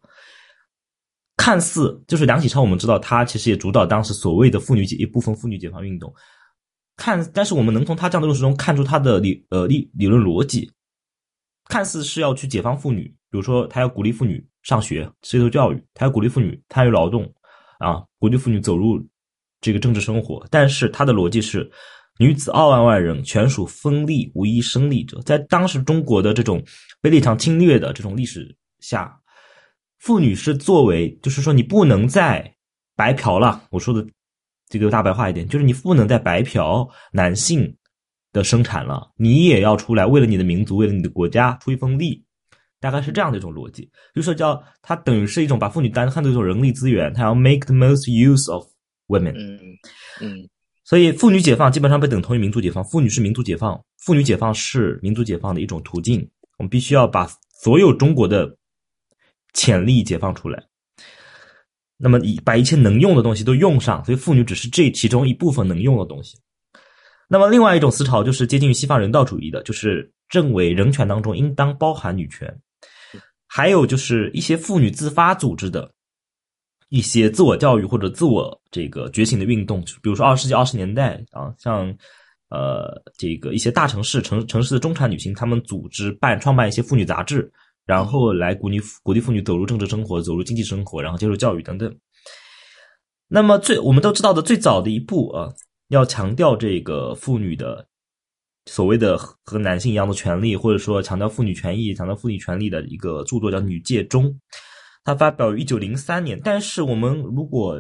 [1.38, 6.12] 看似就是梁启超，我们知道他其实也主导当时所谓的妇女解一部分妇女解放运动。
[6.98, 10.72] 看，但是我们能从他这样的论述中看出他的理呃理理论逻辑，
[11.66, 17.24] 看似是要去解放妇女，比如说他要鼓励妇女上学接受教育，他要鼓励妇女参与劳动，
[17.80, 19.06] 啊，鼓励妇女走入
[19.60, 20.46] 这个政治生活。
[20.50, 21.70] 但是他的逻辑是，
[22.18, 25.22] 女子二万万人，全属分立，无一生立者。
[25.24, 26.64] 在当时中国的这种
[27.02, 29.14] 被立场侵略的这种历史下，
[30.00, 32.56] 妇女是作为，就是说你不能再
[32.96, 33.64] 白嫖了。
[33.70, 34.08] 我说的。
[34.68, 37.76] 这个大白话一点，就是你不能再白嫖男性
[38.34, 42.26] 的生产了，你也要出来为了你的民族，为了你的国家出一份力，
[42.80, 43.90] 大概是这样的一种逻辑。
[44.14, 48.66] 就说叫它等于是一种把妇女单看作一种人力资源，它要 make the most use of
[49.08, 49.34] women。
[49.38, 49.60] 嗯
[50.22, 50.50] 嗯，
[50.84, 56.28] 所以妇女解放基本上被等同于民族解放，妇女是民族解放，妇女解放是民族解放的一种途径。
[56.58, 57.30] 我们必须要把
[57.62, 58.58] 所有中国的
[59.54, 60.64] 潜力解放出来。
[61.98, 66.38] 那么，以把一切能用的东西都用上，所以妇女只是这其中一部分能用的东西。
[67.28, 72.54] 那么，另外一种思潮就是接近于西方人道主义的，就是认为人权当中应当包含女权。
[73.48, 75.90] 还有就是一些妇女自发组织的
[76.90, 81.88] 一些自我教育或者自我这个觉醒的运动，比如说二十世纪二十年代啊，像
[82.50, 87.50] 呃这个一些大城市城城市的中产女性，她们组织办创办一些妇女杂志，
[87.86, 91.96] 然后来鼓励鼓励妇女走入政治生活、走入经济生活，然后接受教育等等。
[93.28, 95.54] 那么最我们都知道的最早的一步啊，
[95.90, 97.88] 要强调这个妇女的。
[98.68, 104.26] 所谓的和男性一样的权利，或者说强调妇女权益、强调妇女权利的一个著作叫《女界中》，
[105.04, 106.42] 它发表于一九零三年。
[106.44, 107.80] 但是我们如果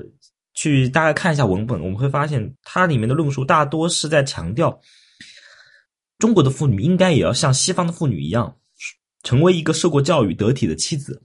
[0.53, 4.79] 去大概看一下文本，我们会发现它里面的论述大多是在强调
[6.19, 8.55] 中国的妇女应该也要像西方的妇女一样，
[9.25, 11.21] 成为一个受过教育、得体的妻子。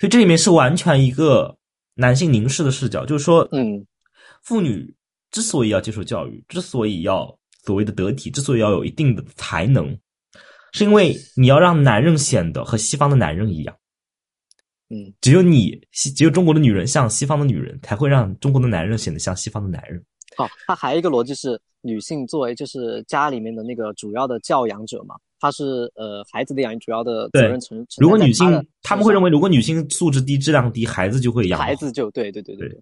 [0.00, 1.56] 所以这里面是完全一个
[1.94, 3.86] 男性凝视的视角，就是说，嗯，
[4.42, 4.92] 妇女
[5.30, 7.38] 之所以要接受教育，之所以要。
[7.64, 9.96] 所谓的得体之所以要有一定的才能，
[10.72, 13.76] 是因为你要让男人显得和西方的男人一样。
[14.88, 20.04] 嗯，只有你西，只有中国的女人像西方的女人，才会让中国的男人显得像西方的男人。
[20.36, 27.84] 好，它还有一个逻辑是，女性作为就是家里面的那个主要的教养者嘛，她是呃孩子的养育主要的责任承。
[27.98, 31.60] 如果女性，他们会认为，如果女性素质低、质量低，孩子就会养。
[31.60, 32.80] 孩子就对对对对。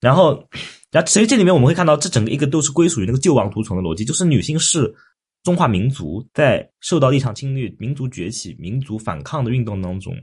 [0.00, 0.46] 然后。
[0.90, 4.94] 然后，其实这里面我们会看到，这整个一个都是归属于那个救亡图存的逻辑，就是女性是
[5.42, 10.14] 中华民族在受到一场侵略、民族崛起、民族反抗的运动当中，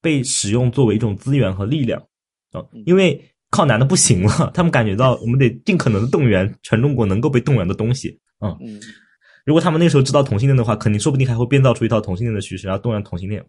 [0.00, 2.00] 被使用作为一种资源和力量
[2.52, 8.56] 啊，因为靠男的不行了，他们感觉到 我们得尽可能的动员全中国能够被动员的东西啊。
[9.44, 13.44] 如果他们那时候知道同性恋的话，肯定说不定还会编造出一套同性恋的叙事，然后动员同性恋。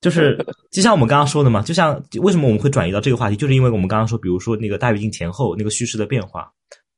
[0.00, 0.36] 就是，
[0.72, 6.50] 就像我们刚刚说的嘛，就像为什么我们会转移到这个话题，就是因为我们刚刚说，比如说那个大跃进前后那个叙事的变化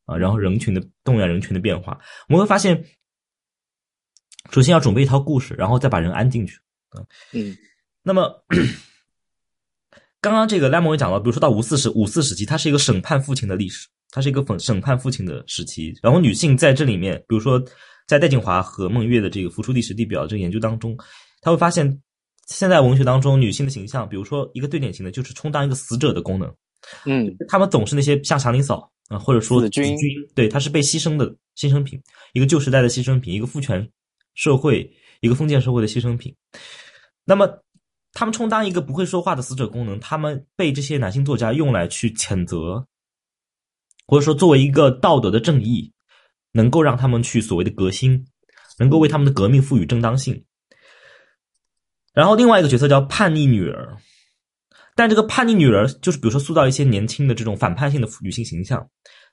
[0.06, 1.98] 啊，然后人群的动员人群的变化，
[2.28, 2.82] 我们会发现，
[4.50, 6.58] 首先要准备一套故事，然后再把人安进去。
[7.32, 7.54] 嗯，
[8.02, 8.32] 那么
[10.24, 17.62] 刚刚这个莱蒙也讲到，比如说到五四时五四时期，它是一个审判父亲的历史，它是一个审审判父亲的时期，然后女性在这里面，比如说
[18.06, 20.96] 在戴锦华和孟月的这个《浮出历史地表》这个研究当中，
[21.42, 22.00] 他会发现。
[22.46, 26.54] 现在文学当中女性的形象，比如说一个最典型的就是充当一个死者的功能，
[27.06, 29.96] 嗯，他们总是那些像祥林嫂啊，或者说子君，
[30.34, 31.26] 对，她是被牺牲的
[31.56, 31.98] 牺牲品，
[32.34, 33.88] 一个旧时代的牺牲品，一个父权
[34.34, 34.86] 社会，
[35.22, 36.36] 一个封建社会的牺牲品。
[37.24, 37.48] 那么，
[38.14, 42.86] 他们充当一个不会说话的死者功能，他们被这些男性作家用来去谴责，
[44.06, 45.92] 或者说作为一个道德的正义，
[46.52, 48.24] 能够让他们去所谓的革新，
[48.78, 50.44] 能够为他们的革命赋予正当性。
[52.12, 53.96] 然后另外一个角色叫叛逆女儿，
[54.94, 58.88] 但这个叛逆女儿就是比如说塑造一些年轻的这种反叛性的女性形象，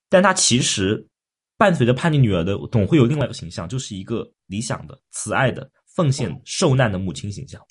[0.09, 1.07] 但她其实
[1.55, 7.61] 伴随着叛逆女儿的总会有另外一个形象，就是一个理想的、慈爱的、奉献、受难的母亲形象。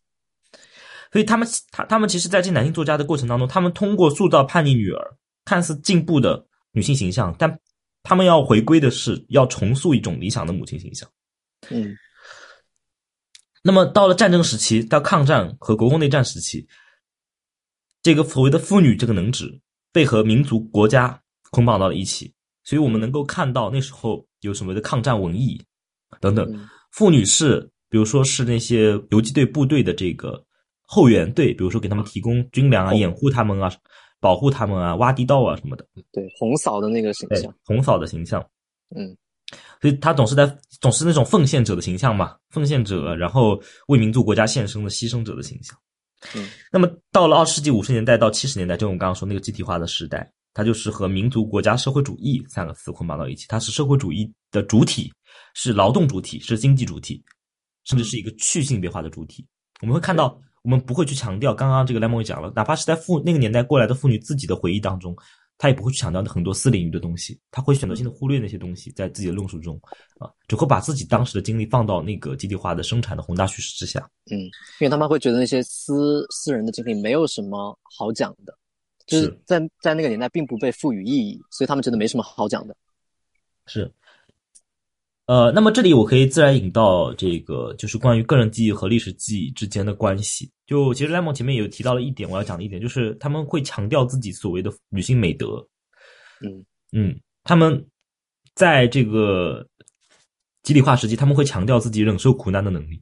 [1.12, 7.59] 所以他们他他们其实在进男性作家的过程当中，他们通过塑造叛逆女儿看似进步的女性形象，但
[8.03, 11.09] 他们要回归的是要重塑一种理想的母亲形象。
[11.69, 11.97] 嗯。
[13.62, 16.66] 那么到了战争时期，到抗战和国共内战时期，
[18.03, 19.61] 这个所谓的妇女这个能指
[19.93, 21.20] 被和民族国家
[21.51, 22.32] 捆绑到了一起，
[22.65, 25.62] 所以我们能够看到那时候有什么的抗战文艺
[26.20, 26.69] 等等。
[26.93, 30.43] 妇女是，比如说是那些游击队部队的这个
[30.92, 33.72] 后援队，比如说给他们提供军粮啊，掩护他们啊，
[34.18, 35.86] 保护他们啊，挖地道啊什么的。
[36.10, 38.44] 对，红嫂的那个形象，红嫂的形象，
[38.96, 39.16] 嗯。
[39.80, 40.46] 所以他总是在
[40.80, 45.76] 总是那种奉献者的形象嘛，奉献者，然后为民族国家献身的牺牲者的形象。
[46.36, 53.46] 嗯，那么到了二十世纪五十年代到七十年代，就我们刚刚说那个集体化的时代，它就是和民族国家社会主义三个词捆绑到一起。
[53.48, 55.12] 它是社会主义的主体，
[55.54, 57.20] 是劳动主体，是经济主体，
[57.84, 59.44] 甚至是一个去性别化的主体。
[59.80, 65.16] 我们会看到，我们不会去强调刚刚这个莱蒙也讲了，哪怕是在妇那个年代过来的妇女自己的回忆当中。
[65.62, 69.78] 她也不会去强调很多私领域的东西，她会选择性的忽略那些东西，在自己的论述中，
[70.19, 74.09] 啊，只会把自己当时的经历放到那个集体化的生产的宏大叙事之下。
[74.31, 74.51] 嗯，因
[74.81, 78.57] 为他们会觉得那些私私人的经历没有什么好讲的，
[79.07, 82.74] 就是在在那个年代并不被赋予意义，所以他们觉得没什么好讲的。
[83.66, 83.93] 是。
[85.31, 90.51] 呃，那么这里我可以自然引到这个，就是关于个人记忆和历史记忆之间的关系。
[90.66, 95.65] 就其实 Lemon 前面也有提到了一点，我要讲的一点，就是他们会强调自己所谓的女性美德。
[96.44, 97.86] 嗯嗯，他们
[98.57, 99.65] 在这个
[100.65, 103.01] 集体化时期，他们会强调自己忍受苦难的能力，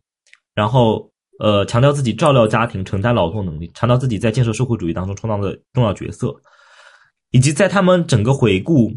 [0.54, 6.38] 然后呃，强调自己照料家庭、承担劳动能力，强调自己在建设社会主义当中充当的重要角色，
[7.30, 8.92] 以及在他们整个回顾。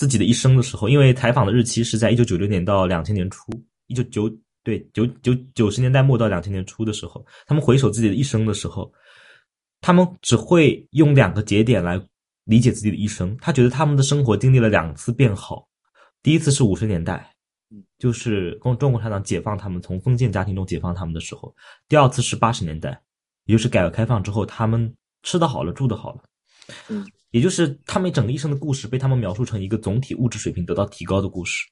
[0.00, 3.52] 自己的一生的时候，因为采访的日期是在一九九六年到两千年初，
[3.86, 8.90] 一九九对九九九十年代末到两千年初的时候，他们回首自己的一生的时候，
[9.82, 12.00] 他们只会用两个节点来
[12.44, 13.36] 理解自己的一生。
[13.42, 15.68] 他觉得他们的生活经历了两次变好，
[16.22, 17.30] 第一次是五十年代，
[17.98, 21.54] 就是共中国共产党解放他们从封建家庭中解放他们的时候；
[21.90, 22.98] 第二次是八十年代，
[23.44, 24.90] 也就是改革开放之后，他们
[25.24, 26.22] 吃得好了，住得好了。
[26.88, 31.66] 嗯，也就是他们整个一生的故事被他们描述成一个总体物质水平得到提高的故事。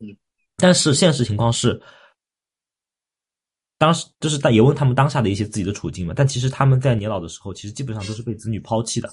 [0.00, 0.16] 嗯，
[0.56, 1.80] 但是现实情况是，
[3.78, 6.14] 当时就是也问他们当下的一些自己的处境嘛。
[6.16, 9.12] 但其实他们在年老的时候，其实基本上都是被子女抛弃的。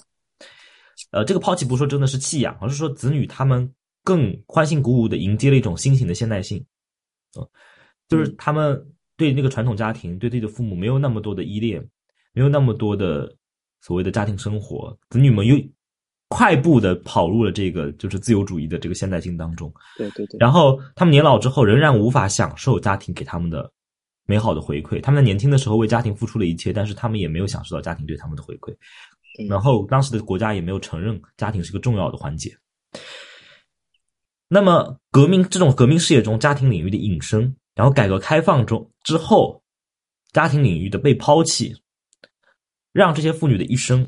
[1.10, 3.72] 呃，这个抛弃不是说真的是弃养，而是说子女他们
[4.02, 6.64] 更欢欣鼓舞的迎接了一种新型的现代性。
[7.38, 7.46] 嗯，
[8.08, 8.80] 就是他们
[9.16, 11.84] 对那个传统家庭、对自己的父母没有那么多的依恋，
[12.32, 13.36] 没有那么多的
[13.84, 15.56] 所谓的家庭生活，子女们又
[16.28, 19.70] 快步的跑入了这个就是自由主义的这个现代性当中。
[19.98, 20.38] 对对对。
[20.40, 23.70] 然后他们年老之后，仍然无法享受家庭给他们的
[24.26, 25.02] 美好的回馈。
[25.02, 28.74] 他们在年轻的时候为家庭付出了一切，但是他们也没有享受到家庭对他们的回馈。
[29.48, 32.56] 然后当时的国家也没有承认家庭是个重要的环节。
[34.48, 39.62] 那么革命这种革命事业中家庭领域的引申，然后改革开放中之后，
[40.32, 41.74] 家庭领域的被抛弃，
[42.94, 44.06] 让这些妇女的一生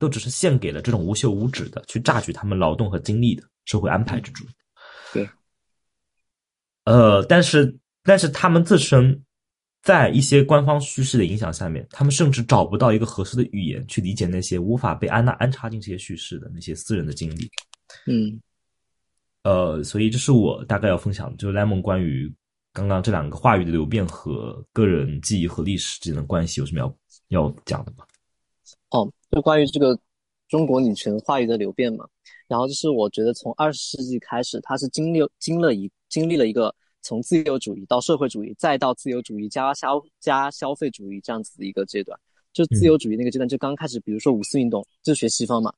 [0.00, 4.44] 都只是献给了这种无休无止的去榨取他们劳动和精力的社会安排之中。
[5.12, 5.28] 对。
[6.84, 9.22] 呃，但是但是他们自身。
[9.82, 17.48] 在一些官方叙事的影响下面，他们甚至找不到一个合适的语言去理解那些无法被安娜安插进这些叙事的那些私人的经历。
[18.06, 18.38] 嗯，
[19.42, 22.30] 呃，所以这是我大概要分享的，就是 Lemon 关于
[22.74, 26.94] 刚刚这两个话语的流变和个人记忆和历史之间的关系有什么要
[27.30, 28.04] 要讲的吗？
[28.90, 29.98] 哦，就关于这个
[30.48, 32.06] 中国女权话语的流变嘛，
[32.46, 36.72] 然后就是我觉得从二十世纪开始，它是经历经了一经历了一个。
[37.02, 42.20] 从自由主义到社会主义，再到自由主义加消加消费主义这样子的一个阶段，
[42.52, 45.72] 就自由主义那个阶段就刚开始，比如说五四运动，就学西方嘛，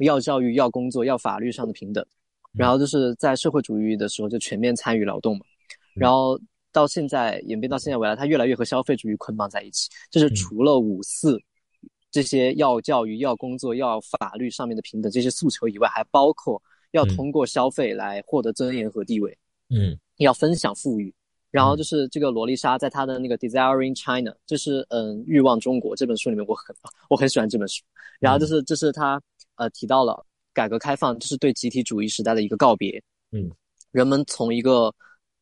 [0.00, 2.06] 要教育、要工作、要法律上的平等，
[2.52, 5.46] 然后就是在社会主义的时候就全面参与劳动嘛，
[5.94, 6.38] 然后
[6.76, 11.40] 到现在演变到现在未来，它越来越和消费主义捆绑在一起，就是除了五四
[12.10, 19.38] 这些要教育、要工作、要法律上面的平等这些诉求以外，还包括要通过消费来获得尊严和地位，
[19.70, 19.98] 嗯。
[20.18, 21.12] 要分享富裕，
[21.50, 26.74] 然后就是这个罗丽莎在她的那个《Desiring China》，就是嗯，欲望中国这本书里面，我很
[27.10, 27.84] 我很喜欢这本书。
[28.18, 29.20] 然后就是就是她
[29.56, 30.24] 呃提到了
[30.54, 32.98] 改革开放，就是对集体主义时代的一个告别。
[33.30, 33.50] 嗯，
[33.90, 34.90] 人们从一个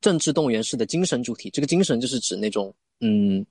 [0.05, 3.43] 政治动员式的精神主体，这个精神就是指那种嗯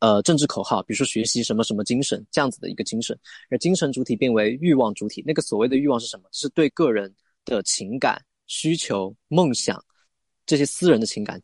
[0.00, 3.18] 呃政治口号，比如说学习什么什么精神这样子的一个精神，
[3.48, 5.24] 而精神主体变为欲望主体。
[5.26, 6.28] 那个所谓的欲望是什么？
[6.32, 7.10] 是对个人
[7.46, 9.82] 的情感需求、梦想。
[10.44, 11.40] 这些私人的情感，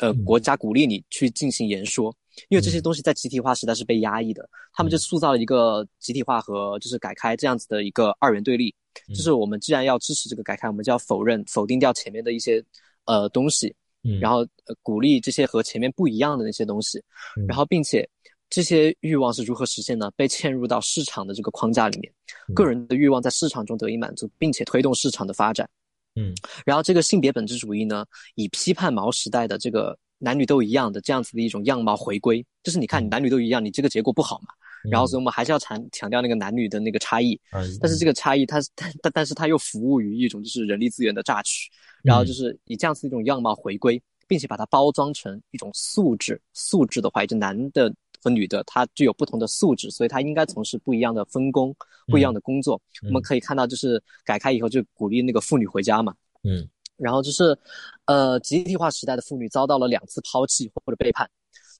[0.00, 2.12] 呃，国家鼓励你去进行言说，
[2.48, 8.74] 因为这些东西在集体化时代是被压抑的，他们就塑造了一个集体化和就是改开这样子的一个二元对立。
[9.08, 12.64] 就是我们既然要支持这个改开，我们就要否认、否定掉前面的一些
[13.06, 13.74] 呃东西，
[14.20, 14.46] 然后
[14.82, 17.02] 鼓励这些和前面不一样的那些东西，
[17.48, 18.08] 然后并且
[18.48, 20.10] 这些欲望是如何实现呢？
[20.16, 22.12] 被嵌入到市场的这个框架里面，
[22.54, 25.68] 个人的欲望在市场中得以满足，并且推动市场的发展。
[26.14, 26.32] 嗯，
[26.64, 28.06] 然后这个性别本质主义呢，
[28.36, 34.48] 以批判毛时代的这个男女都一样的这样子的一种样貌回归，就是你看你男女都一样，你这个结果不好嘛。
[34.90, 37.40] 然后所以我们还是要强强调那个男女的那个差异，
[37.80, 41.70] 但是这个差异它但但但是它又服务于一种就是人力资源的榨取，
[42.02, 47.92] 然后就是以这样子一种样貌回归，并且把它包装成一种素质，素质的话，就男的
[48.22, 51.74] 和女的他具有不同的素质，所以他应该从事不一样的分工。
[52.08, 56.14] 不一样的工作，我们可以看到，就是改开以后就鼓励那个妇女回家嘛，
[56.44, 56.64] 嗯，
[56.96, 57.58] 然后就是，
[58.04, 61.28] 呃，集体化时代的妇女遭到了两次抛弃或者背叛，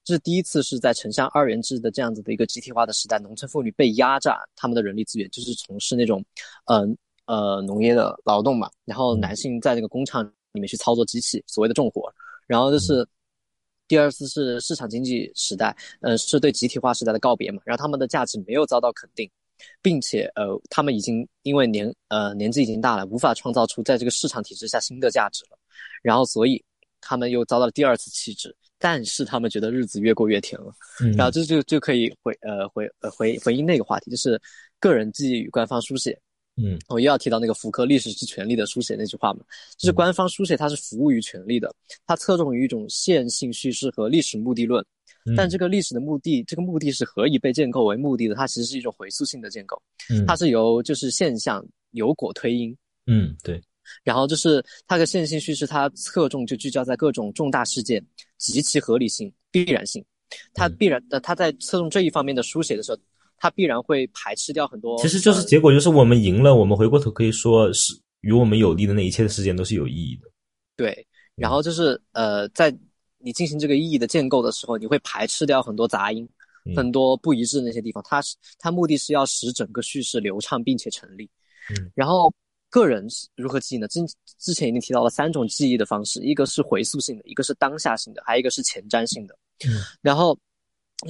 [0.07, 6.23] 这是第一次是在城乡二元制的这样子的一个集体化的时代，农村妇女被压榨他们的人力资源，就是从事那种，
[6.67, 6.87] 呃
[7.25, 10.23] 呃农业的劳动嘛，然后男性在那个工厂
[10.53, 12.09] 里面去操作机器，所谓的重活，
[12.47, 13.05] 然后就是
[13.85, 19.29] 第二次是市场经济时代，呃，是对集体化时代的告别嘛，然后他们的价值没有遭到肯定。
[19.81, 25.57] 并且，呃，他们已经因为年呃年纪已经大了，无法创造出在这个市场体制下新的价值了，
[26.01, 26.63] 然后所以
[27.01, 30.73] 他们又遭到了第二次弃置，但是他们觉得日子越过越甜了，
[31.15, 34.39] 然后这就就可以回呃回呃回回应那个话题，就是
[34.79, 36.19] 个人记忆与官方书写，
[36.55, 39.39] 嗯，我又要提到那个福柯历史是权力的书写那句话嘛，
[39.77, 41.73] 就是官方书写它是服务于权力的，
[42.05, 44.85] 它侧重于一种线性叙事和历史目的论。
[45.35, 48.35] 但这个历史的目的，这个目的是何以被建构为目的的？
[48.35, 49.77] 它其实是一种回溯性的建构，
[50.25, 52.73] 它是由就是现象由果推因。
[53.07, 53.61] 嗯，对。
[54.03, 58.05] 然后就是它的线性叙事，它侧重就聚焦在各种重大事件
[58.37, 60.03] 及其合理性、必然性。
[60.53, 62.97] 它必然的，它在侧重这一方面的书写的时候，
[63.37, 65.01] 它必然会排斥掉很多。
[65.01, 70.29] 其实就是结果，就是我们赢了，我们回过头可以说是与我们有利的那一切的事件都是有意义的。
[70.75, 72.77] 对，然后就是呃，在
[73.19, 76.27] 你进行这个意义的建构的时候，你会排斥掉很多杂音、
[76.75, 78.03] 很多不一致的那些地方。
[78.05, 81.29] 它是它目的是要使整个叙事流畅并且成立。
[81.69, 82.33] 嗯，然后
[82.77, 83.87] 个人如何记忆呢？
[83.87, 83.99] 之
[84.37, 89.35] 之前已经提到了三种记忆的方式，一个是回溯性的，一个是当下性的，还有一个是前瞻性的。
[89.67, 90.37] 嗯，然后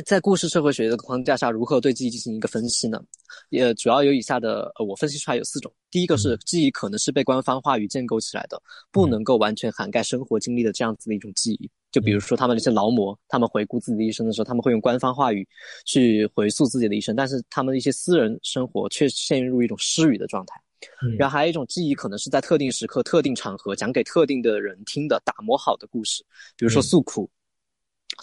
[0.06, 3.04] 在故事社会学的框架下，如何对记忆进行一个分析呢？
[3.50, 5.70] 也主要有以下的，呃，我分析出来有四种。
[5.92, 8.62] 第一个是记忆可能是被官方话语建构起来的，
[8.92, 11.70] 不能够完全涵盖生活经历的这样子的一种记忆。
[11.92, 15.48] 就比如说他们那些劳模，他们回顾自己的一生的时候，他们会用官方话语
[15.86, 20.62] 去回溯自己的一生，但是他们的一些私人生活却陷入一种失语的状态。
[21.18, 26.24] 然后还有一种记忆，可能是在特定时刻、特定场合讲给特定的人听的打磨好的故事，
[26.56, 27.30] 比如说诉苦。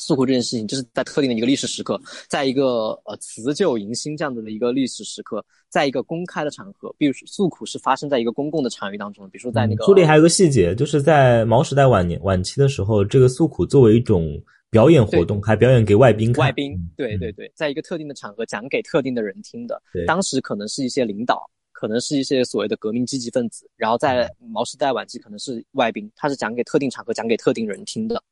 [0.01, 9.85] 诉苦这件事情，就是在特定的一个历史时刻，在一个呃辞旧迎新这样子的一个历史时刻，在一个公开的场合，比如说诉苦是发生在一个公共的场域当中，比如说在那个。
[9.85, 16.47] 书里还有个细节，就是在毛时代晚年晚期的时候，这个诉苦作为一种表演活动，还表演给外宾看。
[16.47, 21.49] 外宾，对对对，在一个特定的场合讲给特定的人听的，当时可能是一些领导。
[21.85, 28.25] 可能是一些所谓的革命积极分子，然后在毛时代晚期可能是外宾，他是讲给特定场合、讲给特定人听的。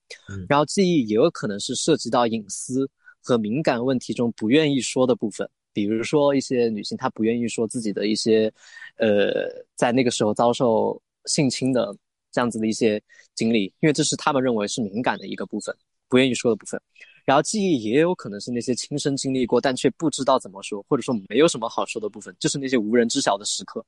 [0.49, 2.89] 然后记忆也有可能是涉及到隐私
[3.20, 8.51] 和敏感问题中不愿意说的部分，比如说一些女性她不愿意说自己的一些，
[8.97, 9.47] 呃，
[9.77, 11.95] 在那个时候遭受性侵的
[12.31, 12.99] 这样子的一些
[13.35, 15.77] 经历，因为这是他们认为是敏感的一个部分，
[16.09, 16.81] 不愿意说的部分。
[17.24, 23.85] 然后记忆也有可能是那些亲身经历过但却不知道怎么说，或者说没有什么好说的部分，就是那些无人知晓的时刻。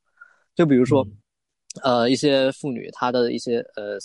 [0.55, 1.05] 就比如说，
[1.83, 3.99] 呃，一些妇女她的一些呃，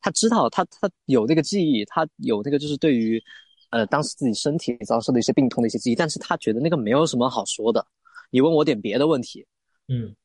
[0.00, 3.22] 她知道她她有那个记忆，她有那个就是对于
[3.70, 7.86] 呃当时自己身体遭受的一些病痛的一些记忆，但是她觉得那个没有什么好说的。
[8.30, 9.46] 你问我点别的问题，
[9.86, 10.16] 嗯，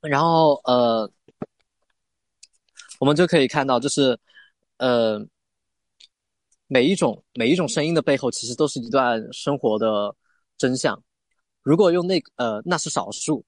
[0.00, 1.10] 然后呃，
[2.98, 4.18] 我们就可以看到就是
[4.78, 5.22] 呃。
[6.66, 10.14] 每一种每一种声音的背后，其实都是一段生活的
[10.56, 11.00] 真相。
[11.62, 13.44] 如果用那呃那是少数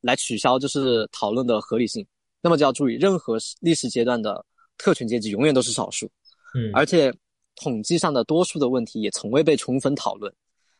[0.00, 2.06] 来取消就是讨论的合理性，
[2.40, 4.44] 那么就要注意，任何历史阶段的
[4.76, 6.10] 特权阶级永远都是少数。
[6.54, 7.12] 嗯，而且
[7.56, 10.32] 统计上的多数的问题也从未被充分讨论，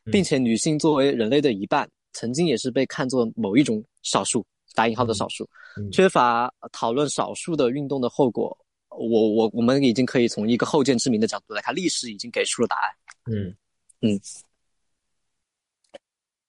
[0.05, 4.45] 并且女性作为人类的一半，曾经也是被看作某一种少数
[4.75, 5.49] （打引号的少数），
[5.93, 8.57] 缺乏讨论少数的运动的后果。
[8.99, 12.91] 我我我们已经可以从一个后见之明的角度来看，历史已经给出了答案。
[13.33, 13.55] 嗯
[14.01, 14.21] 嗯。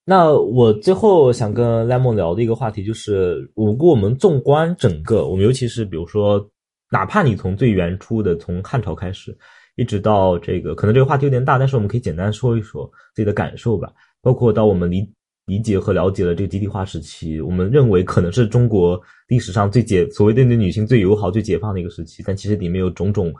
[0.04, 6.50] 那我最后想跟 Lemon 聊的一个话题就是，如果我们纵观整个，我们尤其是比如说，
[6.90, 9.38] 哪怕你从最原初的从汉朝开始，
[9.76, 15.08] 一直到这个，可能这个话题有点大，但是我们可以简单说一说自己的感受吧，包括到我们离。
[15.50, 23.34] 理解和了解了这个集体化时期，我们认为可能是中国历史上最解所谓对女性最友好、最解放的一个时期，但其实里面有种种，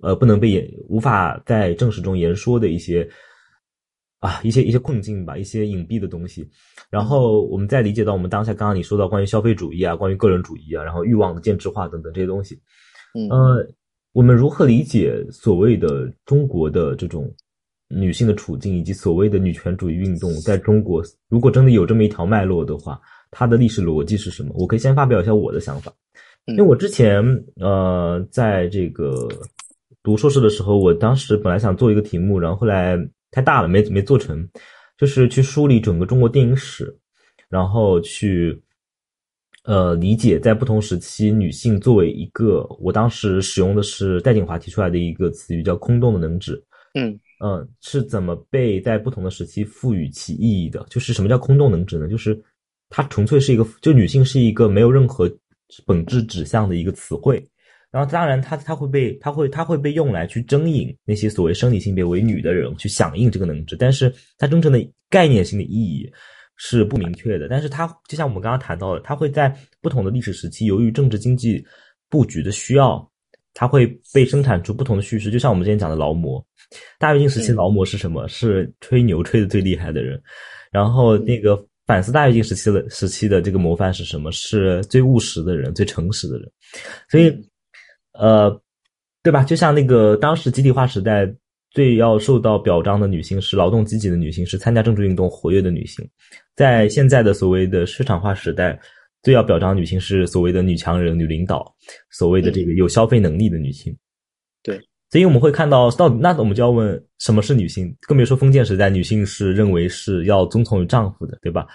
[0.00, 3.06] 呃，不能被言无法在正史中言说的一些
[4.20, 6.48] 啊一些一些困境吧，一些隐蔽的东西。
[6.88, 12.58] 然后我们再理解到我们当下刚刚你说到关于消费主义啊、关于个人主义啊，然后欲望的建制化等等这些东西，
[13.14, 13.70] 嗯，呃，
[14.14, 17.30] 我们如何理解所谓的中国的这种？
[17.92, 23.00] 女性的处境以及所谓的女权主义运动，在中国，如果真的有这么一条脉络的话，
[23.32, 24.54] 它的历史逻辑是什么？
[24.54, 25.92] 我可以先发表一下我的想法，
[26.46, 27.20] 因为我之前
[27.56, 29.28] 呃，在这个
[30.04, 32.96] 读硕士的时候，我当时本来想做一个题目，然后后来
[33.32, 34.48] 太大了，没没做成，
[34.96, 36.96] 就是去梳理整个中国电影史，
[37.48, 38.62] 然后去
[39.64, 46.62] 呃理解在不同时期女性作为一个，我当时使用的是戴锦华提出来的一个词语，叫空洞的能指，
[46.94, 47.18] 嗯。
[47.42, 50.84] 嗯，是怎么被在不同的时期赋予其意义的？
[50.90, 52.06] 就是什么叫空洞能指呢？
[52.06, 52.38] 就是
[52.90, 55.26] 它纯粹是一个，就女性是一个没有任何
[55.86, 57.42] 本质指向的一个词汇。
[57.90, 66.06] 然后当然，它它会被它会它会被用来去征引那些所谓生理性别为女的人去响应这个能指，但是它真正的概念性的意义
[66.56, 67.48] 是不明确的。
[67.48, 71.64] 但是它就像我们刚刚谈到的，它会在不同的历史时期，由于政治经济
[72.10, 73.08] 布局的需要。
[73.52, 73.84] 它会
[74.14, 76.42] 被生产出不同的叙事，就像我们之前讲的劳模，
[76.98, 78.26] 大跃进时期劳模是什么？
[78.28, 80.20] 是吹牛吹的最厉害的人。
[80.70, 84.30] 然后那个反思大跃进时期的时期的这个模范是什么？
[84.32, 86.50] 是最务实的人，最诚实的人。
[87.08, 87.34] 所以，
[88.12, 88.50] 呃，
[89.22, 89.42] 对吧？
[89.42, 91.32] 就像那个当时集体化时代
[91.70, 96.08] 最要受到表彰的女性是劳动积极的女性，是参加政治运动活跃的女性。
[96.54, 98.80] 在现在的所谓的市场化时代。
[99.22, 101.76] 最要表彰女性是所谓的女强人、女领导，
[102.10, 103.94] 所谓的这个有消费能力的女性。
[104.62, 104.80] 对，
[105.10, 107.92] 所以我们会看到，到那我们就要问，什么是女性？
[108.02, 111.66] 更别说封建时代，女性是认为是要遵从于丈夫的，对吧？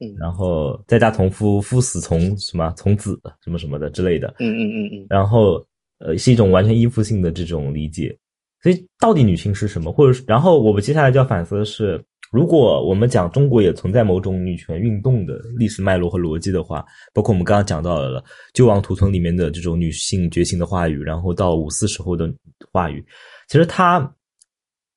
[0.00, 2.72] 嗯，然后在家从夫，夫死从什么？
[2.76, 4.36] 从子什么什么的之类的。
[4.38, 5.06] 嗯嗯嗯嗯。
[5.10, 5.54] 然后，
[5.98, 8.16] 呃，是一种完全依附性的这种理解。
[8.62, 9.90] 所以，到底女性是什么？
[9.90, 12.00] 或者，然后我们接下来就要反思的是，
[12.30, 18.20] 如果我们讲中国也存在某种女权运动的历史脉络和逻辑的话，包括我们刚刚讲到了
[18.52, 22.32] 《救亡图存》里面的这种女性觉醒的话语，然后到五四时候的
[22.72, 23.04] 话语，
[23.48, 24.14] 其实它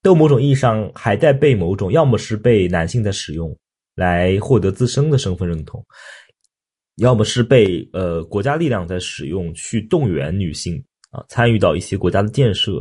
[0.01, 3.55] 都某种意义上还在被某种，要么是被男性在使用。
[3.93, 5.85] 来获得自身的身份认同，
[6.95, 10.81] 要么是被呃国家力量在使用去动员女性
[11.11, 12.71] 啊参与到一些国家的建设，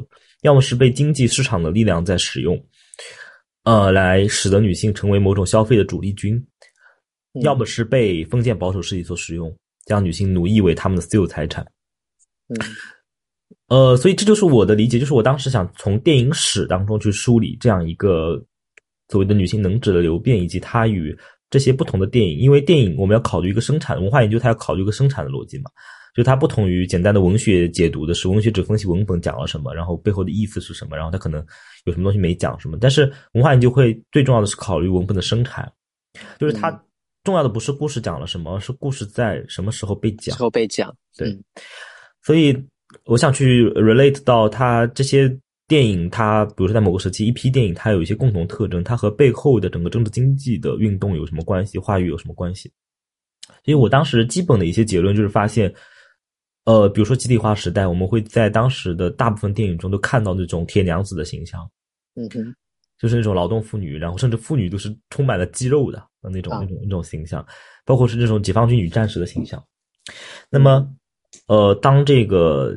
[0.42, 2.56] 要么是被经济市场的力量在使用，
[3.64, 6.40] 呃来使得女性成为某种消费的主力军，
[7.42, 9.54] 要么是被封建保守势力所使用，
[9.86, 11.66] 将女性奴役为他们的私有财产。
[12.48, 12.56] 嗯，
[13.68, 18.44] 呃，所以这就是我的理解，就是我当时想从电影史当中去梳理这样一个。
[19.12, 21.18] 所谓的女性能指的流变，以及它与
[21.50, 25.64] 这些不同的电影，因为电影我们要考虑一个生产文化研究，它要考虑一个生产的逻辑嘛，
[26.14, 31.44] 就它不同于简单的文学解读的是，文学只分析文本讲了什么，然后背后的意思是什么，然后它可能
[31.84, 35.70] 有什么东西没讲什么，但是文化研究会最重要的是考虑文本的生产，
[36.38, 36.70] 就是它
[37.24, 41.38] 重要的不是故事讲了什么，而是故事在什么时候被讲，时候被讲，对，
[42.22, 42.56] 所以
[43.04, 45.36] 我想去 relate 到它这些。
[45.70, 52.72] 电影它，比如说在某个时期，一批电影它有一些共同特征，它和背后的整个政治经济的运动有什么关系，话语有什么关系？
[53.66, 55.72] 因为我当时基本的一些结论就是发现，
[56.70, 61.68] 呃，比如说集体化时代，我们会在当时的大部分电影中都看到那种铁娘子的形象，
[62.14, 62.54] 嗯哼，
[62.96, 67.44] 就是那种劳动妇女，然后甚至妇女都是充满了肌肉的那种那种那种形象，
[67.84, 69.60] 包括是这种解放军女战士的形象。
[70.48, 70.88] 那么，
[71.48, 72.72] 呃，当这个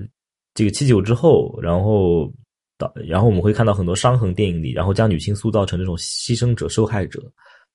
[0.56, 2.34] 这个七九之后，然后
[2.80, 2.92] 到。
[3.06, 7.22] 然后我们会看到很多伤痕电影里，然后将女性塑造成这种牺牲者、受害者，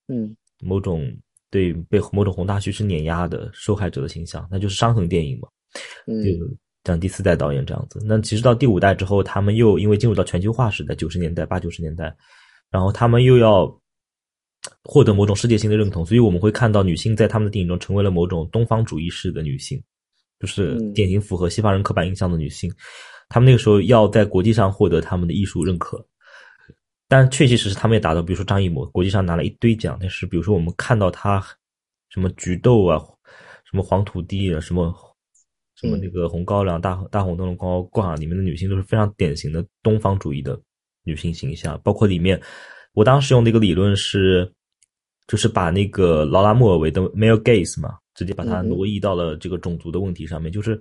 [0.08, 1.16] 嗯，某种
[1.48, 5.48] 对被某种宏大叙事碾压的受害者的形象，那就是伤痕电影嘛。
[6.06, 6.32] 嗯，就
[6.84, 8.00] 像第四代导演这样子。
[8.04, 12.14] 那其实到第五代之后，他们又因为进入到全球化时代，九十年代、八九十年代，
[12.70, 13.66] 然后他们又要
[14.84, 19.82] 获得某种世界性的认同，所以我们会看到女性在他们的电影中成为了某种东方主义式的女性，
[20.40, 22.72] 就是典型符合西方人刻板印象的女性。
[23.28, 26.02] 他们那个时候要在国际上获得他们的艺术认可，
[27.06, 29.98] 但确确实实他们也达到，比如说张艺谋，国际上拿了一堆奖。
[30.00, 31.44] 但是比如说我们看到他
[32.08, 32.98] 什么菊豆啊，
[33.70, 34.90] 什么黄土地啊，什么
[35.80, 40.60] 什么那个红高粱、大大红灯笼高高挂，里面的女性都是非常典型的东方主义的
[41.04, 41.80] 女性形象。
[41.84, 42.40] 包括里面，
[42.94, 44.50] 我当时用的一个理论是，
[45.26, 50.80] 就是把那个劳拉·莫尔维的 male gaze 嘛，直接把它挪移到了这个种族的问题上面，就是。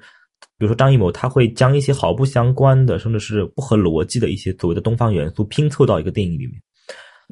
[0.60, 6.62] 比如说张艺谋，他会将一些毫不相关的，甚至是不合逻辑的一些所谓的东方元素拼凑到一个电影里面，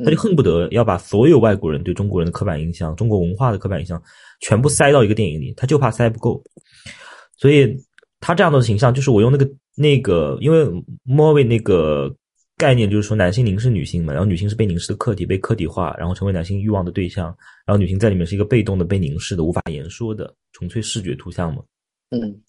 [0.04, 4.02] 他就恨不得要把所有外国人对中国人的刻板印象、中国文化的刻板印象
[4.42, 6.44] 全部塞到一个电影里，他就怕塞不够。
[7.38, 7.76] 所以
[8.20, 10.66] 他这样的形象，就是我用那个那个，因为
[11.04, 12.14] 莫维那个
[12.58, 17.26] 概念就是说，男性凝视女性嘛，然后女性是被凝视的客体，被客体化，然后成为男性欲望的对象，
[17.66, 21.62] 然后女性在里面是一个被动的、被凝视的、无法言说的纯粹视觉图像嘛。
[22.12, 22.42] 嗯。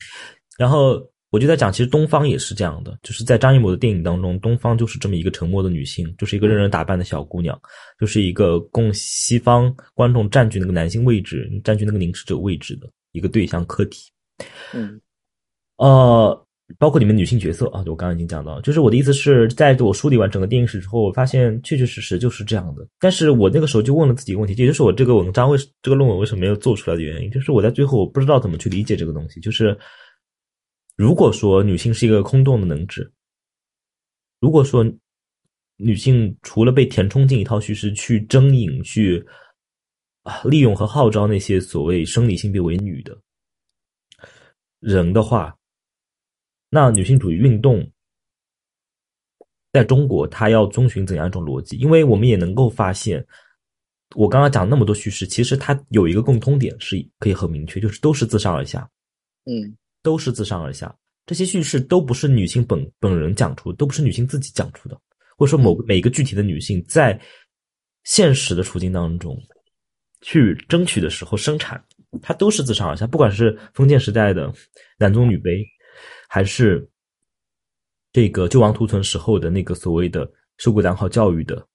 [0.56, 7.60] 然后我就在讲，其实东方也是这样的，就是在张艺谋的电影当中，东方就是这么一个沉默的女性，就是一个任人打扮的小姑娘，
[7.98, 14.10] 就是一个供西方观众占据那个男性位置、占据那个凝视者位置的一个对象客体。
[14.74, 15.00] 嗯，
[15.76, 16.46] 呃，
[16.78, 22.86] 包括里面女性角色啊，我刚刚已经讲到，就是我的意思是在我梳理完整个电影史之后，我发现确确实实就是这样的。
[22.98, 29.78] 但是我那个时候就问了自己一个问题，也就是我这个文章为这个论文为什么没有做出来的原因，就是我在最后我不知道怎么去理解这个东西，就是。
[30.98, 33.12] 如果说女性是一个空洞的能指，
[34.40, 34.82] 如果说
[35.76, 39.22] 女性除了被填充进一套叙事去征引、去
[40.22, 43.14] 啊利用和号召那些所谓生理性别为女的
[44.80, 45.56] 人的话，
[46.70, 47.90] 那女性主义运动
[49.72, 51.76] 在中国它要遵循怎样一种逻辑？
[51.76, 53.26] 因为我们也能够发现，
[54.14, 58.88] 我刚刚讲那么多叙事，其实它有一个共通点是可以很明确，就是都是自上而下。
[59.44, 59.76] 嗯。
[60.02, 60.96] 都是自上而下，
[61.26, 64.96] 这些叙事都不是女性本本人讲出，都不是女性自己讲出的，
[65.36, 67.20] 或者说某每个具体的女性在
[68.04, 69.36] 现实的处境当中
[70.20, 71.84] 去争取的时候生产，
[72.22, 73.06] 它都是自上而下。
[73.06, 74.52] 不管是封建时代的
[74.98, 75.64] 男尊女卑，
[76.28, 76.88] 还是
[78.12, 81.66] 这个救亡图存时候的那个所谓的受过良好教育的、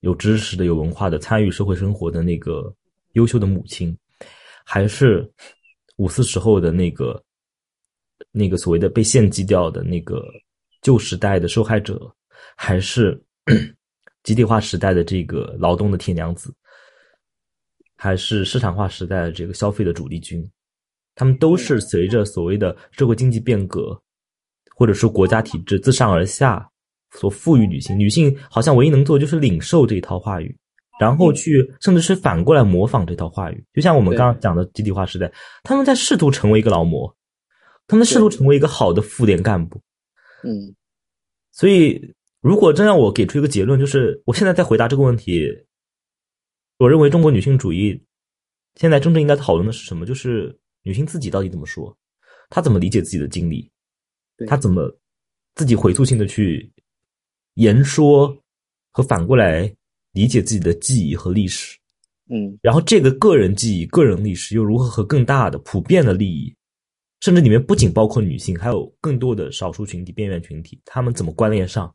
[0.00, 2.74] 有知识的、有文化的、参与社会生活的那个
[3.12, 3.96] 优秀的母亲，
[4.64, 5.30] 还是。
[5.98, 7.22] 五四时候的那个
[8.32, 10.24] 那个所谓的被献祭掉的那个
[10.82, 12.12] 旧时代的受害者，
[12.56, 13.16] 还是
[14.24, 16.52] 集体化时代的这个劳动的铁娘子，
[18.04, 20.46] 还是市场化时代的这个消费的主力军，
[21.14, 23.98] 他们都是随着所谓的社会经济变革，
[24.76, 26.68] 或者说国家体制自上而下
[27.12, 30.54] 所赋予女性，女性好像唯一能做就是领受这一套话语。
[31.00, 35.32] 然后去，甚至是反过来模仿这套话语，就像我们刚刚讲的集体化时代，
[35.64, 37.12] 他们在试图成为一个劳模，
[37.88, 39.80] 他们试图成为一个好的妇联干部。
[40.44, 40.72] 嗯，
[41.50, 45.48] 所以如果真让我给出一个结论，就是我现在在回答这个问题，
[46.78, 48.00] 我认为中国女性主义
[48.76, 50.04] 现在真正应该讨论的是什么？
[50.04, 51.96] 就是女性自己到底怎么说，
[52.50, 53.70] 她怎么理解自己的经历，
[54.46, 54.94] 她怎么
[55.54, 56.72] 自己回溯性的去
[57.54, 58.36] 言说
[58.90, 59.74] 和反过来。
[60.14, 61.76] 理解自己的记忆和历史，
[62.30, 66.54] 嗯，然后这个个人记忆、个人历史又如何和更大的、普遍的利益，
[67.18, 71.92] 甚至里面不仅包括女性，还有更多的少数群体、边缘群体，他们怎么关联上？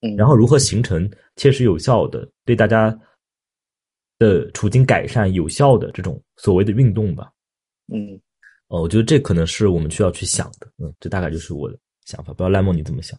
[0.00, 1.06] 嗯，然后如何形成
[1.36, 2.98] 切实有效的对大家
[4.18, 7.32] 的处境改善有效的这种所谓的运动吧？
[7.92, 8.18] 嗯，
[8.68, 10.66] 哦，我觉得这可能是我们需要去想的。
[10.78, 12.32] 嗯，这大概就是我的想法。
[12.32, 13.18] 不知道赖梦你怎么想？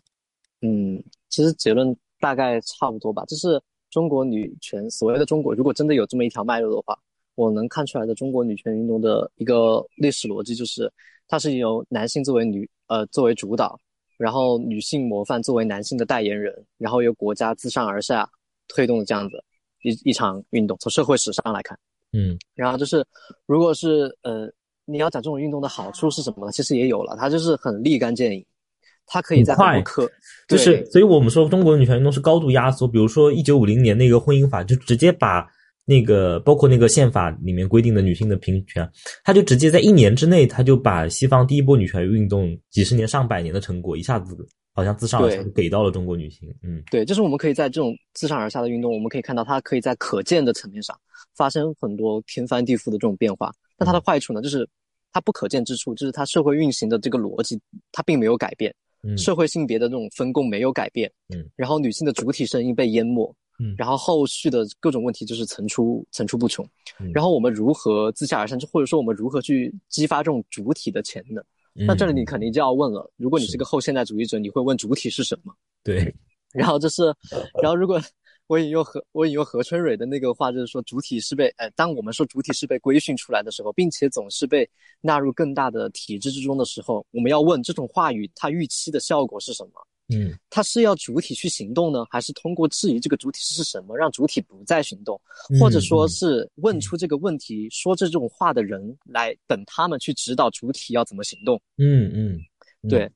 [0.61, 3.61] 嗯，其实结论大概差不多吧，就是。
[3.91, 6.97] 中国女权所谓的中国，如果真的有这么一条脉络的话，
[7.35, 10.91] 我能看出来的中国女权运动的一个历史逻辑就是，
[11.27, 13.79] 它是由男性作为女呃作为主导，
[14.17, 18.27] 然后女性模范作为男性的代言人，然后由国家自上而下
[18.67, 19.43] 推动的这样子
[19.83, 20.75] 一一场运动。
[20.79, 21.77] 从社会史上来看，
[22.11, 23.05] 嗯，然后就是
[23.45, 24.49] 如果是呃
[24.85, 26.51] 你要讲这种运动的好处是什么呢？
[26.51, 28.43] 其实也有了，它就是很立竿见影。
[29.05, 29.83] 它可以在快，
[30.47, 32.87] 就是，所以我们说中国女权运动是高度压缩。
[32.87, 35.45] 比如说一九五零年那个婚姻法，就直接把
[35.85, 38.89] 那个包括那个宪法里面规定的女性的平权，
[39.23, 44.35] 他就直接在一年之内，他就把西方第一波女权运动几十年、上百年的成果一下子
[44.73, 46.47] 好像自上而下给到了中国女性。
[46.63, 50.97] 嗯，对，就是我们可以在这种自上而下的运动，我们可以看到它可以在可见的层面上
[51.35, 53.51] 发生很多天翻地覆的这种变化。
[53.77, 54.67] 那它的坏处呢，就是
[55.11, 57.59] 它不可见之处，就是它社会运行的这个逻辑，
[57.91, 58.73] 它并没有改变。
[59.17, 66.67] 社会性别的这种分工没有改变，嗯，然后女性的主体声音被淹没，嗯，然后后续的各种问题就是层出层出不穷，
[66.99, 71.43] 嗯，然后我们如何自下而上，就或者说我们如何去激发这种主体的潜能？
[71.87, 75.53] 那这里你肯定就要问了，如果你是个后现代主义者，你会问主体是什么？
[75.83, 76.13] 对，
[76.53, 77.05] 然后就是，
[77.61, 78.01] 然后如果。
[78.47, 84.69] 我引用何我引用何春蕊的那个话，就是说主体是被呃，当我们说主体是被规训出来的时候，并且总是被
[84.99, 89.71] 纳入更大的体制之中的时候，我们要问这种话语它预期的效果是什么？
[90.13, 95.19] 嗯，它是要主体去行动呢，还是通过质疑这个主体是什么，让主体不再行动，
[95.59, 101.61] 或者说是问出这个问题说这种话的人来等他们去指导主体要怎么行动？
[101.77, 102.39] 嗯嗯，
[102.89, 103.09] 对。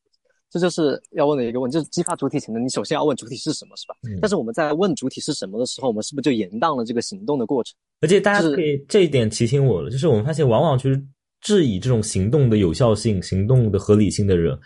[0.50, 2.64] 这就是要问的一个问，就是激发主体潜能。
[2.64, 3.94] 你首先要问主体是什么，是吧？
[4.08, 4.18] 嗯。
[4.22, 7.76] 但是我们在问主体是什么的时候，我们是不是就延宕了这个行动的过程？
[8.00, 11.06] 而且大家可以这一点提醒我了，就是我们发现，往往就是
[11.42, 14.58] 质疑这种行动的有效性、行动的合理性的人，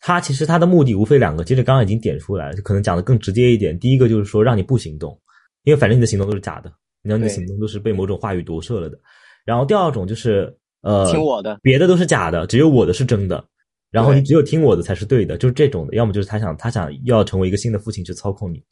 [0.00, 1.44] 他其实他的目的无非两个。
[1.44, 3.78] 其实刚刚已经点出来，就可能讲的更直接一点。
[3.78, 5.18] 第一个就是说让你不行动，
[5.64, 8.98] 因为反正你的行动都是假的，你你的行动都是被某种话语夺舍了的。
[9.44, 13.44] 然后第二种就是呃，听我的，别的都是假的，只有我的是真的。
[13.90, 15.94] 然后你只有听我的才是对的，就是这种的。
[15.94, 18.62] 要么就是他想他想要成为一个新的父亲去操控你，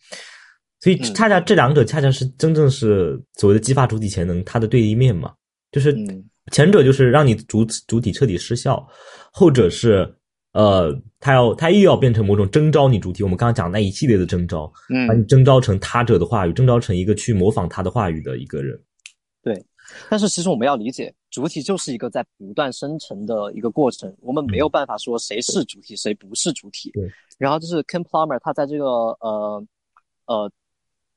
[0.81, 5.33] 所以恰恰这两者恰恰是真正是所谓的激发主体潜能它的对立面嘛。
[5.73, 5.97] 就是
[6.53, 8.87] 前者就是让你主主体彻底失效，
[9.33, 10.13] 后者是
[10.55, 13.23] 呃他要他又要变成某种征召你主体。
[13.23, 14.73] 我们刚刚讲那一系列的征召，
[15.07, 18.81] 把你征召成他者的话语，征召成一个去模仿他的话语的一个人。
[19.43, 19.63] 对。
[20.09, 26.91] 但是其实我们要理解，主体就是一个在不断生成的一个过程，我们没有办法说谁是主体，谁不是主体。
[26.93, 27.07] 对。
[27.37, 28.87] 然后就是 Ken Plummer 他在这个
[29.21, 29.67] 呃
[30.27, 30.51] 呃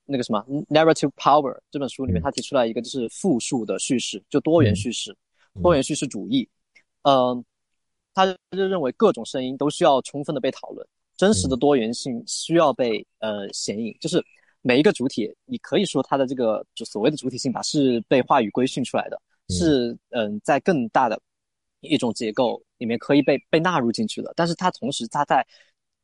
[0.06, 5.16] 那个什么 Narrative Power 这本书里面，他提出来一个就是复数的叙事，就多元叙事、
[5.62, 6.48] 多元叙事主义。
[7.04, 7.44] 嗯，
[8.26, 14.24] 他就认为各种声音都需要充分的被讨论，真实的多元性需要被呃显影，就是。
[14.64, 19.18] 每一个主体，你可以说它的这个就所谓的主体性吧，是被话语规训出来的，
[19.48, 21.18] 是嗯，在更大的
[21.80, 24.34] 一种结构里面可以被被纳入进去的。
[24.36, 25.46] 但是它同时，它在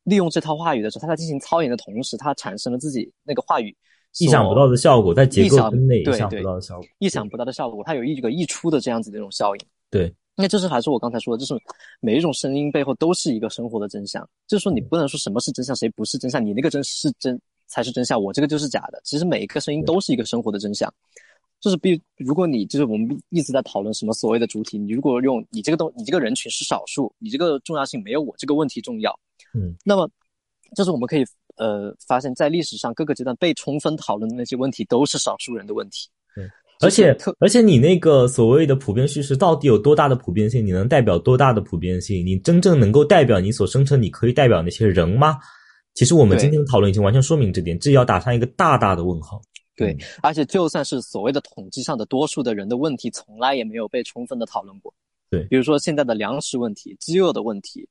[0.04, 3.76] 利用这套话语的时候，它在进行操演的同时，它产生了自己那个话语
[4.18, 9.66] 意想不到的效果，在结构之内意想不到的效果，意想不到的效果，它有一个溢出的这样子的一种效应。
[9.90, 11.54] 对，那这是还是我刚才说的，就是
[12.00, 17.40] 每一种声音背后都是一个生活的真相，就是说你不能说什么是真相，谁不是真相，你那个真是真。
[17.66, 19.00] 才是真相，我这个就是假的。
[19.04, 20.92] 其实每一个声音都是一个生活的真相，
[21.60, 29.18] 就是比如果你就是我们一直在讨论什么所谓的主体，你如果用你这个东你这个人群是少数，你这个重要性没有我这个问题重要，
[29.54, 30.08] 嗯，那么
[30.76, 31.24] 就是我们可以
[31.56, 36.10] 呃发现，在历史上各个阶段被充分讨论的那些问题都是少数人的问题。
[36.80, 40.66] 而且而且你那个所谓的普遍叙事到底有多大的普遍性？
[40.66, 42.26] 你能代表多大的普遍性？
[42.26, 45.38] 你真正能够代表你所声称你可以代表那些人吗？
[45.94, 49.40] 其实我们今天的讨论已经完全说明这点，这要打上一个大大的问号。
[49.76, 54.92] 对，而且就算是所谓的统计上的多数的人的问题，从来也没有被充分的讨论过。
[55.30, 57.88] 对，比如说现在的粮食问题、饥饿的问题，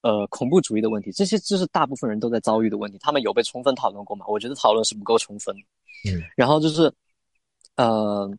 [0.00, 4.24] 呃，恐怖主义的问题，这些就是大部分人都在遭遇的问题，他们有被充分讨论过吗？
[4.28, 6.10] 我觉得讨论是不够充分的。
[6.10, 6.90] 嗯，然后就是。
[7.76, 8.30] 呃，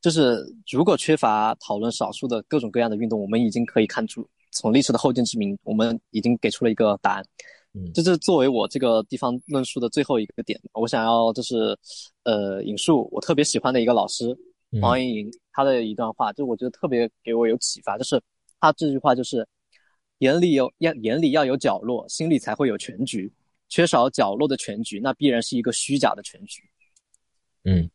[0.00, 7.24] 就是如果缺乏讨论少数的各种各样的运动，我们已经可以看出，从历史的后见之明，我们已经给出了一个答案。
[7.74, 11.74] 嗯，这是作为我这个地方论述的最后一个点，我想要就是
[12.24, 14.36] 呃引述我特别喜欢的一个老师
[14.80, 18.20] 黄莹莹她的一段话，就我觉得特别给我有启发，就是
[18.60, 19.46] 他这句话就是
[20.18, 23.32] 眼里有眼眼里要有角落，心里才会有全局，
[23.70, 26.62] 缺少角落的全局，那必然是一个虚假的全局。
[27.64, 27.90] 嗯。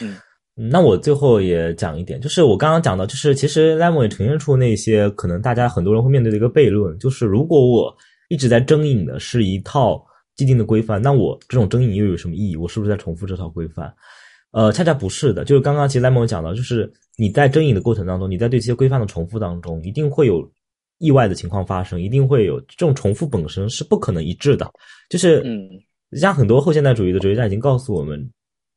[0.00, 0.16] 嗯，
[0.54, 7.96] 那我最后也讲一点，就是我刚刚讲的，就是其实 Lemon 也呈现出那些可能大家很多人会面对的一个悖论，就是如果我
[8.28, 10.04] 一直在争议的是一套
[10.36, 12.56] 既定的规范，那我这种争议又有什么意义？
[12.56, 13.92] 我是不是在重复这套规范？
[14.52, 20.48] 呃，恰恰不是的，就是刚刚其实 Lemon 讲到，就是你在争议的过程当中，你在对这些规范的重复当中，一定会有
[20.98, 24.70] 意外的情况发生，一定会有这种重复本身是不可能一致的，
[25.10, 25.68] 就是嗯，
[26.18, 28.30] 像很多后现代主义的哲学家已经告诉我们。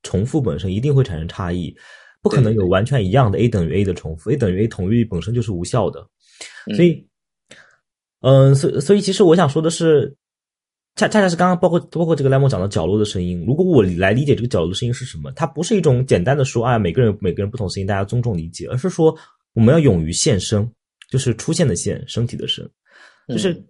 [0.04, 1.76] 重复本身一定会产生差异，
[2.22, 6.08] 不可能有完全一样的 a 等于 a 的重复，a 等于 a 统一本身就是无效的。
[6.76, 7.08] 所以，
[8.22, 10.16] 嗯，所所以其实我想说的是，
[10.96, 13.44] 恰恰恰是刚刚包括包括这个莱莫讲的角落的声音。
[13.46, 19.16] 如果我来理解这个角落的声音是什么，它不是一种简单的说啊，每个人每个人不同声音，大家尊重理解，而是说
[19.54, 20.70] 我们要勇于现身，
[21.10, 22.70] 就是出现的现，身体的身，
[23.28, 23.64] 就是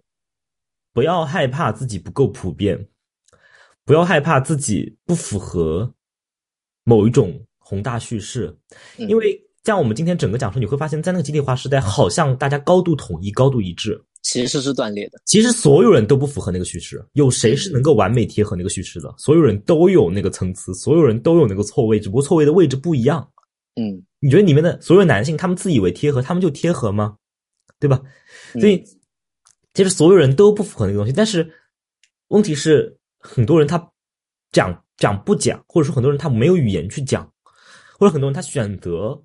[0.92, 2.88] 不要害怕自己不够普遍，
[3.84, 5.94] 不要害怕自己不符合。
[6.88, 8.56] 某一种宏大叙事，
[8.96, 15.20] 因为像我们今天整个讲述，你会发现在那个集体化时代，好像大家高度统一、高度一致，其实是断裂的。
[15.26, 19.14] 其实所有人都不符合那个叙事，有谁是能够完美贴合那个叙事的？
[19.18, 23.28] 所有人都有那个层次，所有人都有那个错位，只不过错位的位置不一样。
[23.78, 27.16] 嗯，你觉得里面的所有男性，他们自以为贴合，他们就贴合吗？
[27.78, 28.00] 对吧？
[28.54, 28.82] 所以
[29.74, 31.46] 其实所有人都不符合那个东西，但是
[32.28, 33.90] 问题是，很多人他
[34.52, 34.82] 讲。
[34.98, 37.32] 讲不讲，或者说很多人他没有语言去讲，
[37.98, 39.22] 或者很多人他选择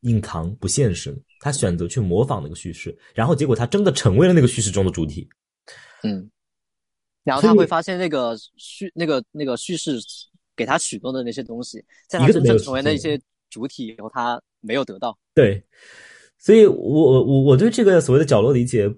[0.00, 5.28] 隐藏不现身，他选择去模仿那个叙事，然后结果他真的成为了那个叙事中的主体。
[6.02, 6.30] 嗯，
[7.22, 9.98] 然后他会发现那个叙那个那个叙事
[10.56, 13.20] 给他许诺的那些东西，在他真正成为那些
[13.50, 15.16] 主体以后，他没有得到。
[15.34, 15.62] 对，
[16.38, 18.90] 所以我我我对这个所谓的角落理解，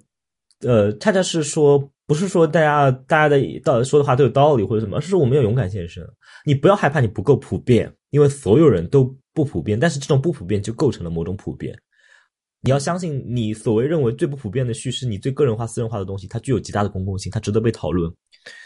[0.60, 1.90] 呃，恰恰是说。
[2.06, 6.06] 不是说大家大家的道说的话都有道理或者什么，而是说我们要勇敢现身。
[6.44, 11.76] 你不要害怕你不够普遍，因为所有人都不普遍，但是这种不普遍就构成了某种普遍。
[12.60, 18.12] 你要相信，你所谓认为最不普遍的叙事，你最个人化、私人化的东西，它具有极大的公共性，它值得被讨论。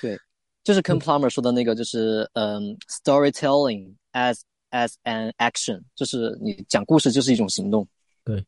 [0.03, 0.19] 对，
[0.63, 4.41] 就是 Ken Plummer 说的那个，就是嗯，storytelling as
[4.71, 7.89] as an action，就是你讲故事就是一种行动。
[8.25, 8.45] 对。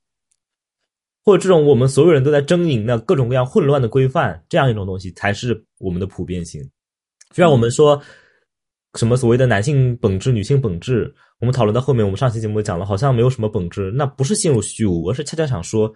[1.24, 6.62] 或者这种我们所有人都在争赢的各种各样混乱的规范，这样一种东西才是我们的普遍性。
[7.30, 8.00] 就像我们说
[8.94, 15.90] 什么所谓的男性本质、女性本质，我们讨论到后面，我们上期节目讲了，好像没有什么本质，那不是陷入虚无，而是恰恰想说，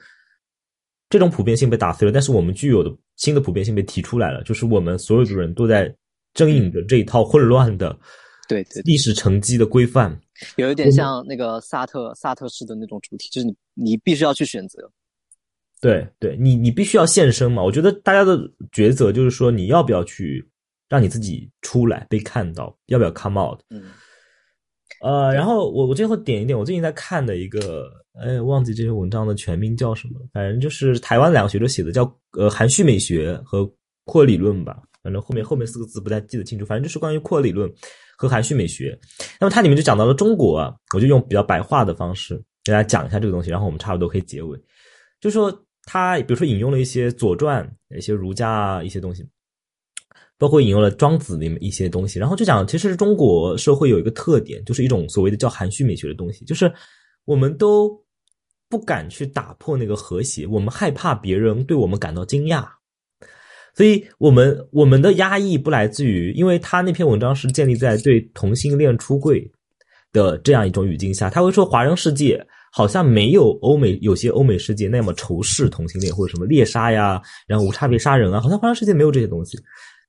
[1.10, 5.94] 这种普遍性被打碎了，但是我们具有的新的普遍性被提出来了，就是我们所有的人都在
[6.34, 7.94] 争赢着这一套混乱的
[8.48, 10.18] 对对历史沉积的规范，
[10.56, 14.90] 有一点像那个萨特萨特式的那种主题，就是你你必须要去选择。
[15.78, 17.62] 对，对你，你必须要现身嘛。
[17.62, 18.38] 我觉得大家的
[18.72, 20.44] 抉择就是说，你要不要去
[20.88, 23.60] 让你自己出来被看到，要不要 come out？
[23.68, 23.82] 嗯，
[25.02, 33.70] 呃，然后我我最后点一点，我最近在看的一个，哎，忘记这篇文章的全名叫什么了，反正就是台湾两个学者写的，叫呃含蓄美学和
[34.04, 34.82] 扩理论吧。
[35.02, 37.70] 反正后面后面四个字不太记得清楚，反正就是关于扩理论
[38.16, 38.98] 和含蓄美学。
[39.38, 42.34] 那么它里面就讲到了中国啊，我就用比较白话的方式
[42.64, 44.58] 给大家讲一下这个东西，然后我们差不多可以结尾，
[45.20, 45.62] 就说。
[45.86, 47.64] 他比如说引用了一些《左传》、
[47.96, 49.24] 一些儒家啊一些东西，
[50.36, 56.70] 包括引用了《庄子》里面一些东西，然后就讲，其实中国社会有一个特点，就是一种所谓的叫含蓄美学的东西，就是
[57.24, 57.90] 我们都
[58.68, 62.66] 不敢去打破那个和谐，我们害怕别人对我们感到惊讶，
[63.74, 69.48] 所以我们我们的压抑不来自于，因为他那篇文章是建立在对同性恋出柜
[70.12, 72.44] 的这样一种语境下，他会说华人世界
[72.76, 79.58] 好像没有欧美有些欧美世界那么仇视同性恋或者什么猎杀呀，然后无差别杀人啊，好像华人世界没有这些东西。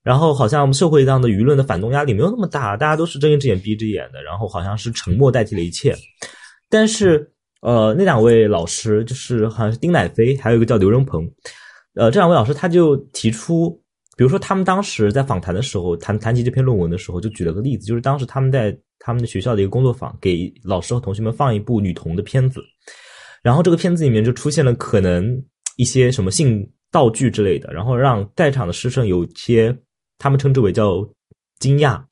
[0.02, 5.96] 然后好像我们社会上的舆论的反动压力没有那么大，大家都是睁一只眼闭一只眼的，然后好像是沉默代替了一切。
[6.68, 7.26] 但是
[7.62, 11.26] 呃，那两位老师就是好像是丁乃飞，还有一个叫刘仁鹏，
[11.94, 13.70] 呃，这两位老师他就提出，
[14.14, 22.60] 比如说他们当时在访谈的时候谈谈及这篇论文的时候，就举了个例子，就是当时他们在他们的学校的一个工作坊，给老师和同学们放一部女童的片子，
[23.42, 25.42] 然后这个片子里面就出现了可能
[25.76, 29.76] 一些什么性道具之类的，然后让在场的师生有些
[30.18, 31.08] 他们称之为叫
[31.58, 32.02] 惊讶，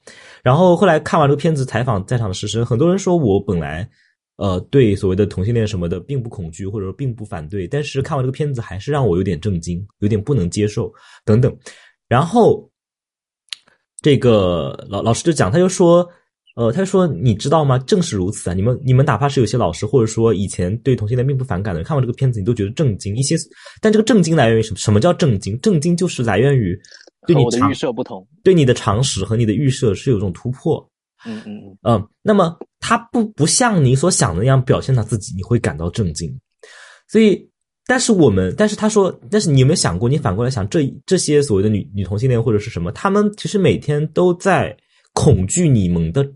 [0.42, 3.88] 然后后来看完这个片子，采访在场的师生，很多人说我本来。
[4.38, 10.92] 呃，对所谓的同性恋什么的，并不恐惧，或者说并不反对，但是看完这个片子，还是让我有点震惊，有点不能接受，
[11.24, 11.56] 等等。
[12.06, 12.70] 然后，
[14.02, 16.06] 这个老老师就讲，他就说，
[16.56, 17.78] 呃，他说，你知道吗？
[17.80, 18.54] 正是如此啊！
[18.54, 23.36] 你们你们哪怕是有些老师，或者说以前对同性恋并不反感的，看完这个片子，你都觉得震惊一些。
[23.80, 24.78] 但这个震惊来源于什么？
[24.78, 25.60] 什么叫震惊？
[25.60, 26.74] 震惊就是来源于
[27.26, 30.82] 对你的预设不同，对你的常识和你的预设是有一种突破。
[31.26, 36.34] 嗯嗯嗯，嗯，那么他不不像你所想的那样表现他自己，你会感到震惊。
[37.06, 37.38] 所以，
[37.86, 44.74] 但是我们，但是他说，但是你有没有想过，你反过来想，这这些所谓的女女同性恋或者是什么，他们其实每天都在
[45.12, 46.26] 恐惧你们的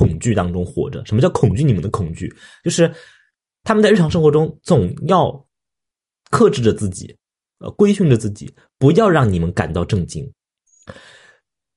[0.00, 1.04] 恐惧当中活着。
[1.04, 2.34] 什么叫恐惧你们的恐惧？
[2.64, 2.90] 就是
[3.64, 5.30] 他们在日常生活中总要
[6.30, 7.14] 克制着自己，
[7.58, 10.26] 呃，规训着自己，不要让你们感到震惊。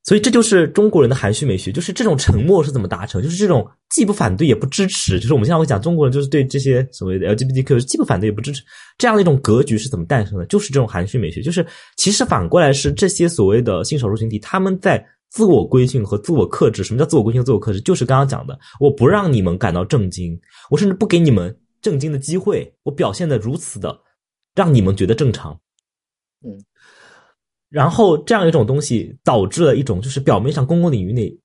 [0.05, 3.21] 所以这就是中国人的含蓄美学，就是这种沉默是怎么达成？
[3.21, 8.61] 就是这种既不反对也不支持，就是我们现在会讲中国人就是对这些所谓的 LGBTQ 既不反对也不支持
[8.97, 10.45] 这样的一种格局是怎么诞生的？
[10.45, 11.65] 就是这种含蓄美学，就是
[11.97, 16.83] 其实反过来是这些所谓的性少数群体他们在自我规训和自我克制。
[16.83, 17.81] 什么叫自我规训、自我克制？
[17.81, 20.39] 就是刚刚讲的，我不让你们感到震惊，
[20.69, 23.99] 我甚至不给你们震惊的机会，我表现的如此的
[24.53, 25.59] 让你们觉得正常，
[26.45, 26.63] 嗯。
[27.67, 31.35] 然后这样一种东西导致了一种，就是表面上公共领域内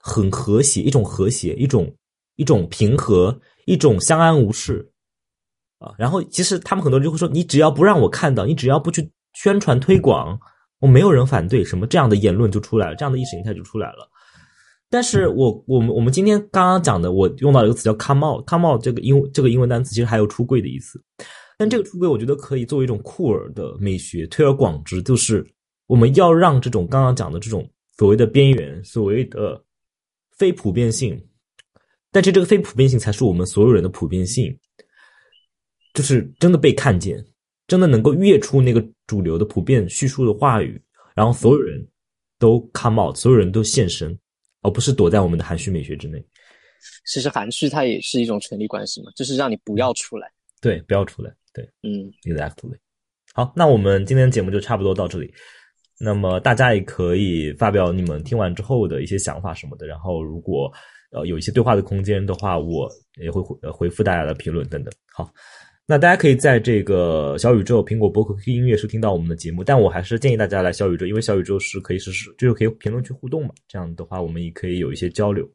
[0.00, 1.94] 很和谐，一种和谐，一种
[2.34, 4.90] 一种平和，一种相安无事
[5.78, 5.94] 啊。
[5.96, 10.36] 然后其实他们很多人就会说，你只要不让我看到，你只要不去宣传推广，
[10.80, 14.08] 我没有人反对什么这样的言论就出来了，这样的意识形态就出来了。
[14.88, 21.02] 但是我我们我们今天刚刚讲的，我用到一个词叫 “come out”，“come out” 这个英这个英文单词其实还有出柜的意思。
[21.58, 25.46] 但这个出柜，我觉得可以作为一种酷儿的美学推而广之，就是。
[25.88, 27.64] 我们要让这种刚刚讲的这种
[27.96, 29.64] 所谓的边缘、所谓的
[30.36, 31.16] 非普遍性，
[32.10, 34.52] 但是这个非普遍性才是我们所有人的普遍性，
[35.94, 37.24] 就是真的被看见，
[37.66, 40.80] 真的能够跃出那个主流的普遍叙述的话语，
[41.14, 41.86] 然后所有人
[42.38, 44.16] 都 come out，所有人都现身，
[44.62, 46.24] 而不是躲在我们的含蓄美学之内。
[47.06, 50.30] 其实含蓄它也是一种权力关系嘛，就是让你不要出来，
[50.60, 52.76] 对，不要出来，对，嗯，exactly。
[53.34, 55.32] 好，那我们今天节目就差不多到这里。
[55.98, 60.70] 那么大家也可以发表你们听完之后的一些想法什么的，然后如果
[61.10, 62.88] 呃有一些对话的空间的话，我
[63.20, 64.92] 也会回回复大家的评论等等。
[65.12, 65.32] 好，
[65.88, 75.48] 那大家可以在这个小宇宙、苹果播客、QQ 音乐收听到我们的节目，但我还是建议大家来小宇宙，因为小宇宙是可以实时就是可以评论区互动嘛，这样的话我们也可以有一些交流。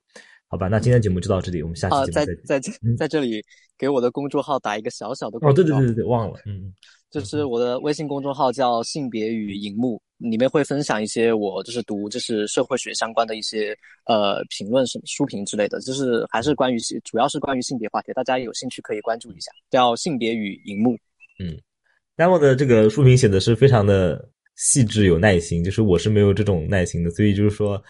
[0.47, 2.35] 好吧，那今天节目就到这里，我们下期节目再见。
[2.45, 3.43] 在在在这里
[3.77, 6.73] 给我的公众号打一个小小的哦，对对对对对，忘了，嗯，
[7.09, 10.01] 就是我的微信公众号叫性别与荧幕。
[10.21, 13.75] 里面会分享一些我就是读就是社会学相关的一些
[14.05, 20.97] 呃评论什么书评之类的，就是还是关于主要是关于性别话题，大家有兴趣可以关注一下，叫性别与荧幕。
[21.39, 21.57] 嗯
[22.17, 27.81] d a m o 的这个书评写的是非常的细致有耐心，就是我是没有这种耐心的，所以就是说，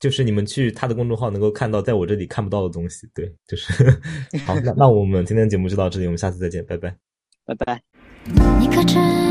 [0.00, 3.08] 就是你们去他的公众号能够看到在我这里看不到的东西。
[3.14, 3.72] 对，就是
[4.44, 6.96] 好，那那我们今天节目就到这里，我们下次再见，拜拜，
[7.44, 9.25] 拜拜。